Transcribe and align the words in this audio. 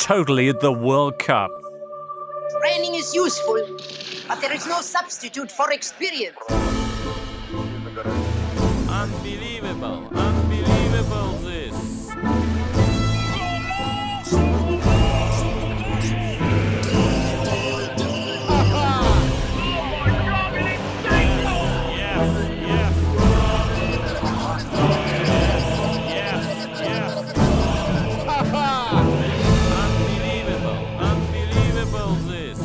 totally 0.00 0.50
the 0.50 0.72
World 0.72 1.18
Cup. 1.18 1.50
Training 2.60 2.94
is 2.94 3.14
useful, 3.14 3.60
but 4.26 4.40
there 4.40 4.52
is 4.52 4.66
no 4.66 4.80
substitute 4.80 5.52
for 5.52 5.70
experience. 5.72 6.36
Unbelievable, 8.88 10.08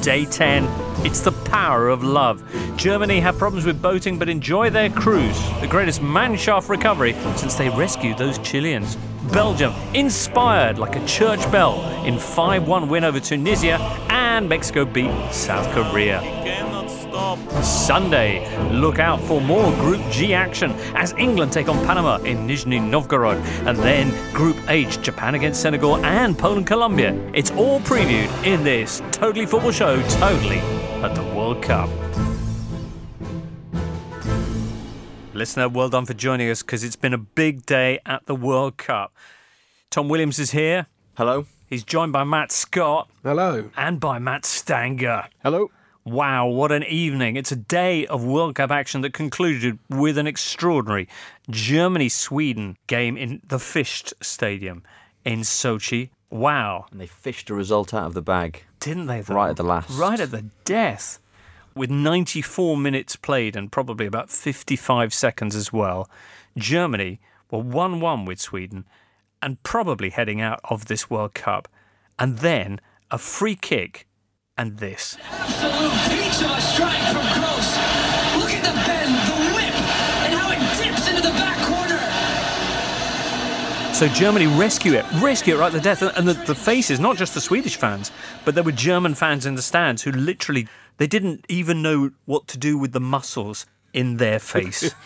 Day 0.06 0.26
10. 0.26 0.68
It's 1.04 1.22
the 1.22 1.32
power 1.32 1.90
of 1.90 2.04
love. 2.04 2.44
Germany 2.78 3.20
have 3.22 3.40
problems 3.40 3.66
with 3.66 3.82
boating 3.82 4.20
but 4.20 4.30
enjoy 4.30 4.70
their 4.70 4.88
cruise. 4.88 5.36
The 5.62 5.68
greatest 5.68 6.00
Mannschaft 6.00 6.70
recovery 6.70 7.14
since 7.36 7.56
they 7.56 7.70
rescued 7.70 8.20
those 8.20 8.38
Chileans. 8.38 8.98
Belgium, 9.34 9.74
inspired 9.96 10.78
like 10.78 10.96
a 10.96 11.04
church 11.08 11.52
bell 11.52 11.82
in 12.06 12.20
5 12.20 12.68
1 12.68 12.88
win 12.88 13.04
over 13.04 13.20
Tunisia, 13.20 13.80
and 14.12 14.48
Mexico 14.48 14.86
beat 14.86 15.12
South 15.32 15.68
Korea. 15.74 16.35
Sunday, 17.64 18.46
look 18.72 19.00
out 19.00 19.20
for 19.22 19.42
more 19.42 19.72
Group 19.74 20.02
G 20.12 20.34
action 20.34 20.72
as 20.96 21.14
England 21.14 21.52
take 21.52 21.68
on 21.70 21.78
Panama 21.86 22.18
in 22.18 22.48
Nizhny 22.48 22.82
Novgorod, 22.82 23.38
and 23.68 23.78
then 23.78 24.12
Group 24.34 24.58
H, 24.70 25.02
Japan 25.02 25.36
against 25.36 25.62
Senegal 25.62 25.98
and 26.06 26.38
Poland 26.38 26.68
Colombia. 26.68 27.14
It's 27.34 27.52
all 27.52 27.80
previewed 27.82 28.30
in 28.46 28.64
this 28.64 29.02
Totally 29.12 29.46
Football 29.46 29.72
show, 29.72 30.02
totally 30.10 30.60
at 31.04 31.16
the 31.16 31.24
World 31.24 31.62
Cup. 31.62 31.90
Listener, 35.34 35.68
well 35.68 35.90
done 35.90 36.06
for 36.06 36.14
joining 36.14 36.50
us 36.50 36.62
because 36.62 36.84
it's 36.84 36.96
been 36.96 37.14
a 37.14 37.18
big 37.18 37.66
day 37.66 38.00
at 38.06 38.26
the 38.26 38.36
World 38.36 38.78
Cup. 38.78 39.14
Tom 39.90 40.08
Williams 40.08 40.40
is 40.40 40.52
here. 40.52 40.88
Hello. 41.16 41.46
He's 41.68 41.84
joined 41.84 42.14
by 42.14 42.24
Matt 42.24 42.52
Scott. 42.52 43.10
Hello. 43.24 43.70
And 43.76 44.00
by 44.00 44.20
Matt 44.20 44.46
Stanger. 44.46 45.26
Hello. 45.44 45.72
Wow, 46.06 46.46
what 46.46 46.72
an 46.72 46.84
evening. 46.84 47.36
It's 47.36 47.52
a 47.52 47.56
day 47.56 48.06
of 48.06 48.24
World 48.24 48.54
Cup 48.54 48.70
action 48.70 49.02
that 49.02 49.12
concluded 49.12 49.80
with 49.90 50.20
an 50.20 50.28
extraordinary 50.28 51.10
Germany 51.50 52.10
Sweden 52.10 52.78
game 52.86 53.18
in 53.18 53.42
the 53.44 53.58
Fischt 53.58 54.14
Stadium 54.22 54.84
in 55.24 55.40
Sochi. 55.40 56.10
Wow. 56.30 56.86
And 56.92 57.02
they 57.02 57.08
fished 57.08 57.50
a 57.50 57.56
result 57.56 57.92
out 57.92 58.06
of 58.06 58.14
the 58.14 58.22
bag. 58.22 58.66
Didn't 58.80 59.08
they? 59.08 59.22
Though? 59.22 59.34
Right 59.34 59.50
at 59.50 59.58
the 59.58 59.64
last. 59.64 59.90
Right 59.98 60.20
at 60.20 60.30
the 60.30 60.46
death. 60.64 61.18
With 61.74 61.90
94 61.90 62.78
minutes 62.78 63.16
played 63.16 63.56
and 63.56 63.72
probably 63.72 64.06
about 64.06 64.30
55 64.30 65.12
seconds 65.12 65.56
as 65.56 65.74
well, 65.74 66.08
Germany 66.56 67.20
were 67.50 67.58
1 67.58 68.00
1 68.00 68.26
with 68.26 68.40
Sweden 68.40 68.86
and 69.42 69.64
probably 69.64 70.12
heading 70.12 70.40
out 70.40 70.60
of 70.66 70.86
this 70.86 71.10
World 71.10 71.34
Cup. 71.34 71.68
And 72.20 72.38
then 72.38 72.80
a 73.10 73.18
free 73.18 73.56
kick 73.56 74.06
and 74.58 74.78
this. 74.78 75.18
Absolute 75.30 75.92
pizza 76.10 76.62
strike 76.62 77.02
from 77.12 77.26
Kroos. 77.36 77.70
Look 78.40 78.52
at 78.52 78.64
the 78.64 78.74
bend, 78.86 79.14
the 79.28 79.36
whip, 79.56 79.76
and 80.24 80.34
how 80.34 80.52
it 80.52 80.60
dips 80.78 81.08
into 81.10 81.22
the 81.22 81.34
back 81.36 81.58
corner. 81.68 82.00
So 83.94 84.08
Germany 84.08 84.48
rescue 84.48 84.94
it, 84.94 85.06
rescue 85.22 85.56
it 85.56 85.60
right 85.60 85.72
to 85.72 85.78
the 85.78 85.84
death. 85.84 86.02
And 86.02 86.28
the, 86.28 86.34
the 86.34 86.56
faces, 86.56 87.00
not 87.00 87.18
just 87.18 87.34
the 87.34 87.42
Swedish 87.42 87.76
fans, 87.76 88.12
but 88.44 88.56
there 88.56 88.64
were 88.64 88.72
German 88.72 89.16
fans 89.16 89.46
in 89.46 89.56
the 89.56 89.62
stands 89.62 90.04
who 90.04 90.12
literally, 90.12 90.68
they 90.98 91.08
didn't 91.08 91.46
even 91.50 91.82
know 91.82 92.12
what 92.26 92.48
to 92.48 92.58
do 92.58 92.78
with 92.78 92.92
the 92.92 93.00
muscles 93.00 93.66
in 93.94 94.18
their 94.18 94.40
face. 94.40 94.94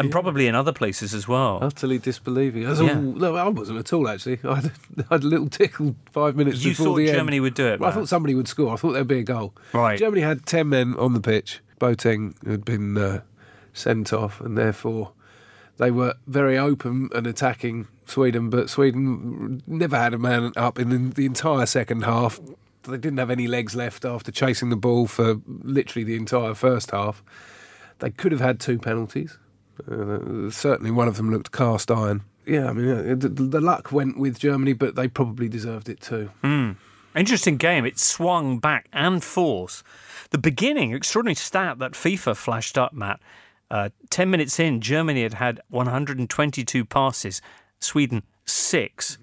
and 0.00 0.10
probably 0.10 0.46
in 0.46 0.54
other 0.54 0.72
places 0.72 1.14
as 1.14 1.28
well. 1.28 1.58
Utterly 1.62 1.98
disbelieving. 1.98 2.66
I, 2.66 2.70
was 2.70 2.80
Yeah. 2.80 2.96
all, 2.96 3.02
no, 3.02 3.36
I 3.36 3.48
wasn't 3.48 3.78
at 3.78 3.92
all 3.92 4.08
actually. 4.08 4.38
I 4.44 4.56
had, 4.56 4.72
I 5.10 5.14
had 5.14 5.22
a 5.22 5.26
little 5.26 5.48
tickle 5.48 5.94
five 6.12 6.36
minutes 6.36 6.64
You 6.64 6.72
before 6.72 6.86
thought 6.86 6.96
the 6.96 7.08
end. 7.08 7.16
Germany 7.18 7.40
would 7.40 7.54
do 7.54 7.66
it, 7.66 7.80
Well, 7.80 7.90
I 7.90 7.92
thought 7.92 8.08
somebody 8.08 8.34
would 8.34 8.48
score. 8.48 8.72
I 8.72 8.76
thought 8.76 8.92
there'd 8.92 9.06
be 9.06 9.18
a 9.20 9.22
goal. 9.24 9.54
Right. 9.72 9.98
Germany 9.98 10.22
had 10.22 10.46
ten 10.46 10.68
men 10.68 10.94
on 10.96 11.12
the 11.12 11.20
pitch. 11.20 11.60
Boateng 11.80 12.34
had 12.46 12.64
been 12.64 12.98
uh, 12.98 13.20
sent 13.72 14.12
off, 14.12 14.40
and 14.40 14.58
therefore 14.58 15.12
they 15.78 15.90
were 15.90 16.14
very 16.26 16.58
open 16.58 17.08
and 17.14 17.26
attacking 17.26 17.88
Sweden. 18.06 18.50
But 18.50 18.68
Sweden 18.68 19.62
never 19.66 19.96
had 19.96 20.12
a 20.12 20.18
man 20.18 20.52
up 20.56 20.78
in 20.78 20.90
the, 20.90 21.14
the 21.14 21.26
entire 21.26 21.64
second 21.66 22.02
half. 22.04 22.38
They 22.82 22.96
didn't 22.98 23.18
have 23.18 23.30
any 23.30 23.46
legs 23.46 23.74
left 23.76 24.04
after 24.04 24.30
chasing 24.32 24.70
the 24.70 24.76
ball 24.76 25.06
for 25.06 25.40
literally 25.46 26.04
the 26.04 26.16
entire 26.16 26.54
first 26.54 26.90
half. 26.90 27.22
They 27.98 28.10
could 28.10 28.32
have 28.32 28.40
had 28.40 28.58
two 28.60 28.78
penalties. 28.78 29.36
Uh, 29.88 30.50
certainly, 30.50 30.90
one 30.90 31.08
of 31.08 31.16
them 31.16 31.30
looked 31.30 31.52
cast 31.52 31.90
iron. 31.90 32.22
Yeah, 32.46 32.70
I 32.70 32.72
mean, 32.72 32.88
uh, 32.88 33.14
the, 33.16 33.28
the 33.28 33.60
luck 33.60 33.92
went 33.92 34.18
with 34.18 34.38
Germany, 34.38 34.72
but 34.72 34.96
they 34.96 35.08
probably 35.08 35.48
deserved 35.48 35.88
it 35.88 36.00
too. 36.00 36.30
Hmm. 36.42 36.72
Interesting 37.14 37.56
game. 37.56 37.84
It 37.84 37.98
swung 37.98 38.58
back 38.58 38.88
and 38.92 39.22
forth. 39.22 39.82
The 40.30 40.38
beginning, 40.38 40.92
extraordinary 40.92 41.34
stat 41.34 41.78
that 41.80 41.92
FIFA 41.92 42.36
flashed 42.36 42.78
up, 42.78 42.92
Matt. 42.92 43.20
Uh, 43.70 43.90
10 44.10 44.30
minutes 44.30 44.58
in, 44.58 44.80
Germany 44.80 45.22
had 45.22 45.34
had 45.34 45.60
122 45.68 46.84
passes, 46.84 47.40
Sweden 47.80 48.22
six. 48.46 49.18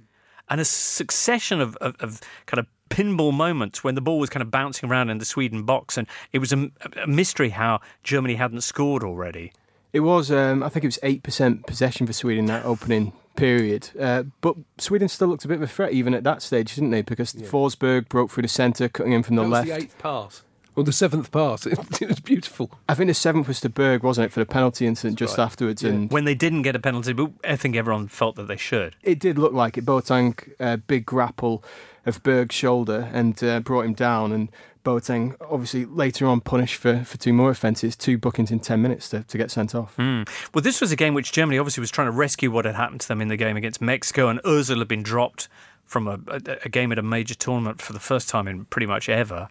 And 0.49 0.61
a 0.61 0.65
succession 0.65 1.59
of, 1.59 1.75
of, 1.77 1.95
of 1.99 2.21
kind 2.45 2.59
of 2.59 2.67
pinball 2.89 3.33
moments 3.33 3.83
when 3.83 3.95
the 3.95 4.01
ball 4.01 4.19
was 4.19 4.29
kind 4.29 4.41
of 4.41 4.49
bouncing 4.49 4.89
around 4.89 5.09
in 5.09 5.17
the 5.17 5.25
Sweden 5.25 5.63
box. 5.63 5.97
And 5.97 6.07
it 6.31 6.39
was 6.39 6.53
a, 6.53 6.71
a 7.01 7.07
mystery 7.07 7.49
how 7.49 7.81
Germany 8.03 8.35
hadn't 8.35 8.61
scored 8.61 9.03
already. 9.03 9.51
It 9.93 10.01
was, 10.01 10.31
um, 10.31 10.63
I 10.63 10.69
think 10.69 10.83
it 10.83 10.87
was 10.87 10.99
8% 11.01 11.65
possession 11.65 12.05
for 12.07 12.13
Sweden 12.13 12.45
that 12.47 12.65
opening 12.65 13.13
period. 13.35 13.89
Uh, 13.99 14.23
but 14.41 14.55
Sweden 14.77 15.07
still 15.07 15.27
looked 15.29 15.45
a 15.45 15.47
bit 15.47 15.55
of 15.57 15.63
a 15.63 15.67
threat 15.67 15.93
even 15.93 16.13
at 16.13 16.23
that 16.23 16.41
stage, 16.41 16.75
didn't 16.75 16.91
they? 16.91 17.01
Because 17.01 17.33
Forsberg 17.33 18.09
broke 18.09 18.31
through 18.31 18.43
the 18.43 18.47
centre, 18.49 18.89
cutting 18.89 19.13
in 19.13 19.23
from 19.23 19.35
the 19.37 19.43
that 19.43 19.49
left. 19.49 19.67
was 19.67 19.77
the 19.77 19.83
eighth 19.83 19.97
pass. 19.97 20.43
Or 20.75 20.83
the 20.83 20.91
seventh 20.91 21.31
pass. 21.31 21.65
It, 21.65 21.79
it 22.01 22.07
was 22.07 22.19
beautiful. 22.19 22.69
I 22.87 22.93
think 22.93 23.07
the 23.07 23.13
seventh 23.15 23.47
was 23.47 23.59
to 23.61 23.69
Berg, 23.69 24.03
wasn't 24.03 24.25
it, 24.25 24.31
for 24.31 24.39
the 24.41 24.45
penalty 24.45 24.85
incident 24.85 25.17
just 25.17 25.39
afterwards? 25.39 25.83
And 25.83 26.11
When 26.11 26.25
they 26.25 26.35
didn't 26.35 26.61
get 26.61 26.75
a 26.75 26.79
penalty, 26.79 27.13
but 27.13 27.31
I 27.43 27.55
think 27.55 27.75
everyone 27.75 28.07
felt 28.09 28.35
that 28.35 28.47
they 28.47 28.57
should. 28.57 28.95
it 29.01 29.19
did 29.19 29.39
look 29.39 29.53
like 29.53 29.77
it. 29.77 29.85
Boateng, 29.85 30.37
uh, 30.59 30.77
big 30.77 31.05
grapple 31.05 31.63
of 32.05 32.21
Berg's 32.21 32.53
shoulder 32.55 33.09
and 33.11 33.43
uh, 33.43 33.59
brought 33.61 33.85
him 33.85 33.93
down. 33.93 34.31
And 34.31 34.49
Boateng, 34.87 35.35
obviously, 35.41 35.83
later 35.83 36.25
on 36.27 36.39
punished 36.39 36.75
for, 36.75 37.03
for 37.03 37.17
two 37.17 37.33
more 37.33 37.49
offences, 37.49 37.97
two 37.97 38.17
bookings 38.17 38.51
in 38.51 38.61
10 38.61 38.81
minutes 38.81 39.09
to, 39.09 39.23
to 39.23 39.37
get 39.37 39.51
sent 39.51 39.75
off. 39.75 39.93
Hmm. 39.97 40.23
Well, 40.53 40.61
this 40.61 40.79
was 40.79 40.93
a 40.93 40.95
game 40.95 41.13
which 41.13 41.33
Germany 41.33 41.59
obviously 41.59 41.81
was 41.81 41.91
trying 41.91 42.07
to 42.07 42.11
rescue 42.11 42.49
what 42.49 42.63
had 42.63 42.75
happened 42.75 43.01
to 43.01 43.07
them 43.09 43.19
in 43.19 43.27
the 43.27 43.35
game 43.35 43.57
against 43.57 43.81
Mexico, 43.81 44.29
and 44.29 44.41
Ozil 44.43 44.79
had 44.79 44.87
been 44.87 45.03
dropped 45.03 45.49
from 45.83 46.07
a, 46.07 46.17
a, 46.27 46.41
a 46.63 46.69
game 46.69 46.93
at 46.93 46.97
a 46.97 47.01
major 47.01 47.35
tournament 47.35 47.81
for 47.81 47.91
the 47.91 47.99
first 47.99 48.29
time 48.29 48.47
in 48.47 48.63
pretty 48.63 48.85
much 48.85 49.09
ever. 49.09 49.49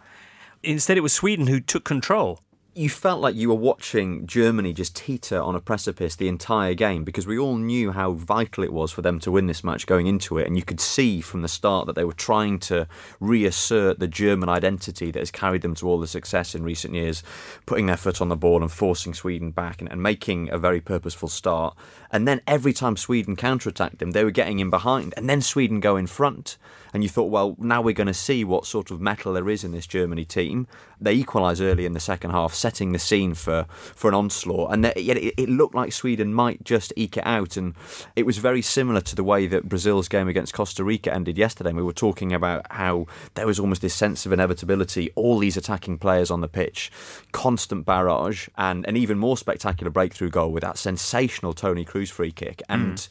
Instead, 0.62 0.96
it 0.96 1.02
was 1.02 1.12
Sweden 1.12 1.48
who 1.48 1.60
took 1.60 1.84
control. 1.84 2.40
You 2.78 2.90
felt 2.90 3.22
like 3.22 3.34
you 3.34 3.48
were 3.48 3.54
watching 3.54 4.26
Germany 4.26 4.74
just 4.74 4.94
teeter 4.94 5.40
on 5.40 5.54
a 5.54 5.60
precipice 5.60 6.14
the 6.14 6.28
entire 6.28 6.74
game 6.74 7.04
because 7.04 7.26
we 7.26 7.38
all 7.38 7.56
knew 7.56 7.92
how 7.92 8.12
vital 8.12 8.64
it 8.64 8.72
was 8.72 8.92
for 8.92 9.00
them 9.00 9.18
to 9.20 9.30
win 9.30 9.46
this 9.46 9.64
match 9.64 9.86
going 9.86 10.06
into 10.06 10.36
it. 10.36 10.46
And 10.46 10.58
you 10.58 10.62
could 10.62 10.78
see 10.78 11.22
from 11.22 11.40
the 11.40 11.48
start 11.48 11.86
that 11.86 11.94
they 11.94 12.04
were 12.04 12.12
trying 12.12 12.58
to 12.58 12.86
reassert 13.18 13.98
the 13.98 14.06
German 14.06 14.50
identity 14.50 15.10
that 15.10 15.18
has 15.18 15.30
carried 15.30 15.62
them 15.62 15.74
to 15.76 15.88
all 15.88 15.98
the 15.98 16.06
success 16.06 16.54
in 16.54 16.64
recent 16.64 16.92
years, 16.92 17.22
putting 17.64 17.86
their 17.86 17.96
foot 17.96 18.20
on 18.20 18.28
the 18.28 18.36
ball 18.36 18.60
and 18.60 18.70
forcing 18.70 19.14
Sweden 19.14 19.52
back 19.52 19.80
and, 19.80 19.90
and 19.90 20.02
making 20.02 20.50
a 20.50 20.58
very 20.58 20.82
purposeful 20.82 21.30
start. 21.30 21.74
And 22.10 22.26
then 22.26 22.40
every 22.46 22.72
time 22.72 22.96
Sweden 22.96 23.36
counterattacked 23.36 23.98
them, 23.98 24.12
they 24.12 24.24
were 24.24 24.30
getting 24.30 24.58
in 24.58 24.70
behind. 24.70 25.14
And 25.16 25.28
then 25.28 25.40
Sweden 25.40 25.80
go 25.80 25.96
in 25.96 26.06
front. 26.06 26.56
And 26.92 27.02
you 27.02 27.08
thought, 27.10 27.30
well, 27.30 27.56
now 27.58 27.82
we're 27.82 27.92
going 27.92 28.06
to 28.06 28.14
see 28.14 28.42
what 28.42 28.64
sort 28.64 28.90
of 28.90 29.00
metal 29.00 29.34
there 29.34 29.50
is 29.50 29.64
in 29.64 29.72
this 29.72 29.86
Germany 29.86 30.24
team. 30.24 30.66
They 30.98 31.12
equalise 31.12 31.60
early 31.60 31.84
in 31.84 31.92
the 31.92 32.00
second 32.00 32.30
half, 32.30 32.54
setting 32.54 32.92
the 32.92 32.98
scene 32.98 33.34
for, 33.34 33.66
for 33.68 34.08
an 34.08 34.14
onslaught. 34.14 34.72
And 34.72 34.86
uh, 34.86 34.92
yet 34.96 35.18
it, 35.18 35.34
it 35.36 35.48
looked 35.50 35.74
like 35.74 35.92
Sweden 35.92 36.32
might 36.32 36.64
just 36.64 36.94
eke 36.96 37.18
it 37.18 37.26
out. 37.26 37.56
And 37.56 37.74
it 38.14 38.24
was 38.24 38.38
very 38.38 38.62
similar 38.62 39.02
to 39.02 39.16
the 39.16 39.24
way 39.24 39.46
that 39.46 39.68
Brazil's 39.68 40.08
game 40.08 40.28
against 40.28 40.54
Costa 40.54 40.84
Rica 40.84 41.12
ended 41.12 41.36
yesterday. 41.36 41.70
And 41.70 41.76
we 41.76 41.82
were 41.82 41.92
talking 41.92 42.32
about 42.32 42.64
how 42.70 43.06
there 43.34 43.46
was 43.46 43.60
almost 43.60 43.82
this 43.82 43.94
sense 43.94 44.24
of 44.24 44.32
inevitability, 44.32 45.10
all 45.16 45.38
these 45.38 45.58
attacking 45.58 45.98
players 45.98 46.30
on 46.30 46.40
the 46.40 46.48
pitch, 46.48 46.90
constant 47.32 47.84
barrage, 47.84 48.48
and 48.56 48.86
an 48.86 48.96
even 48.96 49.18
more 49.18 49.36
spectacular 49.36 49.90
breakthrough 49.90 50.30
goal 50.30 50.50
with 50.50 50.62
that 50.62 50.78
sensational 50.78 51.52
Toni 51.52 51.84
Kroos 51.84 51.95
free 52.04 52.32
kick. 52.32 52.62
Hmm. 52.68 52.74
And 52.74 53.08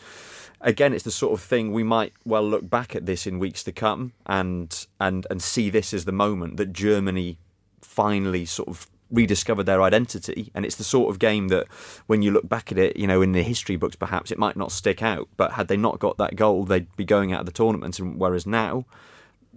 again, 0.61 0.93
it's 0.93 1.03
the 1.03 1.11
sort 1.11 1.33
of 1.33 1.41
thing 1.41 1.71
we 1.71 1.83
might 1.83 2.13
well 2.25 2.47
look 2.47 2.69
back 2.69 2.95
at 2.95 3.07
this 3.07 3.25
in 3.25 3.39
weeks 3.39 3.63
to 3.63 3.71
come 3.71 4.13
and 4.27 4.85
and 4.99 5.25
and 5.31 5.41
see 5.41 5.71
this 5.71 5.93
as 5.93 6.05
the 6.05 6.11
moment 6.11 6.57
that 6.57 6.73
Germany 6.73 7.39
finally 7.81 8.45
sort 8.45 8.69
of 8.69 8.87
rediscovered 9.11 9.65
their 9.65 9.81
identity, 9.81 10.51
and 10.53 10.65
it's 10.65 10.75
the 10.75 10.83
sort 10.83 11.09
of 11.09 11.19
game 11.19 11.47
that, 11.49 11.67
when 12.07 12.21
you 12.21 12.31
look 12.31 12.49
back 12.49 12.71
at 12.71 12.77
it, 12.77 12.97
you 12.97 13.07
know, 13.07 13.21
in 13.21 13.31
the 13.31 13.43
history 13.43 13.75
books, 13.75 13.95
perhaps 13.95 14.31
it 14.31 14.37
might 14.37 14.57
not 14.57 14.71
stick 14.71 15.01
out. 15.01 15.27
But 15.37 15.53
had 15.53 15.67
they 15.67 15.77
not 15.77 15.99
got 15.99 16.17
that 16.17 16.35
goal, 16.35 16.65
they'd 16.65 16.93
be 16.95 17.05
going 17.05 17.31
out 17.31 17.41
of 17.41 17.45
the 17.45 17.51
tournament. 17.51 17.99
And 17.99 18.19
whereas 18.19 18.45
now, 18.45 18.85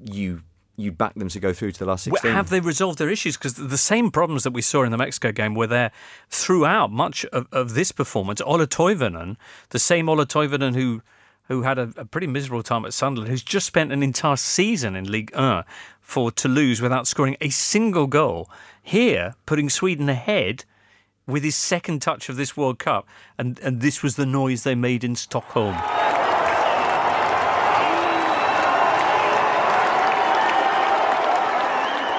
you 0.04 0.42
you 0.78 0.92
back 0.92 1.14
them 1.14 1.28
to 1.28 1.40
go 1.40 1.52
through 1.52 1.72
to 1.72 1.78
the 1.78 1.86
last 1.86 2.06
Well, 2.06 2.14
sixteen. 2.14 2.32
Have 2.32 2.50
they 2.50 2.60
resolved 2.60 2.98
their 2.98 3.10
issues? 3.10 3.36
Because 3.36 3.54
the 3.54 3.78
same 3.78 4.10
problems 4.10 4.44
that 4.44 4.52
we 4.52 4.62
saw 4.62 4.84
in 4.84 4.92
the 4.92 4.96
Mexico 4.96 5.32
game 5.32 5.54
were 5.54 5.66
there 5.66 5.90
throughout 6.30 6.90
much 6.92 7.24
of, 7.26 7.48
of 7.52 7.74
this 7.74 7.92
performance. 7.92 8.40
Ola 8.40 8.66
Toivonen, 8.66 9.36
the 9.70 9.78
same 9.78 10.08
Ola 10.08 10.24
Toivonen 10.26 10.74
who 10.74 11.02
who 11.48 11.62
had 11.62 11.78
a, 11.78 11.90
a 11.96 12.04
pretty 12.04 12.26
miserable 12.26 12.62
time 12.62 12.84
at 12.84 12.92
Sunderland, 12.92 13.30
who's 13.30 13.42
just 13.42 13.66
spent 13.66 13.90
an 13.90 14.02
entire 14.02 14.36
season 14.36 14.94
in 14.94 15.10
League 15.10 15.34
1 15.34 15.64
for 16.00 16.30
Toulouse 16.30 16.80
without 16.80 17.06
scoring 17.06 17.36
a 17.40 17.48
single 17.48 18.06
goal. 18.06 18.50
Here, 18.82 19.34
putting 19.46 19.70
Sweden 19.70 20.08
ahead 20.08 20.64
with 21.26 21.42
his 21.42 21.56
second 21.56 22.00
touch 22.00 22.28
of 22.28 22.36
this 22.36 22.56
World 22.56 22.78
Cup, 22.78 23.06
and, 23.36 23.58
and 23.60 23.80
this 23.80 24.02
was 24.02 24.16
the 24.16 24.26
noise 24.26 24.62
they 24.62 24.74
made 24.74 25.04
in 25.04 25.16
Stockholm. 25.16 25.76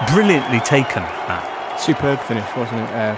Brilliantly 0.07 0.59
taken, 0.61 1.03
that. 1.03 1.75
Superb 1.79 2.19
finish, 2.21 2.45
wasn't 2.55 2.81
it? 2.81 2.89
Uh, 2.89 3.15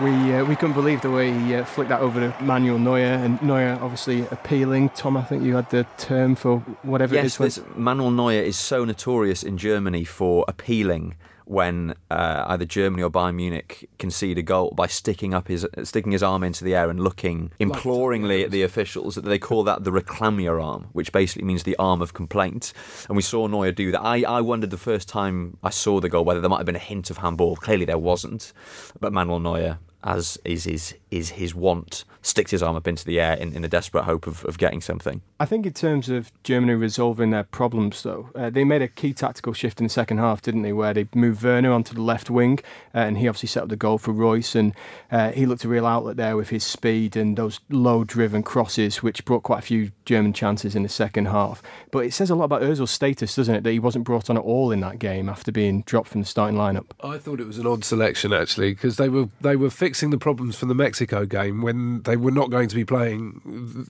we 0.00 0.32
uh, 0.34 0.44
we 0.46 0.56
couldn't 0.56 0.72
believe 0.74 1.02
the 1.02 1.10
way 1.10 1.30
he 1.30 1.54
uh, 1.54 1.64
flicked 1.64 1.90
that 1.90 2.00
over 2.00 2.20
to 2.20 2.42
Manuel 2.42 2.78
Neuer, 2.78 2.96
and 3.22 3.40
Neuer 3.42 3.78
obviously 3.82 4.22
appealing. 4.30 4.88
Tom, 4.90 5.16
I 5.18 5.22
think 5.22 5.42
you 5.42 5.56
had 5.56 5.68
the 5.70 5.86
term 5.98 6.34
for 6.36 6.60
whatever 6.82 7.14
it 7.14 7.18
Yes, 7.22 7.34
is. 7.34 7.38
when- 7.38 7.46
this 7.48 7.60
Manuel 7.76 8.10
Neuer 8.10 8.32
is 8.42 8.56
so 8.56 8.84
notorious 8.84 9.42
in 9.42 9.58
Germany 9.58 10.04
for 10.04 10.44
appealing 10.48 11.16
when 11.50 11.96
uh, 12.12 12.44
either 12.46 12.64
Germany 12.64 13.02
or 13.02 13.10
Bayern 13.10 13.34
Munich 13.34 13.90
concede 13.98 14.38
a 14.38 14.42
goal 14.42 14.72
by 14.76 14.86
sticking 14.86 15.34
up 15.34 15.48
his 15.48 15.66
sticking 15.82 16.12
his 16.12 16.22
arm 16.22 16.44
into 16.44 16.62
the 16.62 16.76
air 16.76 16.88
and 16.88 17.00
looking 17.00 17.50
imploringly 17.58 18.44
at 18.44 18.52
the 18.52 18.62
officials. 18.62 19.16
They 19.16 19.40
call 19.40 19.64
that 19.64 19.82
the 19.82 19.90
Reklamierarm, 19.90 20.90
which 20.92 21.10
basically 21.10 21.42
means 21.42 21.64
the 21.64 21.74
arm 21.76 22.02
of 22.02 22.14
complaint. 22.14 22.72
And 23.08 23.16
we 23.16 23.22
saw 23.22 23.48
Neuer 23.48 23.72
do 23.72 23.90
that. 23.90 24.00
I, 24.00 24.22
I 24.22 24.40
wondered 24.42 24.70
the 24.70 24.76
first 24.76 25.08
time 25.08 25.56
I 25.60 25.70
saw 25.70 25.98
the 25.98 26.08
goal 26.08 26.24
whether 26.24 26.40
there 26.40 26.48
might 26.48 26.58
have 26.58 26.66
been 26.66 26.76
a 26.76 26.78
hint 26.78 27.10
of 27.10 27.18
handball. 27.18 27.56
Clearly 27.56 27.84
there 27.84 27.98
wasn't, 27.98 28.52
but 29.00 29.12
Manuel 29.12 29.40
Neuer. 29.40 29.80
As 30.02 30.38
is 30.44 30.64
his 30.64 30.94
is 31.10 31.30
his 31.30 31.54
want, 31.54 32.04
sticks 32.22 32.50
his 32.50 32.62
arm 32.62 32.76
up 32.76 32.86
into 32.86 33.04
the 33.04 33.18
air 33.18 33.34
in, 33.34 33.54
in 33.54 33.64
a 33.64 33.68
desperate 33.68 34.04
hope 34.04 34.26
of, 34.26 34.44
of 34.44 34.58
getting 34.58 34.80
something. 34.80 35.22
I 35.38 35.46
think 35.46 35.66
in 35.66 35.72
terms 35.72 36.08
of 36.08 36.30
Germany 36.42 36.74
resolving 36.74 37.30
their 37.30 37.44
problems, 37.44 38.02
though, 38.02 38.30
uh, 38.34 38.50
they 38.50 38.64
made 38.64 38.82
a 38.82 38.88
key 38.88 39.12
tactical 39.12 39.52
shift 39.52 39.80
in 39.80 39.84
the 39.84 39.90
second 39.90 40.18
half, 40.18 40.42
didn't 40.42 40.62
they? 40.62 40.72
Where 40.72 40.94
they 40.94 41.08
moved 41.14 41.42
Werner 41.42 41.72
onto 41.72 41.94
the 41.94 42.02
left 42.02 42.30
wing, 42.30 42.60
uh, 42.94 42.98
and 42.98 43.18
he 43.18 43.28
obviously 43.28 43.48
set 43.48 43.62
up 43.64 43.68
the 43.68 43.76
goal 43.76 43.98
for 43.98 44.12
Reus, 44.12 44.54
and 44.54 44.74
uh, 45.10 45.30
he 45.32 45.46
looked 45.46 45.64
a 45.64 45.68
real 45.68 45.86
outlet 45.86 46.16
there 46.16 46.36
with 46.36 46.50
his 46.50 46.64
speed 46.64 47.16
and 47.16 47.36
those 47.36 47.60
low-driven 47.70 48.42
crosses, 48.42 49.02
which 49.02 49.24
brought 49.24 49.42
quite 49.42 49.58
a 49.58 49.62
few 49.62 49.90
German 50.04 50.32
chances 50.32 50.74
in 50.74 50.82
the 50.82 50.88
second 50.88 51.26
half. 51.26 51.62
But 51.90 52.00
it 52.00 52.12
says 52.12 52.30
a 52.30 52.34
lot 52.34 52.44
about 52.44 52.62
Özil's 52.62 52.90
status, 52.90 53.34
doesn't 53.34 53.54
it? 53.54 53.64
That 53.64 53.72
he 53.72 53.78
wasn't 53.78 54.04
brought 54.04 54.30
on 54.30 54.36
at 54.36 54.42
all 54.42 54.72
in 54.72 54.80
that 54.80 54.98
game 54.98 55.28
after 55.28 55.50
being 55.50 55.82
dropped 55.82 56.08
from 56.08 56.20
the 56.20 56.26
starting 56.26 56.58
lineup. 56.58 56.86
I 57.02 57.18
thought 57.18 57.40
it 57.40 57.46
was 57.46 57.58
an 57.58 57.66
odd 57.66 57.84
selection 57.84 58.32
actually 58.32 58.72
because 58.74 58.96
they 58.96 59.08
were 59.08 59.28
they 59.40 59.56
were 59.56 59.70
fixing 59.70 60.10
the 60.10 60.18
problems 60.18 60.56
for 60.56 60.66
the 60.66 60.74
Mexico 61.00 61.24
game 61.24 61.62
when 61.62 62.02
they 62.02 62.16
were 62.16 62.30
not 62.30 62.50
going 62.50 62.68
to 62.68 62.74
be 62.74 62.84
playing 62.84 63.40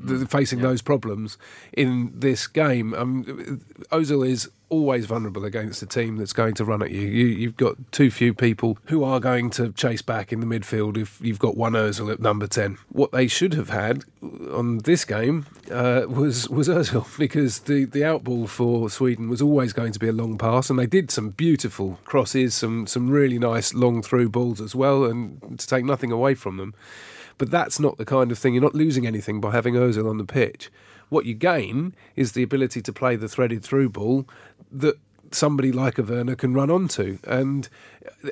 th- 0.06 0.18
th- 0.18 0.28
facing 0.30 0.60
those 0.60 0.80
problems 0.80 1.38
in 1.72 2.12
this 2.14 2.46
game. 2.46 2.94
Um, 2.94 3.60
Ozil 3.90 4.26
is 4.26 4.48
always 4.70 5.04
vulnerable 5.04 5.44
against 5.44 5.82
a 5.82 5.86
team 5.86 6.16
that's 6.16 6.32
going 6.32 6.54
to 6.54 6.64
run 6.64 6.82
at 6.82 6.90
you. 6.90 7.02
you. 7.02 7.26
You've 7.26 7.56
got 7.56 7.76
too 7.92 8.10
few 8.10 8.32
people 8.32 8.78
who 8.86 9.04
are 9.04 9.20
going 9.20 9.50
to 9.50 9.72
chase 9.72 10.00
back 10.00 10.32
in 10.32 10.40
the 10.40 10.46
midfield 10.46 10.96
if 10.96 11.20
you've 11.20 11.38
got 11.38 11.56
one 11.56 11.74
Ozil 11.74 12.10
at 12.10 12.20
number 12.20 12.46
ten. 12.46 12.78
What 12.88 13.12
they 13.12 13.26
should 13.26 13.54
have 13.54 13.68
had 13.68 14.04
on 14.22 14.78
this 14.78 15.04
game 15.04 15.46
uh, 15.70 16.04
was 16.08 16.48
was 16.48 16.68
Ozil 16.68 17.06
because 17.18 17.60
the 17.60 17.84
the 17.84 18.00
outball 18.00 18.48
for 18.48 18.88
Sweden 18.88 19.28
was 19.28 19.42
always 19.42 19.72
going 19.72 19.92
to 19.92 19.98
be 19.98 20.08
a 20.08 20.12
long 20.12 20.38
pass, 20.38 20.70
and 20.70 20.78
they 20.78 20.86
did 20.86 21.10
some 21.10 21.30
beautiful 21.30 21.98
crosses, 22.04 22.54
some 22.54 22.86
some 22.86 23.10
really 23.10 23.38
nice 23.38 23.74
long 23.74 24.02
through 24.02 24.30
balls 24.30 24.60
as 24.60 24.74
well, 24.74 25.04
and 25.04 25.58
to 25.58 25.66
take 25.66 25.84
nothing 25.84 26.12
away 26.12 26.34
from 26.34 26.56
them. 26.56 26.74
But 27.40 27.50
that's 27.50 27.80
not 27.80 27.96
the 27.96 28.04
kind 28.04 28.30
of 28.30 28.38
thing. 28.38 28.52
You're 28.52 28.62
not 28.62 28.74
losing 28.74 29.06
anything 29.06 29.40
by 29.40 29.52
having 29.52 29.72
Ozil 29.72 30.06
on 30.06 30.18
the 30.18 30.26
pitch. 30.26 30.70
What 31.08 31.24
you 31.24 31.32
gain 31.32 31.94
is 32.14 32.32
the 32.32 32.42
ability 32.42 32.82
to 32.82 32.92
play 32.92 33.16
the 33.16 33.28
threaded 33.28 33.62
through 33.62 33.88
ball 33.88 34.28
that 34.70 34.98
somebody 35.32 35.72
like 35.72 35.98
a 35.98 36.02
Werner 36.02 36.34
can 36.34 36.54
run 36.54 36.70
onto. 36.70 37.18
And 37.26 37.68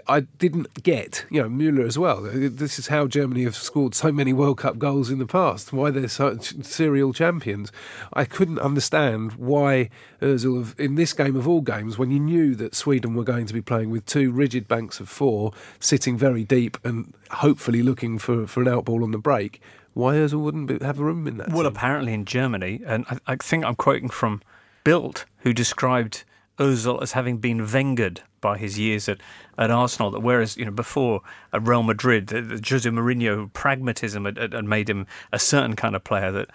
I 0.06 0.20
didn't 0.20 0.82
get, 0.82 1.24
you 1.30 1.42
know, 1.42 1.48
Müller 1.48 1.86
as 1.86 1.98
well. 1.98 2.22
This 2.22 2.78
is 2.78 2.88
how 2.88 3.06
Germany 3.06 3.44
have 3.44 3.54
scored 3.56 3.94
so 3.94 4.10
many 4.10 4.32
World 4.32 4.58
Cup 4.58 4.78
goals 4.78 5.10
in 5.10 5.18
the 5.18 5.26
past, 5.26 5.72
why 5.72 5.90
they're 5.90 6.08
such 6.08 6.64
serial 6.64 7.12
champions. 7.12 7.70
I 8.12 8.24
couldn't 8.24 8.58
understand 8.58 9.32
why 9.34 9.90
Ozil, 10.20 10.78
in 10.78 10.96
this 10.96 11.12
game 11.12 11.36
of 11.36 11.46
all 11.46 11.60
games, 11.60 11.98
when 11.98 12.10
you 12.10 12.18
knew 12.20 12.54
that 12.56 12.74
Sweden 12.74 13.14
were 13.14 13.24
going 13.24 13.46
to 13.46 13.54
be 13.54 13.62
playing 13.62 13.90
with 13.90 14.04
two 14.06 14.30
rigid 14.30 14.66
banks 14.66 15.00
of 15.00 15.08
four, 15.08 15.52
sitting 15.80 16.16
very 16.18 16.44
deep 16.44 16.76
and 16.84 17.14
hopefully 17.30 17.82
looking 17.82 18.18
for, 18.18 18.46
for 18.46 18.60
an 18.62 18.66
outball 18.66 19.02
on 19.02 19.12
the 19.12 19.18
break, 19.18 19.60
why 19.94 20.14
Ozil 20.14 20.40
wouldn't 20.40 20.66
be, 20.66 20.84
have 20.84 20.98
a 21.00 21.04
room 21.04 21.26
in 21.26 21.38
that 21.38 21.48
Well, 21.48 21.58
team? 21.62 21.66
apparently 21.66 22.12
in 22.14 22.24
Germany, 22.24 22.80
and 22.86 23.04
I, 23.10 23.18
I 23.26 23.36
think 23.36 23.64
I'm 23.64 23.74
quoting 23.76 24.08
from 24.08 24.42
Bild, 24.84 25.24
who 25.38 25.52
described 25.52 26.24
Ozil 26.58 27.02
as 27.02 27.12
having 27.12 27.38
been 27.38 27.64
vengered 27.64 28.22
by 28.40 28.58
his 28.58 28.78
years 28.78 29.08
at, 29.08 29.18
at 29.56 29.70
Arsenal. 29.70 30.10
That 30.10 30.20
whereas 30.20 30.56
you 30.56 30.64
know 30.64 30.70
before 30.70 31.22
at 31.52 31.66
Real 31.66 31.82
Madrid, 31.82 32.28
the, 32.28 32.40
the 32.40 32.64
Jose 32.68 32.88
Mourinho 32.88 33.52
pragmatism 33.52 34.24
had, 34.24 34.36
had, 34.36 34.64
made 34.64 34.88
him 34.88 35.06
a 35.32 35.38
certain 35.38 35.76
kind 35.76 35.96
of 35.96 36.04
player 36.04 36.30
that 36.32 36.50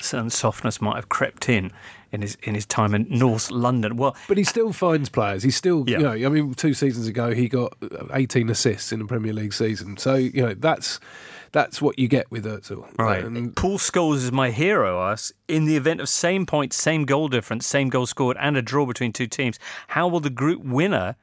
certain 0.00 0.30
softness 0.30 0.80
might 0.80 0.96
have 0.96 1.08
crept 1.08 1.48
in 1.48 1.70
in 2.10 2.22
his 2.22 2.36
in 2.42 2.54
his 2.54 2.66
time 2.66 2.94
in 2.94 3.06
North 3.08 3.50
London. 3.50 3.96
Well, 3.96 4.16
But 4.28 4.38
he 4.38 4.44
still 4.44 4.72
finds 4.72 5.08
players. 5.08 5.42
He 5.42 5.50
still, 5.50 5.84
Yeah. 5.86 5.98
you 5.98 6.04
know, 6.04 6.26
I 6.26 6.28
mean, 6.28 6.54
two 6.54 6.74
seasons 6.74 7.06
ago 7.06 7.34
he 7.34 7.48
got 7.48 7.76
18 8.12 8.50
assists 8.50 8.92
in 8.92 9.00
a 9.00 9.06
Premier 9.06 9.32
League 9.32 9.52
season. 9.52 9.96
So 9.96 10.14
you 10.14 10.42
know 10.42 10.54
that's 10.54 11.00
that's 11.52 11.82
what 11.82 11.98
you 11.98 12.08
get 12.08 12.30
with 12.30 12.44
Özil. 12.44 12.86
Right. 12.98 13.24
And 13.24 13.56
Paul 13.56 13.78
Scholes 13.78 14.16
is 14.16 14.32
my 14.32 14.50
hero. 14.50 15.00
Us 15.00 15.32
in 15.48 15.64
the 15.64 15.76
event 15.76 16.00
of 16.00 16.08
same 16.08 16.46
points, 16.46 16.76
same 16.76 17.04
goal 17.04 17.28
difference, 17.28 17.66
same 17.66 17.88
goal 17.88 18.06
scored, 18.06 18.36
and 18.40 18.56
a 18.56 18.62
draw 18.62 18.86
between 18.86 19.12
two 19.12 19.26
teams. 19.26 19.58
How 19.88 20.06
will 20.06 20.20
the 20.20 20.30
group 20.30 20.62
winner 20.64 21.16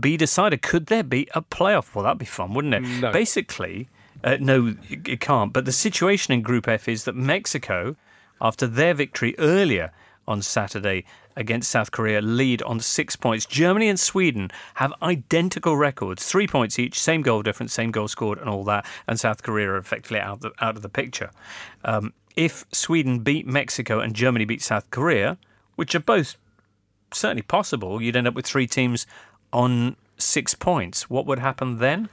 be 0.00 0.16
decided? 0.16 0.62
Could 0.62 0.86
there 0.86 1.02
be 1.02 1.28
a 1.34 1.42
playoff? 1.42 1.94
Well, 1.94 2.04
that'd 2.04 2.18
be 2.18 2.24
fun, 2.24 2.54
wouldn't 2.54 2.74
it? 2.74 2.80
No. 2.80 3.12
Basically, 3.12 3.88
uh, 4.24 4.36
no, 4.40 4.74
it 4.90 5.20
can't. 5.20 5.52
But 5.52 5.64
the 5.64 5.72
situation 5.72 6.34
in 6.34 6.42
Group 6.42 6.66
F 6.66 6.88
is 6.88 7.04
that 7.04 7.14
Mexico, 7.14 7.96
after 8.40 8.66
their 8.66 8.94
victory 8.94 9.34
earlier 9.38 9.92
on 10.28 10.42
Saturday 10.42 11.04
against 11.34 11.70
South 11.70 11.90
Korea, 11.90 12.20
lead 12.20 12.62
on 12.62 12.78
six 12.80 13.16
points. 13.16 13.46
Germany 13.46 13.88
and 13.88 13.98
Sweden 13.98 14.50
have 14.74 14.92
identical 15.02 15.76
records, 15.76 16.24
three 16.24 16.46
points 16.46 16.78
each, 16.78 17.00
same 17.00 17.22
goal 17.22 17.42
difference, 17.42 17.72
same 17.72 17.90
goal 17.90 18.08
scored, 18.08 18.38
and 18.38 18.48
all 18.48 18.64
that. 18.64 18.86
And 19.06 19.18
South 19.18 19.42
Korea 19.42 19.70
are 19.70 19.76
effectively 19.76 20.20
out 20.20 20.34
of 20.34 20.40
the, 20.40 20.52
out 20.60 20.76
of 20.76 20.82
the 20.82 20.88
picture. 20.88 21.30
Um, 21.84 22.12
if 22.36 22.64
Sweden 22.72 23.20
beat 23.20 23.46
Mexico 23.46 23.98
and 23.98 24.14
Germany 24.14 24.44
beat 24.44 24.62
South 24.62 24.88
Korea, 24.90 25.38
which 25.76 25.94
are 25.94 26.00
both 26.00 26.36
certainly 27.12 27.42
possible, 27.42 28.00
you'd 28.02 28.16
end 28.16 28.28
up 28.28 28.34
with 28.34 28.46
three 28.46 28.66
teams 28.66 29.06
on 29.52 29.96
six 30.18 30.54
points. 30.54 31.08
What 31.08 31.26
would 31.26 31.38
happen 31.38 31.78
then? 31.78 32.08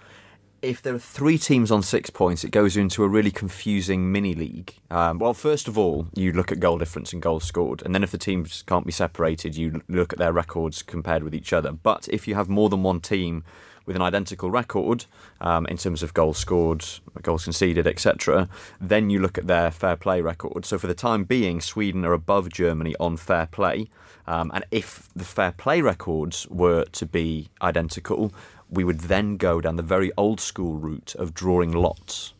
If 0.65 0.81
there 0.81 0.95
are 0.95 0.99
three 0.99 1.37
teams 1.37 1.71
on 1.71 1.83
six 1.83 2.09
points, 2.09 2.43
it 2.43 2.49
goes 2.49 2.75
into 2.75 3.03
a 3.03 3.07
really 3.07 3.31
confusing 3.31 4.11
mini 4.11 4.33
league. 4.33 4.73
Um, 4.89 5.19
well, 5.19 5.33
first 5.33 5.67
of 5.67 5.77
all, 5.77 6.07
you 6.15 6.31
look 6.31 6.51
at 6.51 6.59
goal 6.59 6.79
difference 6.79 7.13
and 7.13 7.21
goals 7.21 7.43
scored, 7.43 7.83
and 7.83 7.93
then 7.93 8.03
if 8.03 8.11
the 8.11 8.17
teams 8.17 8.63
can't 8.63 8.85
be 8.85 8.91
separated, 8.91 9.55
you 9.55 9.81
look 9.87 10.11
at 10.11 10.19
their 10.19 10.33
records 10.33 10.81
compared 10.81 11.23
with 11.23 11.35
each 11.35 11.53
other. 11.53 11.71
But 11.71 12.07
if 12.09 12.27
you 12.27 12.35
have 12.35 12.49
more 12.49 12.69
than 12.69 12.81
one 12.81 12.99
team 12.99 13.43
with 13.85 13.95
an 13.95 14.01
identical 14.01 14.49
record 14.49 15.05
um, 15.39 15.67
in 15.67 15.77
terms 15.77 16.01
of 16.01 16.15
goals 16.15 16.39
scored, 16.39 16.83
goals 17.21 17.43
conceded, 17.43 17.85
etc., 17.85 18.49
then 18.81 19.11
you 19.11 19.19
look 19.19 19.37
at 19.37 19.45
their 19.45 19.69
fair 19.69 19.95
play 19.95 20.21
record. 20.21 20.65
So 20.65 20.79
for 20.79 20.87
the 20.87 20.95
time 20.95 21.23
being, 21.25 21.61
Sweden 21.61 22.03
are 22.03 22.13
above 22.13 22.49
Germany 22.49 22.95
on 22.99 23.17
fair 23.17 23.45
play. 23.45 23.87
Um, 24.27 24.49
and 24.55 24.65
if 24.71 25.09
the 25.15 25.23
fair 25.23 25.51
play 25.51 25.81
records 25.81 26.47
were 26.49 26.85
to 26.85 27.05
be 27.05 27.49
identical, 27.61 28.33
we 28.75 28.83
would 28.83 29.01
then 29.01 29.37
go 29.37 29.59
down 29.61 29.75
the 29.77 29.83
very 29.83 30.11
old 30.17 30.39
school 30.39 30.75
route 30.75 31.15
of 31.15 31.33
drawing 31.33 31.71
lots. 31.71 32.33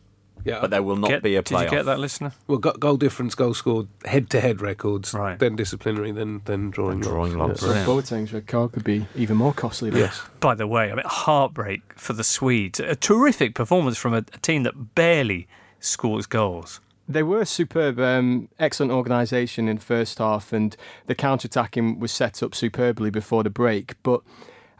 yeah, 0.44 0.60
But 0.60 0.70
there 0.70 0.82
will 0.82 0.94
not 0.96 1.08
Get- 1.10 1.22
be 1.24 1.34
a 1.34 1.42
Did 1.42 1.58
you 1.60 1.68
get 1.68 1.86
that, 1.86 1.98
listener? 1.98 2.32
well, 2.46 2.58
goal 2.58 2.96
difference, 2.96 3.34
goal 3.34 3.52
scored, 3.52 3.88
head-to-head 4.04 4.60
records, 4.60 5.12
Right. 5.12 5.36
then 5.36 5.56
disciplinary, 5.56 6.12
then 6.12 6.40
then 6.44 6.70
drawing 6.70 7.00
Drawing 7.00 7.36
lots. 7.36 7.62
lots. 7.62 7.74
Yeah. 7.74 7.84
So 7.84 7.94
Boateng's 7.94 8.32
red 8.32 8.46
card 8.46 8.70
could 8.72 8.84
be 8.84 9.06
even 9.16 9.36
more 9.36 9.52
costly. 9.52 9.90
than- 9.90 10.00
Yes. 10.02 10.22
By 10.38 10.54
the 10.54 10.68
way, 10.68 10.92
I 10.92 10.94
mean 10.94 11.04
heartbreak 11.04 11.82
for 11.96 12.12
the 12.12 12.22
Swedes. 12.22 12.78
A 12.78 12.94
terrific 12.94 13.54
performance 13.56 13.96
from 13.98 14.14
a, 14.14 14.18
a 14.18 14.38
team 14.40 14.62
that 14.62 14.94
barely 14.94 15.48
scores 15.80 16.26
goals. 16.26 16.80
They 17.08 17.22
were 17.22 17.44
superb, 17.44 17.98
um, 18.00 18.48
excellent 18.58 18.92
organisation 18.92 19.68
in 19.68 19.78
first 19.78 20.18
half, 20.18 20.52
and 20.52 20.76
the 21.06 21.14
counter 21.14 21.46
attacking 21.46 21.98
was 22.00 22.10
set 22.12 22.42
up 22.42 22.54
superbly 22.54 23.10
before 23.10 23.42
the 23.42 23.50
break. 23.50 23.94
But 24.02 24.20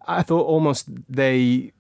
I 0.07 0.23
thought 0.23 0.47
almost 0.47 0.89
they 1.09 1.39
th- 1.39 1.75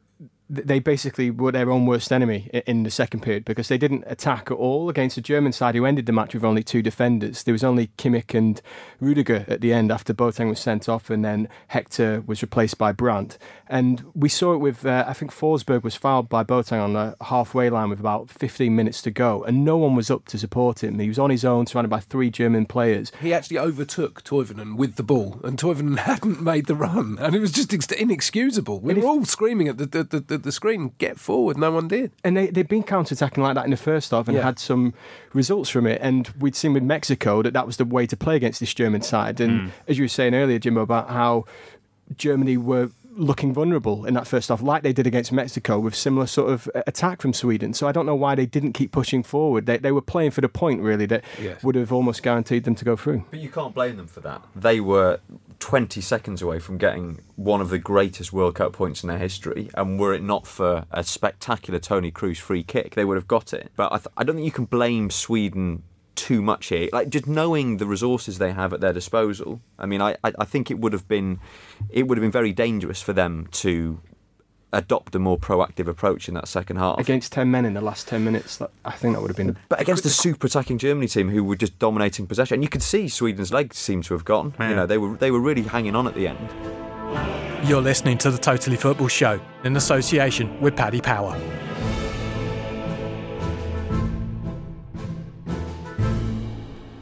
they 0.48 0.78
basically 0.78 1.30
were 1.30 1.50
their 1.52 1.70
own 1.70 1.86
worst 1.86 2.12
enemy 2.12 2.48
in 2.66 2.84
the 2.84 2.90
second 2.90 3.20
period 3.20 3.44
because 3.44 3.68
they 3.68 3.78
didn't 3.78 4.04
attack 4.06 4.50
at 4.50 4.56
all 4.56 4.88
against 4.88 5.16
the 5.16 5.22
German 5.22 5.52
side 5.52 5.74
who 5.74 5.84
ended 5.84 6.06
the 6.06 6.12
match 6.12 6.34
with 6.34 6.44
only 6.44 6.62
two 6.62 6.82
defenders. 6.82 7.42
There 7.42 7.52
was 7.52 7.64
only 7.64 7.88
Kimmich 7.98 8.32
and 8.32 8.60
Rudiger 9.00 9.44
at 9.48 9.60
the 9.60 9.72
end 9.72 9.90
after 9.90 10.14
Boateng 10.14 10.48
was 10.48 10.60
sent 10.60 10.88
off 10.88 11.10
and 11.10 11.24
then 11.24 11.48
Hector 11.68 12.22
was 12.26 12.42
replaced 12.42 12.78
by 12.78 12.92
Brandt. 12.92 13.38
And 13.68 14.04
we 14.14 14.28
saw 14.28 14.54
it 14.54 14.58
with, 14.58 14.86
uh, 14.86 15.04
I 15.08 15.12
think 15.14 15.32
Forsberg 15.32 15.82
was 15.82 15.96
fouled 15.96 16.28
by 16.28 16.44
Boateng 16.44 16.80
on 16.82 16.92
the 16.92 17.16
halfway 17.22 17.68
line 17.68 17.90
with 17.90 17.98
about 17.98 18.30
15 18.30 18.74
minutes 18.74 19.02
to 19.02 19.10
go 19.10 19.42
and 19.44 19.64
no 19.64 19.76
one 19.76 19.96
was 19.96 20.10
up 20.10 20.26
to 20.26 20.38
support 20.38 20.84
him. 20.84 20.98
He 21.00 21.08
was 21.08 21.18
on 21.18 21.30
his 21.30 21.44
own 21.44 21.66
surrounded 21.66 21.88
by 21.90 22.00
three 22.00 22.30
German 22.30 22.66
players. 22.66 23.10
He 23.20 23.34
actually 23.34 23.58
overtook 23.58 24.22
Toivonen 24.22 24.76
with 24.76 24.94
the 24.96 25.02
ball, 25.02 25.40
and 25.42 25.58
Toivonen 25.58 25.98
hadn't 26.10 26.40
made 26.40 26.66
the 26.66 26.74
run, 26.76 27.18
and 27.20 27.34
it 27.34 27.40
was 27.40 27.50
just 27.52 27.72
inexcusable. 27.92 28.80
We 28.80 28.92
And 28.92 29.02
were 29.02 29.04
if- 29.04 29.10
all 29.10 29.24
screaming 29.24 29.68
at 29.68 29.78
the, 29.78 29.86
the, 29.86 30.04
the, 30.04 30.35
the, 30.36 30.42
the 30.42 30.52
screen, 30.52 30.92
"Get 30.98 31.18
forward!" 31.18 31.56
No 31.58 31.70
one 31.72 31.88
did. 31.88 32.12
and 32.24 32.36
they, 32.36 32.46
they'd 32.48 32.68
been 32.68 32.82
counter-attacking 32.82 33.42
like 33.42 33.54
that 33.54 33.64
in 33.64 33.70
the 33.70 33.76
first 33.76 34.10
half 34.10 34.28
and 34.28 34.36
Yeah. 34.36 34.42
had 34.42 34.58
some 34.58 34.94
results 35.32 35.68
from 35.70 35.86
it. 35.86 36.00
And 36.02 36.28
we'd 36.38 36.56
seen 36.56 36.72
with 36.72 36.82
Mexico 36.82 37.42
that 37.42 37.52
that 37.52 37.66
was 37.66 37.76
the 37.76 37.84
way 37.84 38.06
to 38.06 38.16
play 38.16 38.36
against 38.36 38.60
this 38.60 38.74
German 38.74 39.02
side. 39.02 39.40
And 39.40 39.52
mm. 39.60 39.70
as 39.88 39.98
you 39.98 40.04
were 40.04 40.08
saying 40.08 40.34
earlier, 40.34 40.58
Jimbo, 40.58 40.82
about 40.82 41.10
how 41.10 41.44
Germany 42.16 42.56
were 42.56 42.90
looking 43.16 43.52
vulnerable 43.54 44.04
in 44.04 44.14
that 44.14 44.26
first 44.26 44.48
half, 44.50 44.60
like 44.62 44.82
they 44.82 44.92
did 44.92 45.06
against 45.06 45.32
Mexico 45.32 45.78
with 45.78 45.94
similar 45.94 46.26
sort 46.26 46.50
of 46.52 46.68
uh, 46.74 46.82
attack 46.86 47.22
from 47.22 47.32
Sweden. 47.32 47.72
So 47.74 47.88
I 47.88 47.92
don't 47.92 48.06
know 48.06 48.14
why 48.14 48.34
they 48.34 48.46
didn't 48.46 48.74
keep 48.74 48.92
pushing 48.92 49.22
forward. 49.22 49.66
They, 49.66 49.78
they 49.78 49.92
were 49.92 50.02
playing 50.02 50.32
for 50.32 50.42
the 50.42 50.48
point, 50.48 50.80
really, 50.82 51.06
that 51.06 51.24
Yes. 51.40 51.62
would 51.62 51.74
have 51.74 51.92
almost 51.92 52.22
guaranteed 52.22 52.64
them 52.64 52.74
to 52.76 52.84
go 52.84 52.94
through. 52.96 53.24
But 53.30 53.40
you 53.40 53.48
can't 53.48 53.74
blame 53.74 53.96
them 53.96 54.06
for 54.06 54.20
that. 54.20 54.42
They 54.54 54.80
were 54.80 55.20
20 55.60 56.00
seconds 56.00 56.42
away 56.42 56.58
from 56.58 56.76
getting 56.78 57.20
one 57.36 57.60
of 57.60 57.70
the 57.70 57.78
greatest 57.78 58.32
World 58.32 58.56
Cup 58.56 58.74
points 58.74 59.02
in 59.02 59.08
their 59.08 59.18
history, 59.18 59.70
and 59.74 59.98
were 59.98 60.12
it 60.12 60.22
not 60.22 60.46
for 60.46 60.84
a 60.90 61.02
spectacular 61.02 61.78
Toni 61.78 62.10
Kroos 62.12 62.38
free 62.38 62.62
kick, 62.62 62.94
they 62.94 63.04
would 63.06 63.16
have 63.16 63.26
got 63.28 63.52
it. 63.54 63.72
But 63.76 63.92
I, 63.92 63.96
th- 63.96 64.08
I 64.16 64.24
don't 64.24 64.36
think 64.36 64.44
you 64.44 64.52
can 64.52 64.66
blame 64.66 65.08
Sweden 65.10 65.82
too 66.16 66.42
much 66.42 66.66
here. 66.66 66.88
Like 66.92 67.10
just 67.10 67.26
knowing 67.26 67.76
the 67.76 67.86
resources 67.86 68.38
they 68.38 68.52
have 68.52 68.72
at 68.72 68.80
their 68.80 68.92
disposal. 68.92 69.60
I 69.78 69.86
mean, 69.86 70.00
I, 70.00 70.16
I, 70.24 70.32
I 70.40 70.44
think 70.44 70.70
it 70.70 70.78
would 70.78 70.92
have 70.92 71.06
been 71.06 71.38
it 71.90 72.08
would 72.08 72.18
have 72.18 72.22
been 72.22 72.32
very 72.32 72.52
dangerous 72.52 73.00
for 73.00 73.12
them 73.12 73.48
to 73.52 74.00
adopt 74.72 75.14
a 75.14 75.18
more 75.18 75.38
proactive 75.38 75.86
approach 75.86 76.28
in 76.28 76.34
that 76.34 76.48
second 76.48 76.76
half. 76.76 76.98
Against 76.98 77.32
10 77.32 77.50
men 77.50 77.64
in 77.64 77.74
the 77.74 77.80
last 77.80 78.08
10 78.08 78.24
minutes, 78.24 78.56
that, 78.58 78.70
I 78.84 78.90
think 78.92 79.14
that 79.14 79.20
would 79.20 79.30
have 79.30 79.36
been. 79.36 79.56
But 79.68 79.80
against 79.80 80.02
the 80.02 80.10
super 80.10 80.48
attacking 80.48 80.78
Germany 80.78 81.08
team 81.08 81.30
who 81.30 81.44
were 81.44 81.56
just 81.56 81.78
dominating 81.78 82.26
possession, 82.26 82.54
and 82.56 82.62
you 82.62 82.68
could 82.68 82.82
see 82.82 83.08
Sweden's 83.08 83.52
legs 83.52 83.78
seem 83.78 84.02
to 84.02 84.14
have 84.14 84.24
gone. 84.24 84.54
You 84.60 84.74
know, 84.74 84.86
they 84.86 84.98
were 84.98 85.16
they 85.16 85.30
were 85.30 85.40
really 85.40 85.62
hanging 85.62 85.94
on 85.94 86.06
at 86.06 86.14
the 86.14 86.28
end. 86.28 86.50
You're 87.66 87.82
listening 87.82 88.18
to 88.18 88.30
the 88.30 88.38
Totally 88.38 88.76
Football 88.76 89.08
Show 89.08 89.40
in 89.64 89.76
association 89.76 90.60
with 90.60 90.76
Paddy 90.76 91.00
Power. 91.00 91.36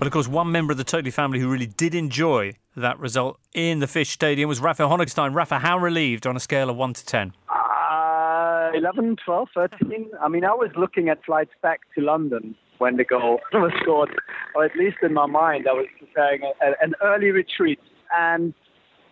But 0.05 0.09
of 0.09 0.13
course, 0.13 0.29
one 0.29 0.53
member 0.53 0.71
of 0.71 0.77
the 0.77 0.85
Totally 0.85 1.11
family 1.11 1.39
who 1.39 1.49
really 1.49 1.65
did 1.65 1.95
enjoy 1.95 2.57
that 2.77 2.99
result 2.99 3.41
in 3.55 3.79
the 3.79 3.87
Fischt 3.87 4.13
Stadium 4.13 4.51
was 4.51 4.61
Rafa 4.61 4.83
Honigstein. 4.83 5.35
Rafa, 5.35 5.61
how 5.61 5.79
relieved 5.79 6.27
on 6.27 6.37
a 6.37 6.41
scale 6.41 6.69
of 6.69 6.77
1 6.77 6.93
to 6.93 7.07
10? 7.07 7.33
Uh, 7.49 8.71
11, 8.75 9.17
12, 9.25 9.49
13. 9.55 10.11
I 10.21 10.29
mean, 10.29 10.45
I 10.45 10.53
was 10.53 10.69
looking 10.77 11.09
at 11.09 11.25
flights 11.25 11.53
back 11.63 11.81
to 11.95 12.03
London 12.03 12.55
when 12.77 12.99
the 12.99 13.05
goal 13.05 13.41
was 13.55 13.73
scored, 13.81 14.11
or 14.55 14.67
at 14.67 14.77
least 14.77 14.99
in 15.03 15.15
my 15.15 15.25
mind, 15.25 15.67
I 15.67 15.73
was 15.73 15.87
preparing 15.99 16.43
a, 16.43 16.67
a, 16.67 16.75
an 16.83 16.93
early 17.03 17.31
retreat. 17.31 17.81
And 18.15 18.53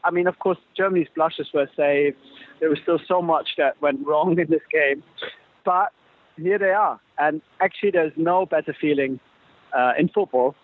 I 0.05 0.11
mean, 0.11 0.27
of 0.27 0.41
course, 0.41 0.59
Germany's 0.77 1.09
blushes 1.15 1.49
were 1.55 1.71
saved. 1.75 2.19
There 2.61 2.69
was 2.69 2.81
still 2.83 3.01
so 3.09 3.23
much 3.23 3.55
that 3.57 3.81
went 3.81 4.07
wrong 4.07 4.39
in 4.39 4.51
this 4.51 4.61
game. 4.71 5.03
But 5.65 5.91
here 6.37 6.59
they 6.59 6.73
are. 6.73 7.01
And 7.17 7.41
actually, 7.63 7.93
there's 7.93 8.13
no 8.15 8.45
better 8.45 8.77
feeling 8.79 9.21
uh, 9.73 9.93
in 9.99 10.11
football 10.11 10.55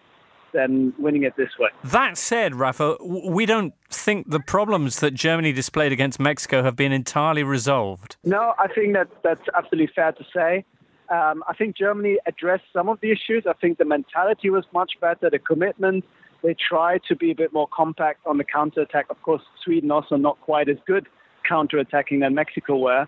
than 0.52 0.94
winning 0.98 1.24
it 1.24 1.36
this 1.36 1.50
way. 1.58 1.68
That 1.84 2.16
said, 2.16 2.54
Rafa, 2.54 2.96
we 3.02 3.46
don't 3.46 3.74
think 3.90 4.30
the 4.30 4.40
problems 4.40 5.00
that 5.00 5.14
Germany 5.14 5.52
displayed 5.52 5.92
against 5.92 6.18
Mexico 6.18 6.62
have 6.62 6.76
been 6.76 6.92
entirely 6.92 7.42
resolved. 7.42 8.16
No, 8.24 8.54
I 8.58 8.68
think 8.68 8.94
that 8.94 9.08
that's 9.22 9.48
absolutely 9.54 9.92
fair 9.94 10.12
to 10.12 10.24
say. 10.34 10.64
Um, 11.10 11.42
I 11.48 11.54
think 11.54 11.76
Germany 11.76 12.18
addressed 12.26 12.64
some 12.72 12.88
of 12.88 13.00
the 13.00 13.10
issues. 13.10 13.44
I 13.46 13.54
think 13.54 13.78
the 13.78 13.84
mentality 13.84 14.50
was 14.50 14.64
much 14.74 14.92
better, 15.00 15.30
the 15.30 15.38
commitment. 15.38 16.04
They 16.42 16.54
tried 16.54 17.02
to 17.08 17.16
be 17.16 17.30
a 17.30 17.34
bit 17.34 17.52
more 17.52 17.68
compact 17.68 18.26
on 18.26 18.38
the 18.38 18.44
counter-attack. 18.44 19.06
Of 19.10 19.20
course, 19.22 19.42
Sweden 19.64 19.90
also 19.90 20.16
not 20.16 20.40
quite 20.42 20.68
as 20.68 20.76
good 20.86 21.08
counter-attacking 21.48 22.20
than 22.20 22.34
Mexico 22.34 22.76
were. 22.76 23.06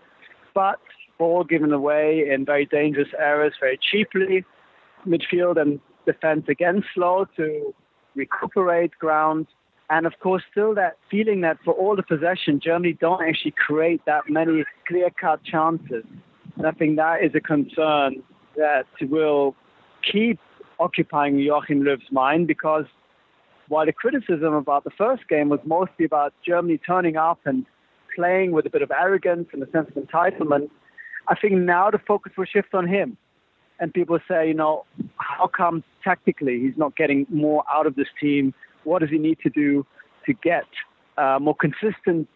But 0.54 0.80
ball 1.18 1.44
given 1.44 1.72
away 1.72 2.28
in 2.28 2.44
very 2.44 2.64
dangerous 2.64 3.08
areas 3.18 3.52
very 3.60 3.78
cheaply. 3.78 4.44
Midfield 5.06 5.60
and 5.60 5.80
defense 6.12 6.44
again 6.48 6.82
slow 6.94 7.26
to 7.36 7.74
recuperate 8.14 8.92
ground. 8.98 9.46
And 9.88 10.06
of 10.06 10.14
course, 10.20 10.42
still 10.50 10.74
that 10.74 10.96
feeling 11.10 11.40
that 11.40 11.58
for 11.64 11.74
all 11.74 11.96
the 11.96 12.02
possession, 12.02 12.60
Germany 12.62 12.92
don't 12.92 13.22
actually 13.22 13.54
create 13.66 14.02
that 14.06 14.22
many 14.28 14.64
clear 14.86 15.10
cut 15.10 15.42
chances. 15.44 16.04
And 16.56 16.66
I 16.66 16.72
think 16.72 16.96
that 16.96 17.24
is 17.24 17.32
a 17.34 17.40
concern 17.40 18.22
that 18.56 18.86
will 19.00 19.56
keep 20.10 20.38
occupying 20.78 21.38
Joachim 21.38 21.82
Löw's 21.82 22.10
mind 22.10 22.46
because 22.46 22.86
while 23.68 23.86
the 23.86 23.92
criticism 23.92 24.54
about 24.54 24.84
the 24.84 24.90
first 24.90 25.28
game 25.28 25.48
was 25.48 25.60
mostly 25.64 26.04
about 26.04 26.34
Germany 26.44 26.78
turning 26.78 27.16
up 27.16 27.38
and 27.44 27.64
playing 28.14 28.52
with 28.52 28.66
a 28.66 28.70
bit 28.70 28.82
of 28.82 28.90
arrogance 28.90 29.48
and 29.52 29.62
a 29.62 29.70
sense 29.70 29.88
of 29.94 30.02
entitlement, 30.02 30.70
I 31.28 31.34
think 31.36 31.54
now 31.54 31.90
the 31.90 31.98
focus 31.98 32.32
will 32.36 32.46
shift 32.46 32.74
on 32.74 32.88
him. 32.88 33.16
And 33.80 33.92
people 33.92 34.18
say, 34.28 34.46
you 34.46 34.54
know, 34.54 34.84
how 35.16 35.46
come 35.46 35.82
tactically 36.04 36.60
he's 36.60 36.76
not 36.76 36.94
getting 36.96 37.26
more 37.30 37.64
out 37.72 37.86
of 37.86 37.96
this 37.96 38.08
team? 38.20 38.54
What 38.84 39.00
does 39.00 39.10
he 39.10 39.18
need 39.18 39.38
to 39.42 39.50
do 39.50 39.86
to 40.26 40.34
get 40.34 40.66
uh, 41.16 41.38
more 41.40 41.56
consistent 41.56 42.28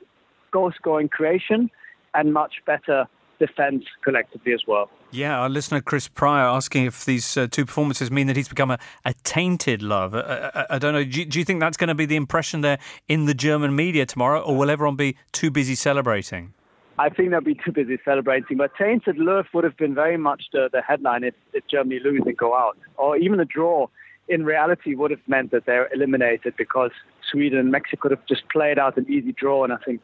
goal 0.51 0.73
scoring 0.75 1.09
creation 1.09 1.71
and 2.15 2.33
much 2.33 2.55
better 2.67 3.07
defense 3.39 3.85
collectively 4.03 4.53
as 4.55 4.63
well? 4.67 4.89
Yeah, 5.11 5.39
our 5.39 5.49
listener 5.49 5.81
Chris 5.81 6.09
Pryor 6.09 6.47
asking 6.47 6.87
if 6.87 7.05
these 7.05 7.37
uh, 7.37 7.47
two 7.51 7.67
performances 7.67 8.11
mean 8.11 8.27
that 8.27 8.37
he's 8.37 8.49
become 8.49 8.71
a, 8.71 8.79
a 9.05 9.15
tainted 9.23 9.83
love. 9.83 10.15
I, 10.15 10.51
I, 10.55 10.67
I 10.71 10.79
don't 10.79 10.93
know. 10.93 11.05
Do 11.05 11.21
you, 11.21 11.27
do 11.27 11.39
you 11.39 11.45
think 11.45 11.61
that's 11.61 11.77
going 11.77 11.89
to 11.89 11.95
be 11.95 12.07
the 12.07 12.17
impression 12.17 12.63
there 12.63 12.79
in 13.07 13.27
the 13.27 13.35
German 13.35 13.77
media 13.77 14.07
tomorrow, 14.07 14.41
or 14.41 14.57
will 14.57 14.71
everyone 14.71 14.97
be 14.97 15.17
too 15.33 15.51
busy 15.51 15.75
celebrating? 15.75 16.55
I 16.99 17.09
think 17.09 17.31
they'll 17.31 17.41
be 17.41 17.57
too 17.57 17.73
busy 17.73 17.99
celebrating. 18.05 18.57
But 18.57 18.73
tainted 18.77 19.17
Löw 19.17 19.45
would 19.53 19.65
have 19.65 19.77
been 19.77 19.95
very 19.95 20.17
much 20.17 20.45
the, 20.53 20.69
the 20.73 20.81
headline 20.81 21.25
if, 21.25 21.35
if 21.53 21.67
Germany 21.67 22.01
lose 22.03 22.23
and 22.25 22.37
go 22.37 22.55
out. 22.55 22.79
Or 22.97 23.17
even 23.17 23.41
a 23.41 23.45
draw 23.45 23.89
in 24.29 24.45
reality 24.45 24.95
would 24.95 25.11
have 25.11 25.21
meant 25.27 25.51
that 25.51 25.67
they're 25.67 25.93
eliminated 25.93 26.55
because 26.57 26.93
Sweden 27.31 27.59
and 27.59 27.71
Mexico 27.71 28.03
could 28.03 28.11
have 28.13 28.27
just 28.27 28.49
played 28.49 28.79
out 28.79 28.97
an 28.97 29.07
easy 29.11 29.33
draw. 29.33 29.65
And 29.65 29.73
I 29.73 29.77
think 29.85 30.01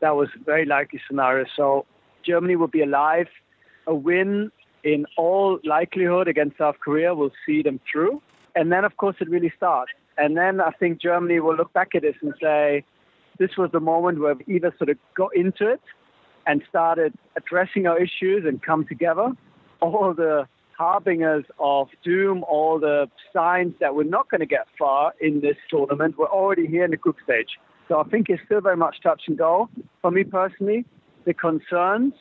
that 0.00 0.16
was 0.16 0.28
a 0.34 0.44
very 0.44 0.64
likely 0.64 1.00
scenario. 1.06 1.46
So 1.56 1.86
Germany 2.24 2.56
will 2.56 2.68
be 2.68 2.82
alive. 2.82 3.28
A 3.86 3.94
win 3.94 4.50
in 4.82 5.06
all 5.16 5.60
likelihood 5.64 6.26
against 6.26 6.58
South 6.58 6.76
Korea 6.80 7.14
will 7.14 7.30
see 7.46 7.62
them 7.62 7.78
through. 7.90 8.20
And 8.56 8.72
then, 8.72 8.84
of 8.84 8.96
course, 8.96 9.16
it 9.20 9.30
really 9.30 9.52
starts. 9.56 9.92
And 10.18 10.36
then 10.36 10.60
I 10.60 10.72
think 10.72 11.00
Germany 11.00 11.38
will 11.38 11.54
look 11.54 11.72
back 11.72 11.94
at 11.94 12.02
this 12.02 12.16
and 12.20 12.34
say, 12.42 12.84
this 13.38 13.56
was 13.56 13.70
the 13.72 13.80
moment 13.80 14.18
where 14.18 14.34
we 14.34 14.56
either 14.56 14.74
sort 14.76 14.90
of 14.90 14.98
got 15.14 15.34
into 15.34 15.68
it 15.68 15.80
and 16.46 16.62
started 16.68 17.12
addressing 17.36 17.86
our 17.86 17.98
issues 17.98 18.44
and 18.46 18.62
come 18.62 18.86
together. 18.86 19.32
All 19.80 20.14
the 20.14 20.46
harbingers 20.76 21.44
of 21.58 21.88
doom, 22.04 22.44
all 22.44 22.78
the 22.78 23.08
signs 23.32 23.74
that 23.80 23.94
we're 23.94 24.04
not 24.04 24.30
going 24.30 24.40
to 24.40 24.46
get 24.46 24.66
far 24.78 25.12
in 25.20 25.40
this 25.40 25.56
tournament 25.70 26.18
were 26.18 26.28
already 26.28 26.66
here 26.66 26.84
in 26.84 26.90
the 26.90 26.96
group 26.96 27.16
stage. 27.22 27.58
So 27.88 28.00
I 28.00 28.04
think 28.04 28.28
it's 28.28 28.42
still 28.44 28.60
very 28.60 28.76
much 28.76 28.96
touch 29.02 29.22
and 29.26 29.36
go. 29.36 29.68
For 30.00 30.10
me 30.10 30.24
personally, 30.24 30.84
the 31.24 31.34
concerns 31.34 32.14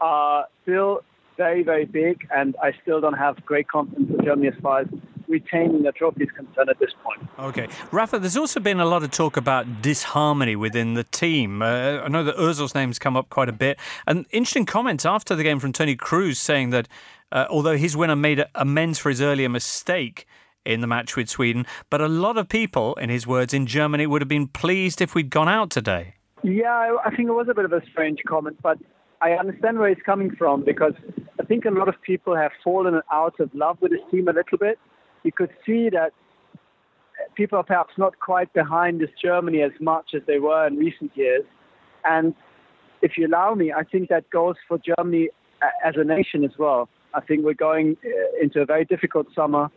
are 0.00 0.46
still 0.62 1.02
very, 1.36 1.62
very 1.62 1.84
big, 1.84 2.26
and 2.34 2.56
I 2.62 2.72
still 2.82 3.00
don't 3.00 3.18
have 3.18 3.44
great 3.44 3.68
confidence 3.68 4.10
in 4.10 4.24
Germany 4.24 4.48
as 4.48 4.54
far 4.62 4.80
as 4.80 4.86
retaining 5.32 5.82
the 5.82 5.90
trophy 5.92 6.24
is 6.24 6.30
concerned 6.30 6.68
at 6.68 6.78
this 6.78 6.90
point. 7.02 7.28
Okay. 7.38 7.66
Rafa, 7.90 8.18
there's 8.20 8.36
also 8.36 8.60
been 8.60 8.78
a 8.78 8.84
lot 8.84 9.02
of 9.02 9.10
talk 9.10 9.36
about 9.36 9.82
disharmony 9.82 10.54
within 10.54 10.94
the 10.94 11.04
team. 11.04 11.62
Uh, 11.62 12.00
I 12.04 12.08
know 12.08 12.22
that 12.22 12.36
Ozil's 12.36 12.74
name's 12.74 12.98
come 12.98 13.16
up 13.16 13.28
quite 13.30 13.48
a 13.48 13.52
bit. 13.52 13.78
And 14.06 14.26
interesting 14.30 14.66
comments 14.66 15.04
after 15.04 15.34
the 15.34 15.42
game 15.42 15.58
from 15.58 15.72
Toni 15.72 15.96
Kroos 15.96 16.36
saying 16.36 16.70
that 16.70 16.86
uh, 17.32 17.46
although 17.50 17.76
his 17.76 17.96
winner 17.96 18.14
made 18.16 18.44
amends 18.54 18.98
for 18.98 19.08
his 19.08 19.20
earlier 19.20 19.48
mistake 19.48 20.26
in 20.64 20.80
the 20.80 20.86
match 20.86 21.16
with 21.16 21.28
Sweden, 21.28 21.66
but 21.90 22.00
a 22.00 22.06
lot 22.08 22.36
of 22.38 22.48
people, 22.48 22.94
in 22.96 23.10
his 23.10 23.26
words, 23.26 23.52
in 23.52 23.66
Germany 23.66 24.06
would 24.06 24.20
have 24.22 24.28
been 24.28 24.46
pleased 24.46 25.00
if 25.00 25.14
we'd 25.14 25.30
gone 25.30 25.48
out 25.48 25.70
today. 25.70 26.14
Yeah, 26.44 26.70
I- 26.72 27.06
I 27.06 27.10
think 27.16 27.28
it 27.28 27.32
was 27.32 27.48
a 27.48 27.54
bit 27.54 27.64
of 27.64 27.72
a 27.72 27.82
strange 27.90 28.20
comment, 28.28 28.58
but 28.62 28.78
I 29.20 29.32
understand 29.32 29.78
where 29.78 29.88
he's 29.88 30.02
coming 30.04 30.30
from 30.36 30.62
because 30.64 30.94
I 31.40 31.44
think 31.44 31.64
a 31.64 31.70
lot 31.70 31.88
of 31.88 32.00
people 32.02 32.36
have 32.36 32.50
fallen 32.62 33.00
out 33.10 33.40
of 33.40 33.54
love 33.54 33.78
with 33.80 33.92
his 33.92 34.00
team 34.10 34.28
a 34.28 34.32
little 34.32 34.58
bit. 34.58 34.78
You 35.22 35.32
could 35.32 35.50
see 35.64 35.88
that 35.90 36.12
people 37.34 37.58
are 37.58 37.64
perhaps 37.64 37.94
not 37.96 38.18
quite 38.18 38.52
behind 38.52 39.00
this 39.00 39.10
Germany 39.20 39.62
as 39.62 39.72
much 39.80 40.10
as 40.14 40.22
they 40.26 40.38
were 40.38 40.66
in 40.66 40.76
recent 40.76 41.16
years. 41.16 41.44
And 42.04 42.34
if 43.00 43.16
you 43.16 43.26
allow 43.26 43.54
me, 43.54 43.72
I 43.72 43.84
think 43.84 44.08
that 44.08 44.28
goes 44.30 44.56
for 44.66 44.78
Germany 44.78 45.28
as 45.84 45.94
a 45.96 46.04
nation 46.04 46.44
as 46.44 46.52
well. 46.58 46.88
I 47.14 47.20
think 47.20 47.44
we're 47.44 47.54
going 47.54 47.96
uh, 48.04 48.42
into 48.42 48.60
a 48.60 48.66
very 48.66 48.84
difficult 48.84 49.26
summer. 49.34 49.70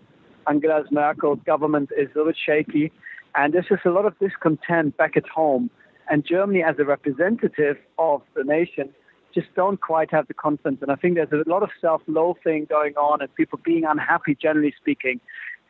Angela 0.48 0.84
Merkel's 0.92 1.40
government 1.46 1.90
is 1.98 2.08
a 2.14 2.20
little 2.20 2.32
bit 2.32 2.38
shaky, 2.44 2.92
and 3.36 3.54
there's 3.54 3.68
just 3.68 3.86
a 3.86 3.92
lot 3.92 4.06
of 4.06 4.18
discontent 4.20 4.96
back 4.98 5.18
at 5.18 5.28
home. 5.28 5.70
And 6.10 6.26
Germany, 6.26 6.64
as 6.64 6.76
a 6.78 6.86
representative 6.86 7.78
of 7.98 8.22
the 8.36 8.44
nation, 8.44 8.94
just 9.36 9.54
don't 9.56 9.80
quite 9.80 10.10
have 10.12 10.28
the 10.28 10.34
confidence. 10.34 10.80
And 10.82 10.92
I 10.92 10.96
think 10.96 11.16
there's 11.16 11.46
a 11.46 11.50
lot 11.50 11.62
of 11.62 11.70
self-loathing 11.82 12.66
going 12.70 12.96
on 12.96 13.22
and 13.22 13.34
people 13.36 13.60
being 13.64 13.84
unhappy, 13.84 14.36
generally 14.42 14.74
speaking. 14.80 15.20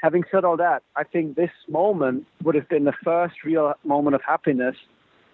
Having 0.01 0.25
said 0.31 0.45
all 0.45 0.55
that, 0.57 0.83
I 0.95 1.03
think 1.03 1.35
this 1.35 1.49
moment 1.67 2.27
would 2.43 2.55
have 2.55 2.69
been 2.69 2.83
the 2.83 2.93
first 3.03 3.43
real 3.43 3.73
moment 3.83 4.15
of 4.15 4.21
happiness 4.25 4.75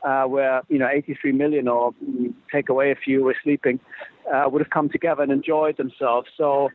uh, 0.04 0.24
where, 0.24 0.62
you 0.70 0.80
know, 0.80 0.88
83 0.88 1.34
million 1.34 1.68
or 1.68 1.94
take 2.52 2.70
away 2.70 2.92
a 2.92 2.96
few 2.96 3.24
were 3.24 3.36
sleeping 3.44 3.80
uh, 4.34 4.46
would 4.50 4.62
have 4.62 4.72
come 4.72 4.90
together 4.90 5.22
and 5.22 5.32
enjoyed 5.32 5.78
themselves. 5.78 6.30
So 6.38 6.70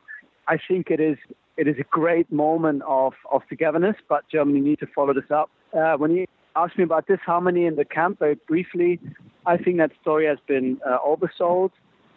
I 0.46 0.58
think 0.68 0.90
it 0.90 1.00
is 1.00 1.16
it 1.56 1.66
is 1.66 1.76
a 1.78 1.84
great 1.84 2.30
moment 2.30 2.82
of, 2.86 3.14
of 3.32 3.40
togetherness, 3.48 3.96
but 4.10 4.28
Germany 4.30 4.60
need 4.60 4.78
to 4.80 4.86
follow 4.94 5.14
this 5.14 5.30
up. 5.30 5.50
Uh, 5.72 5.94
when 5.94 6.10
you 6.10 6.26
asked 6.56 6.78
me 6.78 6.84
about 6.84 7.06
this 7.06 7.20
harmony 7.24 7.66
in 7.66 7.76
the 7.76 7.84
camp 7.84 8.18
very 8.18 8.34
briefly, 8.34 8.98
I 9.44 9.56
think 9.56 9.78
that 9.78 9.92
story 10.00 10.26
has 10.26 10.38
been 10.46 10.80
uh, 10.84 10.98
oversold. 11.06 11.70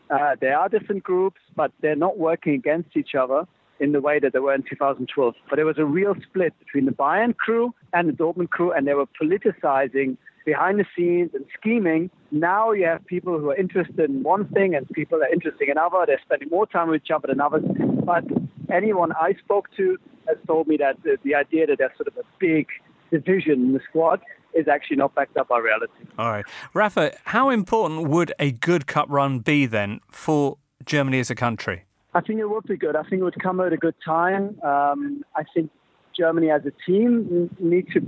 Uh, 0.09 0.35
there 0.39 0.57
are 0.57 0.69
different 0.69 1.03
groups, 1.03 1.39
but 1.55 1.71
they're 1.81 1.95
not 1.95 2.17
working 2.17 2.53
against 2.53 2.97
each 2.97 3.13
other 3.13 3.45
in 3.79 3.91
the 3.91 4.01
way 4.01 4.19
that 4.19 4.33
they 4.33 4.39
were 4.39 4.53
in 4.53 4.63
2012. 4.63 5.35
But 5.49 5.55
there 5.55 5.65
was 5.65 5.77
a 5.77 5.85
real 5.85 6.15
split 6.23 6.53
between 6.59 6.85
the 6.85 6.91
Bayern 6.91 7.35
crew 7.35 7.73
and 7.93 8.09
the 8.09 8.13
Dortmund 8.13 8.49
crew, 8.49 8.71
and 8.71 8.87
they 8.87 8.93
were 8.93 9.05
politicizing 9.21 10.17
behind 10.45 10.79
the 10.79 10.85
scenes 10.95 11.31
and 11.33 11.45
scheming. 11.57 12.09
Now 12.31 12.71
you 12.71 12.85
have 12.85 13.05
people 13.05 13.37
who 13.39 13.51
are 13.51 13.55
interested 13.55 14.09
in 14.09 14.23
one 14.23 14.47
thing 14.47 14.73
and 14.73 14.89
people 14.89 15.21
are 15.21 15.31
interested 15.31 15.65
in 15.65 15.71
another. 15.71 16.03
They're 16.07 16.21
spending 16.25 16.49
more 16.49 16.65
time 16.65 16.89
with 16.89 17.03
each 17.03 17.11
other 17.11 17.27
than 17.27 17.39
others. 17.39 17.63
But 18.03 18.23
anyone 18.71 19.11
I 19.11 19.33
spoke 19.43 19.67
to 19.77 19.97
has 20.27 20.37
told 20.47 20.67
me 20.67 20.77
that 20.77 20.95
the, 21.03 21.17
the 21.23 21.35
idea 21.35 21.67
that 21.67 21.77
there's 21.77 21.95
sort 21.97 22.07
of 22.07 22.17
a 22.17 22.23
big 22.39 22.67
division 23.11 23.53
in 23.53 23.73
the 23.73 23.79
squad 23.87 24.21
is 24.53 24.67
actually 24.67 24.97
not 24.97 25.13
backed 25.15 25.37
up 25.37 25.47
by 25.47 25.59
reality. 25.59 25.91
All 26.17 26.29
right. 26.29 26.45
Rafa, 26.73 27.15
how 27.25 27.49
important 27.49 28.07
would 28.07 28.33
a 28.39 28.51
good 28.51 28.87
cup 28.87 29.07
run 29.09 29.39
be 29.39 29.65
then 29.65 29.99
for 30.11 30.57
Germany 30.85 31.19
as 31.19 31.29
a 31.29 31.35
country? 31.35 31.85
I 32.13 32.21
think 32.21 32.39
it 32.39 32.49
would 32.49 32.63
be 32.63 32.77
good. 32.77 32.95
I 32.95 33.03
think 33.03 33.21
it 33.21 33.23
would 33.23 33.41
come 33.41 33.59
at 33.59 33.71
a 33.71 33.77
good 33.77 33.95
time. 34.03 34.59
Um, 34.63 35.23
I 35.35 35.43
think 35.53 35.69
Germany 36.17 36.49
as 36.49 36.63
a 36.65 36.71
team 36.85 37.49
need 37.59 37.87
to 37.93 38.01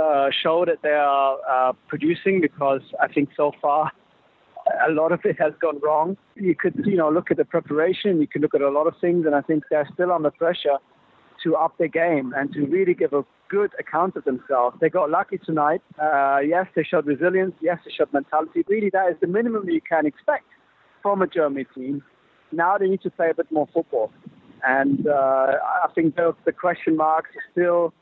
uh, 0.00 0.30
show 0.42 0.64
that 0.64 0.78
they 0.82 0.90
are 0.90 1.36
uh, 1.48 1.72
producing 1.88 2.40
because 2.40 2.80
I 3.00 3.08
think 3.08 3.28
so 3.36 3.52
far 3.60 3.92
a 4.86 4.92
lot 4.92 5.12
of 5.12 5.20
it 5.24 5.38
has 5.40 5.52
gone 5.60 5.78
wrong. 5.82 6.16
You 6.34 6.54
could, 6.54 6.82
you 6.84 6.96
know, 6.96 7.10
look 7.10 7.30
at 7.30 7.36
the 7.36 7.44
preparation. 7.44 8.20
You 8.20 8.26
could 8.26 8.42
look 8.42 8.54
at 8.54 8.60
a 8.60 8.70
lot 8.70 8.86
of 8.86 8.94
things, 9.00 9.26
and 9.26 9.34
I 9.34 9.40
think 9.40 9.64
they're 9.70 9.88
still 9.92 10.12
under 10.12 10.30
pressure 10.30 10.78
to 11.42 11.56
up 11.56 11.76
their 11.78 11.88
game 11.88 12.32
and 12.36 12.52
to 12.52 12.66
really 12.66 12.94
give 12.94 13.12
a 13.12 13.24
good 13.48 13.72
account 13.78 14.16
of 14.16 14.24
themselves. 14.24 14.76
They 14.80 14.88
got 14.88 15.10
lucky 15.10 15.38
tonight. 15.38 15.82
Uh, 16.00 16.38
yes, 16.38 16.66
they 16.74 16.82
showed 16.82 17.06
resilience. 17.06 17.54
Yes, 17.60 17.78
they 17.84 17.90
showed 17.90 18.12
mentality. 18.12 18.64
Really, 18.68 18.90
that 18.90 19.10
is 19.10 19.16
the 19.20 19.26
minimum 19.26 19.68
you 19.68 19.80
can 19.80 20.06
expect 20.06 20.46
from 21.02 21.22
a 21.22 21.26
Germany 21.26 21.66
team. 21.74 22.02
Now 22.50 22.78
they 22.78 22.88
need 22.88 23.02
to 23.02 23.10
play 23.10 23.30
a 23.30 23.34
bit 23.34 23.50
more 23.50 23.68
football. 23.72 24.10
And 24.64 25.06
uh, 25.06 25.52
I 25.84 25.88
think 25.94 26.16
the, 26.16 26.34
the 26.44 26.52
question 26.52 26.96
marks 26.96 27.30
are 27.30 27.42
still 27.50 27.92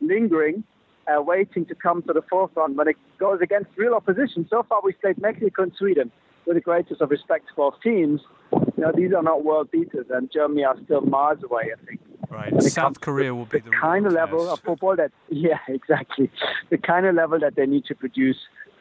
lingering, 0.00 0.64
uh, 1.06 1.22
waiting 1.22 1.64
to 1.66 1.74
come 1.74 2.02
to 2.02 2.12
the 2.12 2.22
forefront 2.28 2.76
when 2.76 2.88
it 2.88 2.96
goes 3.18 3.40
against 3.40 3.70
real 3.76 3.94
opposition. 3.94 4.46
So 4.50 4.64
far, 4.68 4.80
we've 4.82 5.00
played 5.00 5.20
Mexico 5.20 5.62
and 5.62 5.72
Sweden 5.78 6.10
with 6.46 6.56
the 6.56 6.60
greatest 6.60 7.00
of 7.00 7.10
respect 7.10 7.46
for 7.54 7.72
teams. 7.82 8.20
You 8.52 8.72
know, 8.78 8.92
these 8.94 9.12
are 9.12 9.22
not 9.22 9.44
world 9.44 9.70
beaters, 9.70 10.06
and 10.10 10.30
Germany 10.32 10.64
are 10.64 10.76
still 10.84 11.02
miles 11.02 11.42
away, 11.42 11.70
I 11.72 11.84
think. 11.86 12.00
Right. 12.30 12.52
When 12.52 12.62
South 12.62 13.00
Korea 13.00 13.34
will 13.34 13.44
be 13.44 13.58
the, 13.58 13.70
kind 13.70 14.06
of 14.06 14.12
level 14.12 14.46
test. 14.46 14.52
of 14.52 14.60
football 14.60 14.96
that, 14.96 15.10
yeah, 15.28 15.58
exactly, 15.68 16.30
the 16.70 16.78
kind 16.78 17.06
of 17.06 17.14
level 17.14 17.38
that 17.40 17.56
they 17.56 17.66
need 17.66 17.84
to 17.86 17.94
produce 17.94 18.36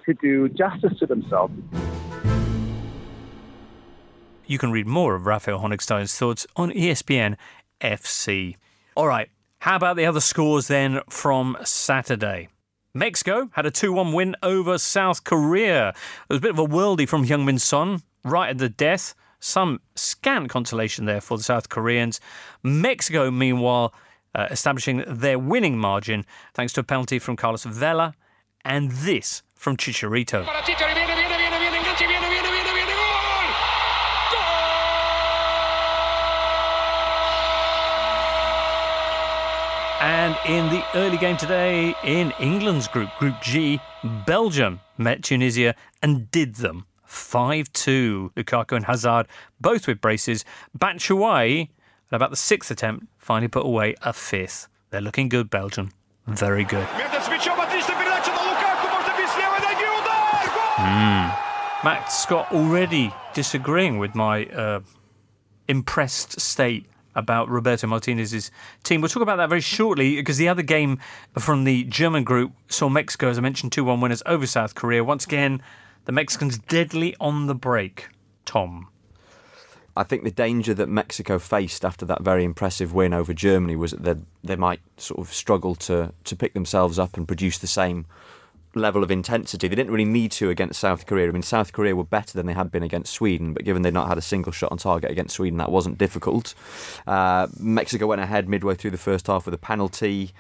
to 0.06 0.14
do 0.14 0.50
justice 0.50 0.98
to 1.00 1.06
themselves. 1.06 1.54
You 4.46 4.58
can 4.58 4.72
read 4.72 4.88
more 4.88 5.16
of 5.16 5.26
Raphael 5.26 5.60
Honigstein's 5.60 6.16
thoughts 6.16 6.48
on 6.56 6.72
ESPN 6.72 7.36
FC. 7.82 8.56
All 8.96 9.08
right, 9.08 9.30
how 9.60 9.76
about 9.76 9.96
the 9.96 10.06
other 10.06 10.22
scores 10.22 10.68
then 10.68 11.02
from 11.10 11.58
Saturday? 11.64 12.50
Mexico 13.00 13.50
had 13.54 13.66
a 13.66 13.72
2 13.72 13.94
1 13.94 14.12
win 14.12 14.36
over 14.44 14.78
South 14.78 15.24
Korea. 15.24 15.90
It 15.90 15.96
was 16.28 16.40
a 16.40 16.42
bit 16.42 16.52
of 16.52 16.60
a 16.60 16.66
worldie 16.66 17.08
from 17.08 17.26
Heung-Min 17.26 17.58
Son 17.58 18.02
right 18.26 18.50
at 18.50 18.58
the 18.58 18.68
death. 18.68 19.16
Some 19.40 19.80
scant 19.96 20.50
consolation 20.50 21.06
there 21.06 21.22
for 21.22 21.38
the 21.38 21.44
South 21.44 21.70
Koreans. 21.70 22.20
Mexico, 22.62 23.32
meanwhile, 23.32 23.94
uh, 24.36 24.48
establishing 24.52 25.06
their 25.08 25.40
winning 25.40 25.78
margin 25.78 26.26
thanks 26.54 26.74
to 26.74 26.82
a 26.82 26.84
penalty 26.84 27.20
from 27.20 27.38
Carlos 27.38 27.64
Vela 27.64 28.16
and 28.66 28.92
this 28.92 29.44
from 29.56 29.78
Chicharito. 29.78 30.46
And 40.30 40.38
in 40.46 40.70
the 40.70 40.86
early 40.94 41.18
game 41.18 41.38
today, 41.38 41.96
in 42.04 42.34
England's 42.40 42.88
group, 42.88 43.10
Group 43.18 43.42
G, 43.42 43.82
Belgium 44.28 44.80
met 44.96 45.24
Tunisia 45.24 45.74
and 46.04 46.30
did 46.30 46.58
them 46.58 46.86
5 47.04 47.74
2. 47.74 48.34
Lukaku 48.36 48.76
and 48.76 48.86
Hazard, 48.86 49.26
both 49.60 49.88
with 49.88 50.00
braces. 50.02 50.46
Batshuayi, 50.78 51.70
at 52.12 52.16
about 52.16 52.30
the 52.30 52.36
sixth 52.36 52.70
attempt, 52.70 53.08
finally 53.18 53.48
put 53.48 53.66
away 53.66 53.96
a 54.04 54.14
fifth. 54.14 54.68
They're 54.92 55.02
looking 55.02 55.30
good, 55.30 55.50
Belgium. 55.50 55.94
Very 56.28 56.64
good. 56.64 56.88
Matt 61.84 62.12
Scott 62.12 62.52
already 62.52 63.12
disagreeing 63.34 63.98
with 63.98 64.14
my 64.14 64.46
uh, 64.46 64.82
impressed 65.68 66.40
state 66.40 66.86
about 67.20 67.50
Roberto 67.50 67.86
Martinez's 67.86 68.50
team. 68.84 69.02
We'll 69.02 69.10
talk 69.10 69.24
about 69.24 69.38
that 69.38 69.50
very 69.50 69.62
shortly 69.62 70.16
because 70.16 70.38
the 70.38 70.48
other 70.48 70.64
game 70.64 71.00
from 71.38 71.66
the 71.66 71.84
German 71.84 72.24
group 72.24 72.54
saw 72.68 72.90
Mexico, 72.90 73.30
as 73.30 73.38
I 73.38 73.42
mentioned, 73.42 73.72
2 73.72 73.84
1 73.84 74.02
winners 74.02 74.24
over 74.26 74.48
South 74.48 74.74
Korea. 74.74 75.04
Once 75.04 75.26
again, 75.26 75.62
the 76.06 76.12
Mexicans 76.12 76.58
deadly 76.58 77.16
on 77.20 77.48
the 77.48 77.56
break. 77.56 78.10
Tom. 78.50 78.88
I 79.96 80.04
think 80.04 80.24
the 80.24 80.32
danger 80.32 80.74
that 80.74 80.90
Mexico 80.90 81.38
faced 81.38 81.86
after 81.86 82.04
that 82.06 82.24
very 82.24 82.44
impressive 82.44 82.94
win 82.94 83.14
over 83.14 83.32
Germany 83.32 83.76
was 83.76 83.92
that 83.92 84.04
they, 84.04 84.16
they 84.44 84.56
might 84.56 84.80
sort 84.98 85.20
of 85.20 85.32
struggle 85.32 85.76
to, 85.76 86.14
to 86.24 86.36
pick 86.36 86.54
themselves 86.54 86.98
up 86.98 87.16
and 87.16 87.28
produce 87.28 87.60
the 87.60 87.68
same 87.68 88.08
level 88.76 89.04
of 89.04 89.12
intensity. 89.12 89.68
They 89.68 89.76
didn't 89.76 89.92
really 89.92 90.06
need 90.06 90.32
to 90.34 90.50
against 90.50 90.80
South 90.80 91.06
Korea. 91.06 91.28
I 91.28 91.32
mean, 91.32 91.42
South 91.42 91.74
Korea 91.74 91.96
were 91.96 92.04
better 92.04 92.34
than 92.34 92.46
they 92.46 92.54
had 92.54 92.72
been 92.72 92.84
against 92.84 93.14
Sweden, 93.14 93.54
but 93.54 93.64
given 93.64 93.82
they'd 93.82 93.94
not 93.94 94.08
had 94.08 94.18
a 94.18 94.22
single 94.22 94.52
shot 94.52 94.72
on 94.72 94.78
target 94.78 95.12
against 95.12 95.36
Sweden, 95.36 95.58
that 95.58 95.72
wasn't 95.72 95.98
difficult. 95.98 96.54
Uh, 97.08 97.48
Mexico 97.60 98.08
went 98.08 98.22
ahead 98.22 98.48
midway 98.48 98.76
through 98.76 98.92
the 98.92 98.98
first 98.98 99.28
half 99.28 99.46
with 99.46 99.54
a 99.54 99.60
penalty. 99.60 100.32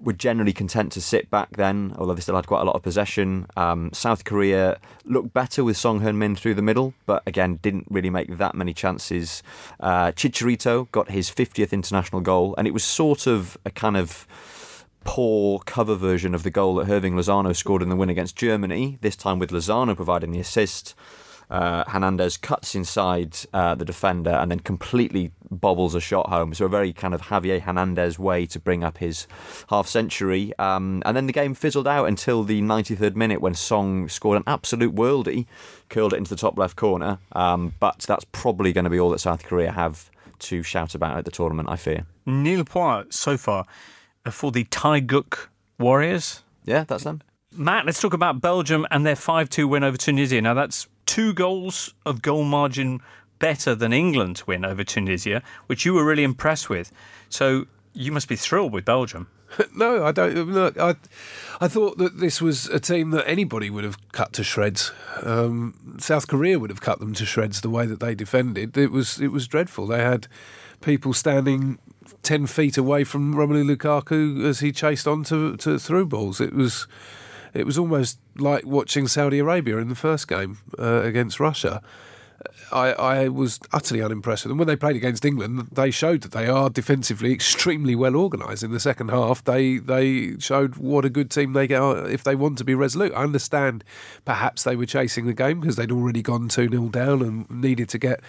Were 0.00 0.12
generally 0.12 0.52
content 0.52 0.90
to 0.92 1.00
sit 1.00 1.30
back 1.30 1.50
then, 1.56 1.94
although 1.96 2.14
they 2.14 2.22
still 2.22 2.34
had 2.34 2.48
quite 2.48 2.62
a 2.62 2.64
lot 2.64 2.74
of 2.74 2.82
possession. 2.82 3.46
Um, 3.56 3.92
South 3.92 4.24
Korea 4.24 4.80
looked 5.04 5.32
better 5.32 5.62
with 5.62 5.76
Son 5.76 6.00
Heung 6.00 6.16
Min 6.16 6.34
through 6.34 6.54
the 6.54 6.62
middle, 6.62 6.92
but 7.06 7.22
again 7.24 7.60
didn't 7.62 7.86
really 7.88 8.10
make 8.10 8.36
that 8.38 8.56
many 8.56 8.74
chances. 8.74 9.44
Uh, 9.78 10.10
Chicharito 10.10 10.90
got 10.90 11.12
his 11.12 11.30
50th 11.30 11.70
international 11.70 12.20
goal, 12.20 12.52
and 12.58 12.66
it 12.66 12.72
was 12.72 12.82
sort 12.82 13.28
of 13.28 13.56
a 13.64 13.70
kind 13.70 13.96
of 13.96 14.26
poor 15.04 15.60
cover 15.60 15.94
version 15.94 16.34
of 16.34 16.42
the 16.42 16.50
goal 16.50 16.76
that 16.76 16.86
Hirving 16.86 17.14
Lozano 17.14 17.54
scored 17.54 17.82
in 17.82 17.88
the 17.88 17.96
win 17.96 18.10
against 18.10 18.36
Germany, 18.36 18.98
this 19.00 19.16
time 19.16 19.38
with 19.38 19.50
Lozano 19.50 19.94
providing 19.96 20.32
the 20.32 20.40
assist. 20.40 20.94
Uh, 21.50 21.84
Hernandez 21.86 22.38
cuts 22.38 22.74
inside 22.74 23.36
uh, 23.52 23.74
the 23.74 23.84
defender 23.84 24.30
and 24.30 24.50
then 24.50 24.60
completely 24.60 25.32
bobbles 25.50 25.94
a 25.94 26.00
shot 26.00 26.30
home. 26.30 26.54
So 26.54 26.64
a 26.64 26.68
very 26.68 26.94
kind 26.94 27.12
of 27.12 27.22
Javier 27.22 27.60
Hernandez 27.60 28.18
way 28.18 28.46
to 28.46 28.58
bring 28.58 28.82
up 28.82 28.98
his 28.98 29.26
half 29.68 29.86
century. 29.86 30.54
Um, 30.58 31.02
and 31.04 31.14
then 31.14 31.26
the 31.26 31.32
game 31.32 31.52
fizzled 31.52 31.86
out 31.86 32.06
until 32.06 32.42
the 32.42 32.62
93rd 32.62 33.16
minute 33.16 33.42
when 33.42 33.52
Son 33.52 34.08
scored 34.08 34.38
an 34.38 34.44
absolute 34.46 34.94
worldie, 34.94 35.44
curled 35.90 36.14
it 36.14 36.16
into 36.16 36.30
the 36.30 36.40
top 36.40 36.56
left 36.56 36.76
corner. 36.76 37.18
Um, 37.32 37.74
but 37.78 37.98
that's 37.98 38.24
probably 38.32 38.72
going 38.72 38.84
to 38.84 38.90
be 38.90 38.98
all 38.98 39.10
that 39.10 39.18
South 39.18 39.44
Korea 39.44 39.72
have 39.72 40.10
to 40.38 40.62
shout 40.62 40.94
about 40.94 41.18
at 41.18 41.26
the 41.26 41.30
tournament, 41.30 41.68
I 41.68 41.76
fear. 41.76 42.06
Nil 42.24 42.64
points 42.64 43.18
so 43.18 43.36
far 43.36 43.66
for 44.30 44.52
the 44.52 44.64
Taeguk 44.64 45.48
Warriors. 45.78 46.42
Yeah, 46.64 46.84
that's 46.84 47.04
them. 47.04 47.22
Matt, 47.54 47.84
let's 47.86 48.00
talk 48.00 48.14
about 48.14 48.40
Belgium 48.40 48.86
and 48.90 49.04
their 49.04 49.16
5 49.16 49.50
2 49.50 49.68
win 49.68 49.84
over 49.84 49.96
Tunisia. 49.96 50.40
Now, 50.40 50.54
that's 50.54 50.86
two 51.06 51.34
goals 51.34 51.92
of 52.06 52.22
goal 52.22 52.44
margin 52.44 53.00
better 53.38 53.74
than 53.74 53.92
England's 53.92 54.46
win 54.46 54.64
over 54.64 54.84
Tunisia, 54.84 55.42
which 55.66 55.84
you 55.84 55.94
were 55.94 56.04
really 56.04 56.22
impressed 56.22 56.70
with. 56.70 56.92
So 57.28 57.66
you 57.92 58.12
must 58.12 58.28
be 58.28 58.36
thrilled 58.36 58.72
with 58.72 58.84
Belgium. 58.84 59.28
no, 59.76 60.04
I 60.04 60.12
don't. 60.12 60.34
Look, 60.34 60.78
I, 60.78 60.94
I 61.60 61.68
thought 61.68 61.98
that 61.98 62.18
this 62.18 62.40
was 62.40 62.66
a 62.68 62.80
team 62.80 63.10
that 63.10 63.28
anybody 63.28 63.68
would 63.68 63.84
have 63.84 63.98
cut 64.12 64.32
to 64.34 64.44
shreds. 64.44 64.92
Um, 65.22 65.96
South 65.98 66.28
Korea 66.28 66.58
would 66.58 66.70
have 66.70 66.80
cut 66.80 67.00
them 67.00 67.12
to 67.14 67.26
shreds 67.26 67.60
the 67.60 67.70
way 67.70 67.86
that 67.86 68.00
they 68.00 68.14
defended. 68.14 68.76
It 68.76 68.90
was 68.90 69.20
it 69.20 69.28
was 69.28 69.46
dreadful. 69.46 69.86
They 69.86 70.02
had 70.02 70.26
people 70.80 71.12
standing 71.12 71.78
ten 72.22 72.46
feet 72.46 72.76
away 72.76 73.04
from 73.04 73.34
Romelu 73.34 73.76
Lukaku 73.76 74.44
as 74.44 74.60
he 74.60 74.72
chased 74.72 75.06
on 75.06 75.24
to, 75.24 75.56
to 75.58 75.78
through 75.78 76.06
balls. 76.06 76.40
It 76.40 76.52
was 76.52 76.86
it 77.54 77.66
was 77.66 77.78
almost 77.78 78.18
like 78.36 78.64
watching 78.64 79.06
Saudi 79.08 79.38
Arabia 79.38 79.78
in 79.78 79.88
the 79.88 79.94
first 79.94 80.28
game 80.28 80.58
uh, 80.78 81.02
against 81.02 81.38
Russia. 81.38 81.82
I, 82.72 82.92
I 82.92 83.28
was 83.28 83.60
utterly 83.72 84.02
unimpressed 84.02 84.44
with 84.44 84.50
them. 84.50 84.58
When 84.58 84.66
they 84.66 84.76
played 84.76 84.96
against 84.96 85.24
England, 85.24 85.68
they 85.72 85.90
showed 85.90 86.22
that 86.22 86.32
they 86.32 86.46
are 86.46 86.70
defensively 86.70 87.32
extremely 87.32 87.94
well 87.94 88.16
organised. 88.16 88.62
In 88.62 88.72
the 88.72 88.80
second 88.80 89.10
half, 89.10 89.44
they 89.44 89.78
they 89.78 90.38
showed 90.38 90.76
what 90.76 91.04
a 91.04 91.10
good 91.10 91.30
team 91.30 91.52
they 91.52 91.66
get 91.66 91.82
if 92.10 92.24
they 92.24 92.34
want 92.34 92.58
to 92.58 92.64
be 92.64 92.74
resolute. 92.74 93.12
I 93.12 93.22
understand 93.22 93.84
perhaps 94.24 94.62
they 94.62 94.76
were 94.76 94.86
chasing 94.86 95.26
the 95.26 95.34
game 95.34 95.60
because 95.60 95.76
they'd 95.76 95.92
already 95.92 96.22
gone 96.22 96.48
2 96.48 96.68
0 96.68 96.88
down 96.88 97.22
and 97.22 97.50
needed 97.50 97.88
to 97.90 97.98
get 97.98 98.20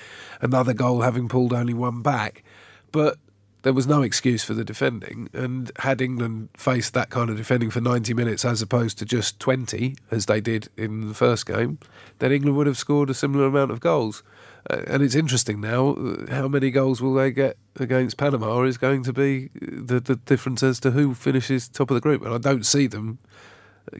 another 0.41 0.73
goal, 0.73 1.01
having 1.01 1.27
pulled 1.27 1.53
only 1.53 1.73
one 1.73 2.01
back. 2.01 2.43
But 2.91 3.17
there 3.63 3.73
was 3.73 3.87
no 3.87 4.01
excuse 4.01 4.43
for 4.43 4.53
the 4.53 4.63
defending. 4.63 5.29
And 5.33 5.71
had 5.79 6.01
England 6.01 6.49
faced 6.55 6.93
that 6.93 7.09
kind 7.09 7.29
of 7.29 7.37
defending 7.37 7.71
for 7.71 7.81
90 7.81 8.13
minutes 8.13 8.45
as 8.45 8.61
opposed 8.61 8.99
to 8.99 9.05
just 9.05 9.39
20, 9.39 9.95
as 10.11 10.27
they 10.27 10.39
did 10.39 10.69
in 10.77 11.07
the 11.07 11.13
first 11.13 11.45
game, 11.45 11.79
then 12.19 12.31
England 12.31 12.57
would 12.57 12.67
have 12.67 12.77
scored 12.77 13.09
a 13.09 13.13
similar 13.13 13.45
amount 13.45 13.71
of 13.71 13.79
goals. 13.79 14.21
Uh, 14.69 14.81
and 14.87 15.01
it's 15.01 15.15
interesting 15.15 15.59
now 15.59 15.89
uh, 15.93 16.29
how 16.29 16.47
many 16.47 16.71
goals 16.71 17.01
will 17.01 17.13
they 17.13 17.31
get 17.31 17.57
against 17.77 18.17
Panama 18.17 18.61
is 18.63 18.77
going 18.77 19.03
to 19.03 19.11
be 19.11 19.49
the, 19.55 19.99
the 19.99 20.15
difference 20.15 20.61
as 20.63 20.79
to 20.81 20.91
who 20.91 21.13
finishes 21.13 21.67
top 21.67 21.89
of 21.89 21.95
the 21.95 22.01
group. 22.01 22.21
And 22.23 22.33
I 22.33 22.37
don't 22.37 22.65
see 22.65 22.87
them 22.87 23.17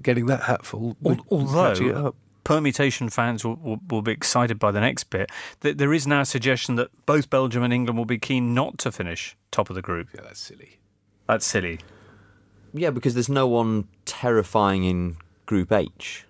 getting 0.02 0.26
that 0.28 0.43
hatful. 0.43 0.95
Al- 1.06 1.15
catching 1.15 1.88
it 1.88 1.95
Although. 1.95 2.15
Permutation 2.43 3.10
fans 3.10 3.43
will, 3.43 3.56
will, 3.56 3.79
will 3.89 4.01
be 4.01 4.12
excited 4.12 4.60
by 4.60 4.71
the 4.71 4.82
next 4.82 5.06
bit, 5.06 5.29
that 5.62 5.77
there 5.77 5.93
is 5.93 6.06
now 6.06 6.21
a 6.21 6.25
suggestion 6.25 6.75
that 6.75 6.89
both 7.06 7.29
Belgium 7.29 7.63
and 7.63 7.73
England 7.73 7.97
will 7.97 8.06
be 8.06 8.17
keen 8.17 8.53
not 8.53 8.77
to 8.79 8.91
finish 8.91 9.36
top 9.51 9.69
of 9.69 9.75
the 9.75 9.82
group. 9.82 10.10
Yeah, 10.13 10.21
that's 10.23 10.39
silly. 10.39 10.79
That's 11.27 11.45
silly. 11.45 11.79
Yeah, 12.73 12.89
because 12.89 13.13
there's 13.13 13.29
no 13.29 13.47
one 13.47 13.88
terrifying 14.06 14.84
in 14.84 15.17
Group 15.45 15.71
H. 15.71 16.25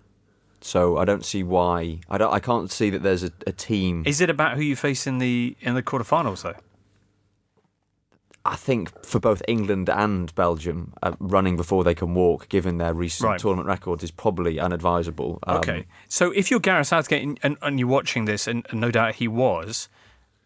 So 0.62 0.97
I 0.97 1.06
don't 1.06 1.26
see 1.26 1.43
why. 1.43 1.99
I 2.10 2.17
don't. 2.17 2.34
I 2.34 2.39
can't 2.39 2.71
see 2.71 2.89
that 2.89 3.04
there's 3.04 3.23
a, 3.23 3.32
a 3.45 3.52
team. 3.52 4.04
Is 4.06 4.21
it 4.21 4.30
about 4.30 4.56
who 4.56 4.63
you 4.63 4.76
face 4.76 5.06
in 5.06 5.17
the 5.17 5.58
in 5.60 5.76
the 5.76 5.84
quarterfinals 5.84 6.43
though? 6.43 6.56
I 8.45 8.58
think 8.58 9.06
for 9.06 9.19
both 9.19 9.41
England 9.47 9.89
and 9.89 10.34
Belgium, 10.36 10.93
uh, 11.01 11.13
running 11.19 11.56
before 11.56 11.84
they 11.86 11.95
can 11.95 12.13
walk, 12.13 12.49
given 12.49 12.77
their 12.77 12.93
recent 12.93 13.29
Right. 13.29 13.39
tournament 13.39 13.67
records, 13.67 14.03
is 14.03 14.12
probably 14.12 14.60
unadvisable. 14.60 15.39
Um, 15.47 15.58
Okay. 15.58 15.86
So 16.10 16.32
if 16.32 16.51
you're 16.51 16.60
Gareth 16.60 16.88
Southgate 16.88 17.23
and, 17.23 17.39
and, 17.41 17.58
and 17.62 17.79
you're 17.79 17.88
watching 17.88 18.25
this, 18.25 18.45
and, 18.47 18.65
and 18.69 18.82
no 18.82 18.91
doubt 18.91 19.15
he 19.15 19.29
was, 19.29 19.88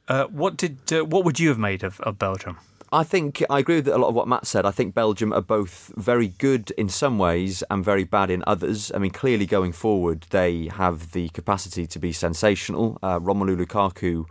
uh, 0.07 0.25
what 0.25 0.57
did 0.57 0.77
uh, 0.93 1.03
what 1.05 1.25
would 1.25 1.39
you 1.39 1.49
have 1.49 1.57
made 1.57 1.83
of, 1.83 1.99
of 2.01 2.19
Belgium? 2.19 2.57
I 2.91 3.03
think 3.03 3.43
I 3.49 3.59
agree 3.59 3.77
with 3.77 3.89
a 3.89 3.97
lot 3.97 4.09
of 4.09 4.15
what 4.15 4.27
Matt 4.29 4.45
said. 4.47 4.65
I 4.65 4.71
think 4.71 4.93
Belgium 4.93 5.33
are 5.33 5.41
both 5.41 5.91
very 5.97 6.29
good 6.29 6.71
in 6.77 6.87
some 6.87 7.17
ways 7.17 7.61
and 7.69 7.83
very 7.83 8.05
bad 8.05 8.29
in 8.29 8.43
others. 8.47 8.91
I 8.95 8.99
mean, 8.99 9.11
clearly 9.11 9.45
going 9.45 9.73
forward, 9.73 10.25
they 10.29 10.67
have 10.67 11.11
the 11.11 11.27
capacity 11.29 11.85
to 11.87 11.99
be 11.99 12.13
sensational. 12.13 12.97
Uh, 13.03 13.19
Romelu 13.19 13.57
Lukaku, 13.61 14.25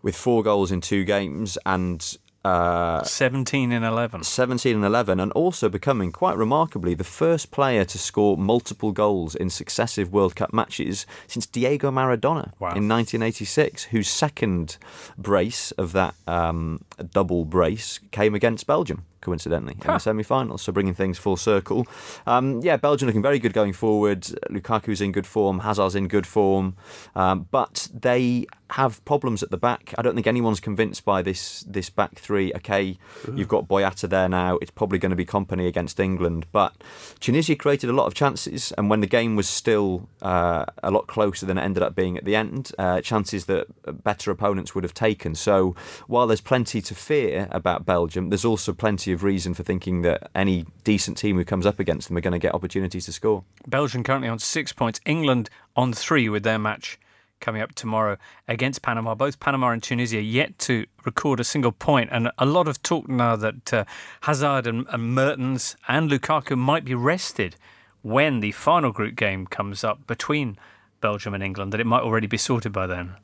with 0.00 0.16
four 0.16 0.42
goals 0.42 0.72
in 0.72 0.80
two 0.80 1.04
games 1.04 1.58
and 1.66 2.16
uh, 2.44 3.02
17 3.02 3.70
in 3.72 3.82
11. 3.84 4.24
17 4.24 4.74
and 4.76 4.84
11, 4.84 5.20
and 5.20 5.30
also 5.32 5.68
becoming 5.68 6.10
quite 6.10 6.36
remarkably 6.36 6.94
the 6.94 7.04
first 7.04 7.50
player 7.50 7.84
to 7.84 7.98
score 7.98 8.36
multiple 8.36 8.92
goals 8.92 9.34
in 9.34 9.50
successive 9.50 10.12
World 10.12 10.34
Cup 10.36 10.52
matches 10.52 11.06
since 11.26 11.46
Diego 11.46 11.90
Maradona 11.90 12.52
Wow. 12.58 12.74
in 12.74 12.88
1986, 12.88 13.84
whose 13.84 14.08
second 14.08 14.78
brace 15.18 15.70
of 15.72 15.92
that 15.92 16.14
um, 16.26 16.84
double 17.12 17.44
brace 17.44 18.00
came 18.10 18.34
against 18.34 18.66
Belgium. 18.66 19.04
Coincidentally, 19.20 19.74
in 19.74 19.80
the 19.86 19.98
semi-finals, 19.98 20.62
so 20.62 20.72
bringing 20.72 20.94
things 20.94 21.18
full 21.18 21.36
circle. 21.36 21.86
Um, 22.26 22.60
yeah, 22.62 22.78
Belgium 22.78 23.06
looking 23.06 23.20
very 23.20 23.38
good 23.38 23.52
going 23.52 23.74
forward. 23.74 24.22
Lukaku's 24.48 25.02
in 25.02 25.12
good 25.12 25.26
form. 25.26 25.60
Hazard's 25.60 25.94
in 25.94 26.08
good 26.08 26.26
form, 26.26 26.76
um, 27.14 27.46
but 27.50 27.88
they 27.92 28.46
have 28.70 29.04
problems 29.04 29.42
at 29.42 29.50
the 29.50 29.56
back. 29.58 29.92
I 29.98 30.02
don't 30.02 30.14
think 30.14 30.26
anyone's 30.26 30.60
convinced 30.60 31.04
by 31.04 31.22
this 31.22 31.64
this 31.68 31.90
back 31.90 32.18
three. 32.18 32.52
Okay, 32.54 32.98
you've 33.34 33.48
got 33.48 33.68
Boyata 33.68 34.08
there 34.08 34.28
now. 34.28 34.56
It's 34.62 34.70
probably 34.70 34.98
going 34.98 35.10
to 35.10 35.16
be 35.16 35.26
Kompany 35.26 35.66
against 35.66 36.00
England, 36.00 36.46
but 36.52 36.72
Tunisia 37.18 37.56
created 37.56 37.90
a 37.90 37.92
lot 37.92 38.06
of 38.06 38.14
chances, 38.14 38.72
and 38.78 38.88
when 38.88 39.00
the 39.00 39.06
game 39.06 39.36
was 39.36 39.48
still 39.48 40.08
uh, 40.22 40.64
a 40.82 40.90
lot 40.90 41.08
closer 41.08 41.44
than 41.44 41.58
it 41.58 41.62
ended 41.62 41.82
up 41.82 41.94
being 41.94 42.16
at 42.16 42.24
the 42.24 42.36
end, 42.36 42.72
uh, 42.78 43.00
chances 43.00 43.46
that 43.46 43.66
better 44.02 44.30
opponents 44.30 44.74
would 44.74 44.84
have 44.84 44.94
taken. 44.94 45.34
So 45.34 45.74
while 46.06 46.26
there's 46.26 46.40
plenty 46.40 46.80
to 46.80 46.94
fear 46.94 47.48
about 47.50 47.84
Belgium, 47.84 48.30
there's 48.30 48.44
also 48.44 48.72
of 49.12 49.22
reason 49.22 49.54
for 49.54 49.62
thinking 49.62 50.02
that 50.02 50.30
any 50.34 50.66
decent 50.84 51.16
team 51.16 51.36
who 51.36 51.44
comes 51.44 51.66
up 51.66 51.78
against 51.78 52.08
them 52.08 52.16
are 52.16 52.20
going 52.20 52.32
to 52.32 52.38
get 52.38 52.54
opportunities 52.54 53.06
to 53.06 53.12
score. 53.12 53.44
Belgium 53.66 54.02
currently 54.02 54.28
on 54.28 54.38
six 54.38 54.72
points. 54.72 55.00
England 55.04 55.50
on 55.76 55.92
three 55.92 56.28
with 56.28 56.42
their 56.42 56.58
match 56.58 56.98
coming 57.40 57.62
up 57.62 57.74
tomorrow 57.74 58.16
against 58.46 58.82
Panama. 58.82 59.14
Both 59.14 59.40
Panama 59.40 59.70
and 59.70 59.82
Tunisia 59.82 60.20
yet 60.20 60.58
to 60.60 60.86
record 61.04 61.40
a 61.40 61.44
single 61.44 61.72
point, 61.72 62.10
and 62.12 62.30
a 62.38 62.46
lot 62.46 62.68
of 62.68 62.82
talk 62.82 63.08
now 63.08 63.36
that 63.36 63.72
uh, 63.72 63.84
Hazard 64.22 64.66
and, 64.66 64.86
and 64.90 65.14
Mertens 65.14 65.76
and 65.88 66.10
Lukaku 66.10 66.56
might 66.56 66.84
be 66.84 66.94
rested 66.94 67.56
when 68.02 68.40
the 68.40 68.52
final 68.52 68.92
group 68.92 69.16
game 69.16 69.46
comes 69.46 69.82
up 69.84 70.06
between 70.06 70.58
Belgium 71.00 71.34
and 71.34 71.42
England. 71.42 71.72
That 71.72 71.80
it 71.80 71.86
might 71.86 72.02
already 72.02 72.26
be 72.26 72.36
sorted 72.36 72.72
by 72.72 72.86
then. 72.86 73.16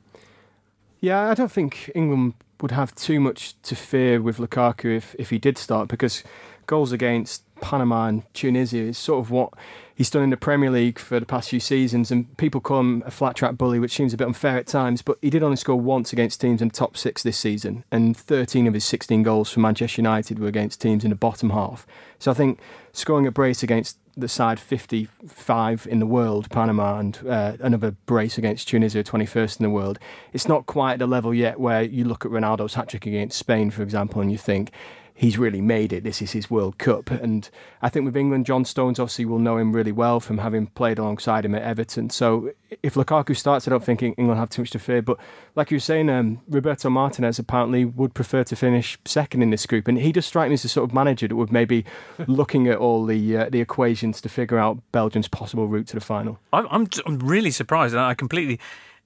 Yeah, 1.00 1.30
I 1.30 1.34
don't 1.34 1.52
think 1.52 1.90
England 1.94 2.34
would 2.60 2.70
have 2.70 2.94
too 2.94 3.20
much 3.20 3.60
to 3.62 3.76
fear 3.76 4.20
with 4.20 4.38
Lukaku 4.38 4.96
if, 4.96 5.14
if 5.18 5.30
he 5.30 5.38
did 5.38 5.58
start 5.58 5.88
because 5.88 6.24
goals 6.66 6.92
against 6.92 7.42
Panama 7.60 8.06
and 8.06 8.22
Tunisia 8.34 8.78
is 8.78 8.98
sort 8.98 9.20
of 9.20 9.30
what 9.30 9.52
he's 9.94 10.10
done 10.10 10.22
in 10.22 10.30
the 10.30 10.36
Premier 10.36 10.70
League 10.70 10.98
for 10.98 11.18
the 11.18 11.26
past 11.26 11.50
few 11.50 11.60
seasons. 11.60 12.10
And 12.10 12.34
people 12.36 12.60
call 12.60 12.80
him 12.80 13.02
a 13.06 13.10
flat 13.10 13.36
track 13.36 13.56
bully, 13.56 13.78
which 13.78 13.92
seems 13.92 14.12
a 14.12 14.16
bit 14.16 14.26
unfair 14.26 14.58
at 14.58 14.66
times. 14.66 15.02
But 15.02 15.18
he 15.22 15.30
did 15.30 15.42
only 15.42 15.56
score 15.56 15.80
once 15.80 16.12
against 16.12 16.40
teams 16.40 16.60
in 16.60 16.68
the 16.68 16.74
top 16.74 16.96
six 16.96 17.22
this 17.22 17.38
season, 17.38 17.84
and 17.90 18.16
13 18.16 18.66
of 18.66 18.74
his 18.74 18.84
16 18.84 19.22
goals 19.22 19.50
for 19.50 19.60
Manchester 19.60 20.00
United 20.00 20.38
were 20.38 20.48
against 20.48 20.80
teams 20.80 21.04
in 21.04 21.10
the 21.10 21.16
bottom 21.16 21.50
half. 21.50 21.86
So 22.18 22.30
I 22.30 22.34
think 22.34 22.58
scoring 22.92 23.26
a 23.26 23.30
brace 23.30 23.62
against 23.62 23.98
the 24.16 24.28
side 24.28 24.58
55 24.58 25.86
in 25.90 25.98
the 25.98 26.06
world, 26.06 26.48
Panama, 26.50 26.98
and 26.98 27.18
uh, 27.28 27.56
another 27.60 27.90
brace 28.06 28.38
against 28.38 28.68
Tunisia, 28.68 29.04
21st 29.04 29.60
in 29.60 29.64
the 29.64 29.70
world. 29.70 29.98
It's 30.32 30.48
not 30.48 30.66
quite 30.66 30.94
at 30.94 30.98
the 31.00 31.06
level 31.06 31.34
yet 31.34 31.60
where 31.60 31.82
you 31.82 32.04
look 32.04 32.24
at 32.24 32.30
Ronaldo's 32.30 32.74
hat 32.74 32.88
trick 32.88 33.06
against 33.06 33.38
Spain, 33.38 33.70
for 33.70 33.82
example, 33.82 34.22
and 34.22 34.32
you 34.32 34.38
think 34.38 34.70
he's 35.16 35.38
really 35.38 35.62
made 35.62 35.94
it. 35.94 36.04
This 36.04 36.20
is 36.20 36.32
his 36.32 36.50
World 36.50 36.76
Cup. 36.76 37.10
And 37.10 37.48
I 37.80 37.88
think 37.88 38.04
with 38.04 38.16
England, 38.16 38.44
John 38.44 38.66
Stones 38.66 39.00
obviously 39.00 39.24
will 39.24 39.38
know 39.38 39.56
him 39.56 39.72
really 39.72 39.90
well 39.90 40.20
from 40.20 40.38
having 40.38 40.66
played 40.66 40.98
alongside 40.98 41.46
him 41.46 41.54
at 41.54 41.62
Everton. 41.62 42.10
So 42.10 42.52
if 42.82 42.94
Lukaku 42.94 43.34
starts, 43.34 43.66
I 43.66 43.70
don't 43.70 43.82
think 43.82 44.02
England 44.02 44.38
have 44.38 44.50
too 44.50 44.62
much 44.62 44.72
to 44.72 44.78
fear. 44.78 45.00
But 45.00 45.18
like 45.54 45.70
you 45.70 45.76
were 45.76 45.80
saying, 45.80 46.10
um, 46.10 46.42
Roberto 46.46 46.90
Martinez 46.90 47.38
apparently 47.38 47.86
would 47.86 48.12
prefer 48.12 48.44
to 48.44 48.54
finish 48.54 48.98
second 49.06 49.42
in 49.42 49.48
this 49.48 49.64
group. 49.64 49.88
And 49.88 49.98
he 49.98 50.12
does 50.12 50.26
strike 50.26 50.50
me 50.50 50.54
as 50.54 50.62
the 50.62 50.68
sort 50.68 50.88
of 50.88 50.94
manager 50.94 51.26
that 51.26 51.34
would 51.34 51.50
maybe 51.50 51.86
looking 52.26 52.68
at 52.68 52.76
all 52.76 53.06
the 53.06 53.38
uh, 53.38 53.48
the 53.48 53.62
equations 53.62 54.20
to 54.20 54.28
figure 54.28 54.58
out 54.58 54.78
Belgium's 54.92 55.28
possible 55.28 55.66
route 55.66 55.86
to 55.88 55.94
the 55.94 56.00
final. 56.00 56.38
I'm, 56.52 56.68
I'm, 56.70 56.88
I'm 57.06 57.18
really 57.20 57.50
surprised, 57.50 57.94
and 57.94 58.02
I 58.02 58.12
completely 58.12 58.60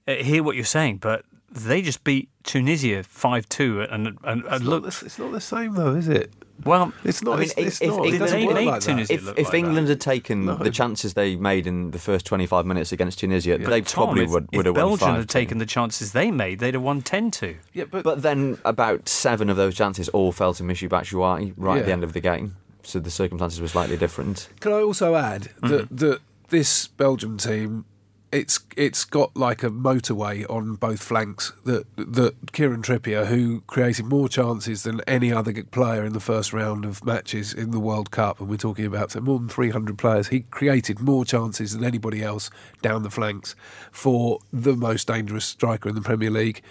uh, 0.09 0.15
hear 0.15 0.43
what 0.43 0.57
you're 0.57 0.65
saying, 0.65 0.97
but 0.97 1.23
they 1.51 1.81
just 1.81 2.03
beat 2.03 2.29
Tunisia 2.43 3.03
5 3.03 3.49
2. 3.49 3.81
And, 3.81 4.07
and, 4.07 4.17
and 4.23 4.43
It's, 4.49 4.63
look, 4.63 4.83
not, 4.83 4.91
the- 4.91 5.05
it's 5.05 5.19
not 5.19 5.31
the 5.31 5.41
same 5.41 5.73
though, 5.75 5.95
is 5.95 6.07
it? 6.07 6.31
well, 6.63 6.93
It's 7.03 7.23
not. 7.23 7.33
I 7.33 7.35
mean, 7.41 7.43
it's, 7.43 7.53
it's 7.57 7.81
if- 7.81 7.89
not. 7.89 8.05
if 8.05 8.13
it 8.13 8.19
doesn't 8.19 8.39
they 8.39 8.45
work 8.45 8.55
like 8.55 8.65
that. 8.65 8.81
Tunisia- 8.81 9.13
If, 9.13 9.27
if 9.37 9.45
like 9.47 9.53
England 9.53 9.87
that. 9.87 9.91
had 9.93 10.01
taken 10.01 10.45
No. 10.45 10.55
the 10.55 10.69
chances 10.69 11.13
they 11.13 11.35
made 11.35 11.67
in 11.67 11.91
the 11.91 11.99
first 11.99 12.25
25 12.25 12.65
minutes 12.65 12.91
against 12.91 13.19
Tunisia, 13.19 13.57
they 13.57 13.81
Tom, 13.81 14.05
probably 14.05 14.23
if, 14.25 14.29
would, 14.29 14.47
if 14.51 14.57
would 14.57 14.65
have 14.67 14.75
won 14.75 14.85
Belgium 14.97 15.15
had 15.15 15.29
taken 15.29 15.57
the 15.57 15.65
chances 15.65 16.11
they 16.13 16.31
made, 16.31 16.59
they'd 16.59 16.73
have 16.73 16.83
won 16.83 17.01
10 17.01 17.31
2. 17.31 17.55
Yeah, 17.73 17.85
but, 17.89 18.03
But 18.03 18.21
then 18.21 18.57
about 18.63 19.09
seven 19.09 19.49
of 19.49 19.57
those 19.57 19.75
chances 19.75 20.07
all 20.09 20.31
fell 20.31 20.53
to 20.53 20.63
Michy 20.63 20.87
Batshuayi 20.87 21.53
right 21.57 21.79
at 21.79 21.85
the 21.85 21.91
end 21.91 22.03
of 22.03 22.13
the 22.13 22.21
game. 22.21 22.55
So 22.83 22.99
the 22.99 23.11
circumstances 23.11 23.59
were 23.61 23.67
slightly 23.67 23.97
different. 23.97 24.49
Can 24.59 24.71
I 24.71 24.81
also 24.81 25.15
add 25.15 25.49
that 25.61 25.85
mm-hmm. 25.89 25.95
that 25.97 26.19
this 26.49 26.87
Belgium 26.87 27.37
team, 27.37 27.85
it's 28.31 28.59
it's 28.77 29.03
got 29.03 29.35
like 29.35 29.63
a 29.63 29.69
motorway 29.69 30.49
on 30.49 30.75
both 30.75 31.01
flanks. 31.01 31.53
That 31.65 31.85
that 31.97 32.51
Kieran 32.53 32.81
Trippier, 32.81 33.27
who 33.27 33.61
created 33.61 34.05
more 34.05 34.29
chances 34.29 34.83
than 34.83 35.01
any 35.01 35.31
other 35.31 35.63
player 35.63 36.05
in 36.05 36.13
the 36.13 36.19
first 36.19 36.53
round 36.53 36.85
of 36.85 37.03
matches 37.03 37.53
in 37.53 37.71
the 37.71 37.79
World 37.79 38.11
Cup, 38.11 38.39
and 38.39 38.49
we're 38.49 38.57
talking 38.57 38.85
about 38.85 39.19
more 39.21 39.39
than 39.39 39.49
300 39.49 39.97
players, 39.97 40.29
he 40.29 40.41
created 40.41 40.99
more 40.99 41.25
chances 41.25 41.73
than 41.73 41.83
anybody 41.83 42.23
else 42.23 42.49
down 42.81 43.03
the 43.03 43.09
flanks 43.09 43.55
for 43.91 44.39
the 44.53 44.75
most 44.75 45.07
dangerous 45.07 45.45
striker 45.45 45.89
in 45.89 45.95
the 45.95 46.01
Premier 46.01 46.31
League, 46.31 46.61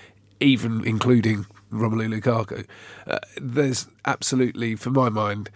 even 0.41 0.85
including 0.87 1.47
Romelu 1.71 2.21
Lukaku. 2.21 2.67
Uh, 3.07 3.19
there's 3.41 3.87
absolutely, 4.05 4.77
for 4.77 4.91
my 4.91 5.09
mind, 5.09 5.51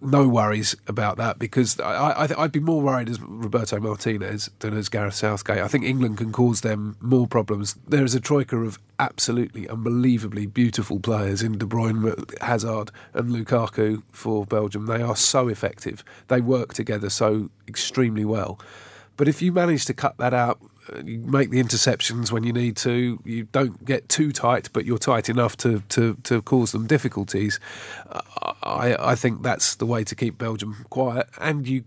no 0.00 0.28
worries 0.28 0.76
about 0.86 1.16
that 1.16 1.38
because 1.38 1.78
I, 1.80 2.28
I'd 2.36 2.52
be 2.52 2.60
more 2.60 2.80
worried 2.80 3.08
as 3.08 3.20
Roberto 3.20 3.78
Martinez 3.80 4.50
than 4.58 4.76
as 4.76 4.88
Gareth 4.88 5.14
Southgate. 5.14 5.58
I 5.58 5.68
think 5.68 5.84
England 5.84 6.18
can 6.18 6.32
cause 6.32 6.60
them 6.60 6.96
more 7.00 7.26
problems. 7.26 7.74
There 7.86 8.04
is 8.04 8.14
a 8.14 8.20
troika 8.20 8.56
of 8.58 8.78
absolutely 8.98 9.68
unbelievably 9.68 10.46
beautiful 10.46 11.00
players 11.00 11.42
in 11.42 11.58
De 11.58 11.66
Bruyne, 11.66 12.40
Hazard, 12.40 12.90
and 13.14 13.30
Lukaku 13.30 14.02
for 14.12 14.44
Belgium. 14.46 14.86
They 14.86 15.02
are 15.02 15.16
so 15.16 15.48
effective. 15.48 16.04
They 16.28 16.40
work 16.40 16.74
together 16.74 17.10
so 17.10 17.50
extremely 17.68 18.24
well. 18.24 18.58
But 19.16 19.28
if 19.28 19.40
you 19.40 19.52
manage 19.52 19.86
to 19.86 19.94
cut 19.94 20.18
that 20.18 20.34
out, 20.34 20.60
you 21.04 21.18
make 21.18 21.50
the 21.50 21.62
interceptions 21.62 22.30
when 22.30 22.44
you 22.44 22.52
need 22.52 22.76
to. 22.78 23.20
You 23.24 23.44
don't 23.52 23.84
get 23.84 24.08
too 24.08 24.32
tight, 24.32 24.70
but 24.72 24.84
you're 24.84 24.98
tight 24.98 25.28
enough 25.28 25.56
to 25.58 25.80
to, 25.90 26.16
to 26.24 26.42
cause 26.42 26.72
them 26.72 26.86
difficulties. 26.86 27.60
I 28.62 28.96
I 28.98 29.14
think 29.14 29.42
that's 29.42 29.74
the 29.74 29.86
way 29.86 30.04
to 30.04 30.14
keep 30.14 30.38
Belgium 30.38 30.86
quiet, 30.90 31.28
and 31.38 31.66
you 31.66 31.84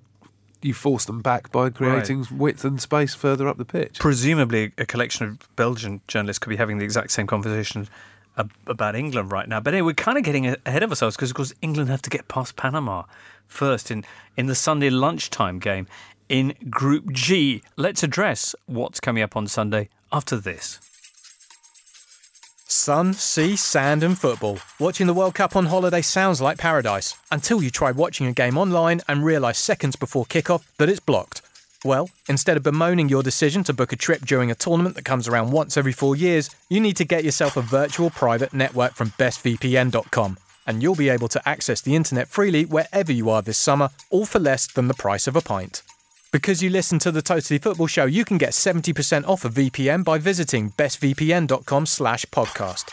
you 0.61 0.73
force 0.73 1.05
them 1.05 1.21
back 1.21 1.51
by 1.51 1.69
creating 1.69 2.27
width 2.31 2.65
and 2.65 2.81
space 2.81 3.15
further 3.15 3.47
up 3.47 3.57
the 3.57 3.65
pitch. 3.65 3.97
Presumably, 3.99 4.73
a 4.77 4.85
collection 4.85 5.27
of 5.27 5.55
Belgian 5.55 6.01
journalists 6.07 6.39
could 6.39 6.49
be 6.49 6.57
having 6.57 6.79
the 6.79 6.83
exact 6.83 7.11
same 7.11 7.27
conversation 7.27 7.87
about 8.67 8.95
England 8.95 9.31
right 9.31 9.47
now. 9.47 9.59
But 9.59 9.73
anyway, 9.73 9.87
we're 9.87 9.93
kind 9.93 10.17
of 10.17 10.23
getting 10.23 10.47
ahead 10.65 10.83
of 10.83 10.91
ourselves 10.91 11.15
because, 11.15 11.29
of 11.29 11.35
course, 11.35 11.53
England 11.61 11.89
have 11.89 12.01
to 12.03 12.09
get 12.09 12.27
past 12.27 12.55
Panama 12.55 13.03
first 13.47 13.91
in, 13.91 14.05
in 14.37 14.45
the 14.45 14.55
Sunday 14.55 14.89
lunchtime 14.89 15.59
game 15.59 15.87
in 16.29 16.53
Group 16.69 17.11
G. 17.11 17.61
Let's 17.75 18.03
address 18.03 18.55
what's 18.67 18.99
coming 18.99 19.23
up 19.23 19.35
on 19.35 19.47
Sunday 19.47 19.89
after 20.11 20.37
this. 20.37 20.79
Sun, 22.71 23.15
sea, 23.15 23.55
sand, 23.55 24.03
and 24.03 24.15
football. 24.15 24.59
Watching 24.79 25.07
the 25.07 25.13
World 25.13 25.33
Cup 25.33 25.55
on 25.55 25.65
holiday 25.65 26.03
sounds 26.03 26.39
like 26.39 26.59
paradise 26.59 27.15
until 27.31 27.63
you 27.63 27.71
try 27.71 27.91
watching 27.91 28.27
a 28.27 28.31
game 28.31 28.59
online 28.59 29.01
and 29.07 29.25
realise 29.25 29.57
seconds 29.57 29.95
before 29.95 30.25
kickoff 30.25 30.63
that 30.77 30.87
it's 30.87 30.99
blocked. 30.99 31.41
Well, 31.83 32.11
instead 32.27 32.57
of 32.57 32.63
bemoaning 32.63 33.09
your 33.09 33.23
decision 33.23 33.63
to 33.63 33.73
book 33.73 33.91
a 33.91 33.95
trip 33.95 34.25
during 34.25 34.51
a 34.51 34.55
tournament 34.55 34.95
that 34.95 35.05
comes 35.05 35.27
around 35.27 35.51
once 35.51 35.77
every 35.77 35.93
four 35.93 36.15
years, 36.15 36.49
you 36.69 36.79
need 36.79 36.97
to 36.97 37.05
get 37.05 37.23
yourself 37.23 37.57
a 37.57 37.61
virtual 37.61 38.11
private 38.11 38.53
network 38.53 38.93
from 38.93 39.11
bestvpn.com. 39.11 40.37
And 40.67 40.83
you'll 40.83 40.95
be 40.95 41.09
able 41.09 41.29
to 41.29 41.49
access 41.49 41.81
the 41.81 41.95
internet 41.95 42.27
freely 42.27 42.65
wherever 42.65 43.11
you 43.11 43.31
are 43.31 43.41
this 43.41 43.57
summer, 43.57 43.89
all 44.11 44.25
for 44.25 44.37
less 44.37 44.67
than 44.67 44.87
the 44.87 44.93
price 44.93 45.25
of 45.25 45.35
a 45.35 45.41
pint. 45.41 45.81
Because 46.31 46.61
you 46.61 46.69
listen 46.69 46.99
to 46.99 47.11
the 47.11 47.23
Totally 47.23 47.57
Football 47.57 47.87
Show, 47.87 48.05
you 48.05 48.23
can 48.23 48.37
get 48.37 48.51
70% 48.51 49.27
off 49.27 49.45
a 49.45 49.49
VPN 49.49 50.03
by 50.03 50.19
visiting 50.19 50.69
bestvpn.com 50.71 51.87
slash 51.87 52.25
podcast. 52.27 52.91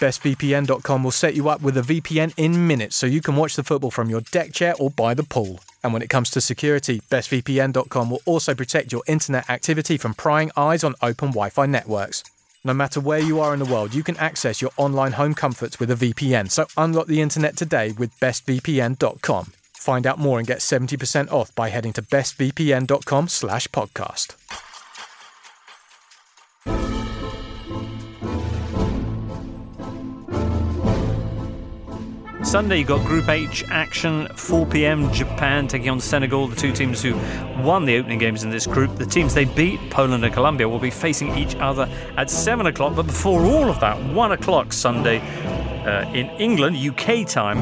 BestVPN.com 0.00 1.04
will 1.04 1.10
set 1.10 1.34
you 1.34 1.50
up 1.50 1.60
with 1.60 1.76
a 1.76 1.82
VPN 1.82 2.32
in 2.38 2.66
minutes 2.66 2.96
so 2.96 3.06
you 3.06 3.20
can 3.20 3.36
watch 3.36 3.56
the 3.56 3.64
football 3.64 3.90
from 3.90 4.08
your 4.08 4.22
deck 4.22 4.52
chair 4.52 4.74
or 4.78 4.90
by 4.90 5.12
the 5.12 5.22
pool. 5.22 5.60
And 5.84 5.92
when 5.92 6.00
it 6.00 6.08
comes 6.08 6.30
to 6.30 6.40
security, 6.40 7.02
BestVPN.com 7.10 8.10
will 8.10 8.22
also 8.24 8.54
protect 8.54 8.90
your 8.90 9.02
internet 9.06 9.50
activity 9.50 9.98
from 9.98 10.14
prying 10.14 10.50
eyes 10.56 10.82
on 10.82 10.94
open 11.02 11.28
Wi 11.28 11.50
Fi 11.50 11.66
networks. 11.66 12.24
No 12.64 12.72
matter 12.72 13.00
where 13.00 13.18
you 13.18 13.38
are 13.40 13.52
in 13.52 13.60
the 13.60 13.70
world, 13.72 13.94
you 13.94 14.02
can 14.02 14.16
access 14.16 14.62
your 14.62 14.70
online 14.78 15.12
home 15.12 15.34
comforts 15.34 15.78
with 15.78 15.90
a 15.90 15.94
VPN. 15.94 16.50
So 16.50 16.66
unlock 16.76 17.06
the 17.06 17.20
internet 17.20 17.56
today 17.56 17.92
with 17.92 18.18
bestvpn.com. 18.18 19.52
Find 19.78 20.06
out 20.06 20.18
more 20.18 20.38
and 20.38 20.46
get 20.46 20.58
70% 20.58 21.30
off 21.30 21.54
by 21.54 21.68
heading 21.68 21.92
to 21.94 22.02
bestvpn.com 22.02 23.28
slash 23.28 23.68
podcast. 23.68 24.34
Sunday, 32.44 32.78
you 32.78 32.84
got 32.84 33.06
Group 33.06 33.28
H 33.28 33.64
action, 33.68 34.26
4 34.34 34.66
pm. 34.66 35.12
Japan 35.12 35.68
taking 35.68 35.90
on 35.90 36.00
Senegal, 36.00 36.48
the 36.48 36.56
two 36.56 36.72
teams 36.72 37.02
who 37.02 37.14
won 37.62 37.84
the 37.84 37.96
opening 37.98 38.18
games 38.18 38.42
in 38.42 38.50
this 38.50 38.66
group. 38.66 38.96
The 38.96 39.06
teams 39.06 39.34
they 39.34 39.44
beat, 39.44 39.78
Poland 39.90 40.24
and 40.24 40.34
Colombia, 40.34 40.68
will 40.68 40.78
be 40.78 40.90
facing 40.90 41.36
each 41.36 41.54
other 41.56 41.88
at 42.16 42.30
7 42.30 42.66
o'clock. 42.66 42.96
But 42.96 43.06
before 43.06 43.42
all 43.42 43.68
of 43.70 43.80
that, 43.80 44.02
1 44.02 44.32
o'clock 44.32 44.72
Sunday 44.72 45.20
uh, 45.84 46.10
in 46.12 46.26
England, 46.40 46.76
UK 46.76 47.26
time, 47.26 47.58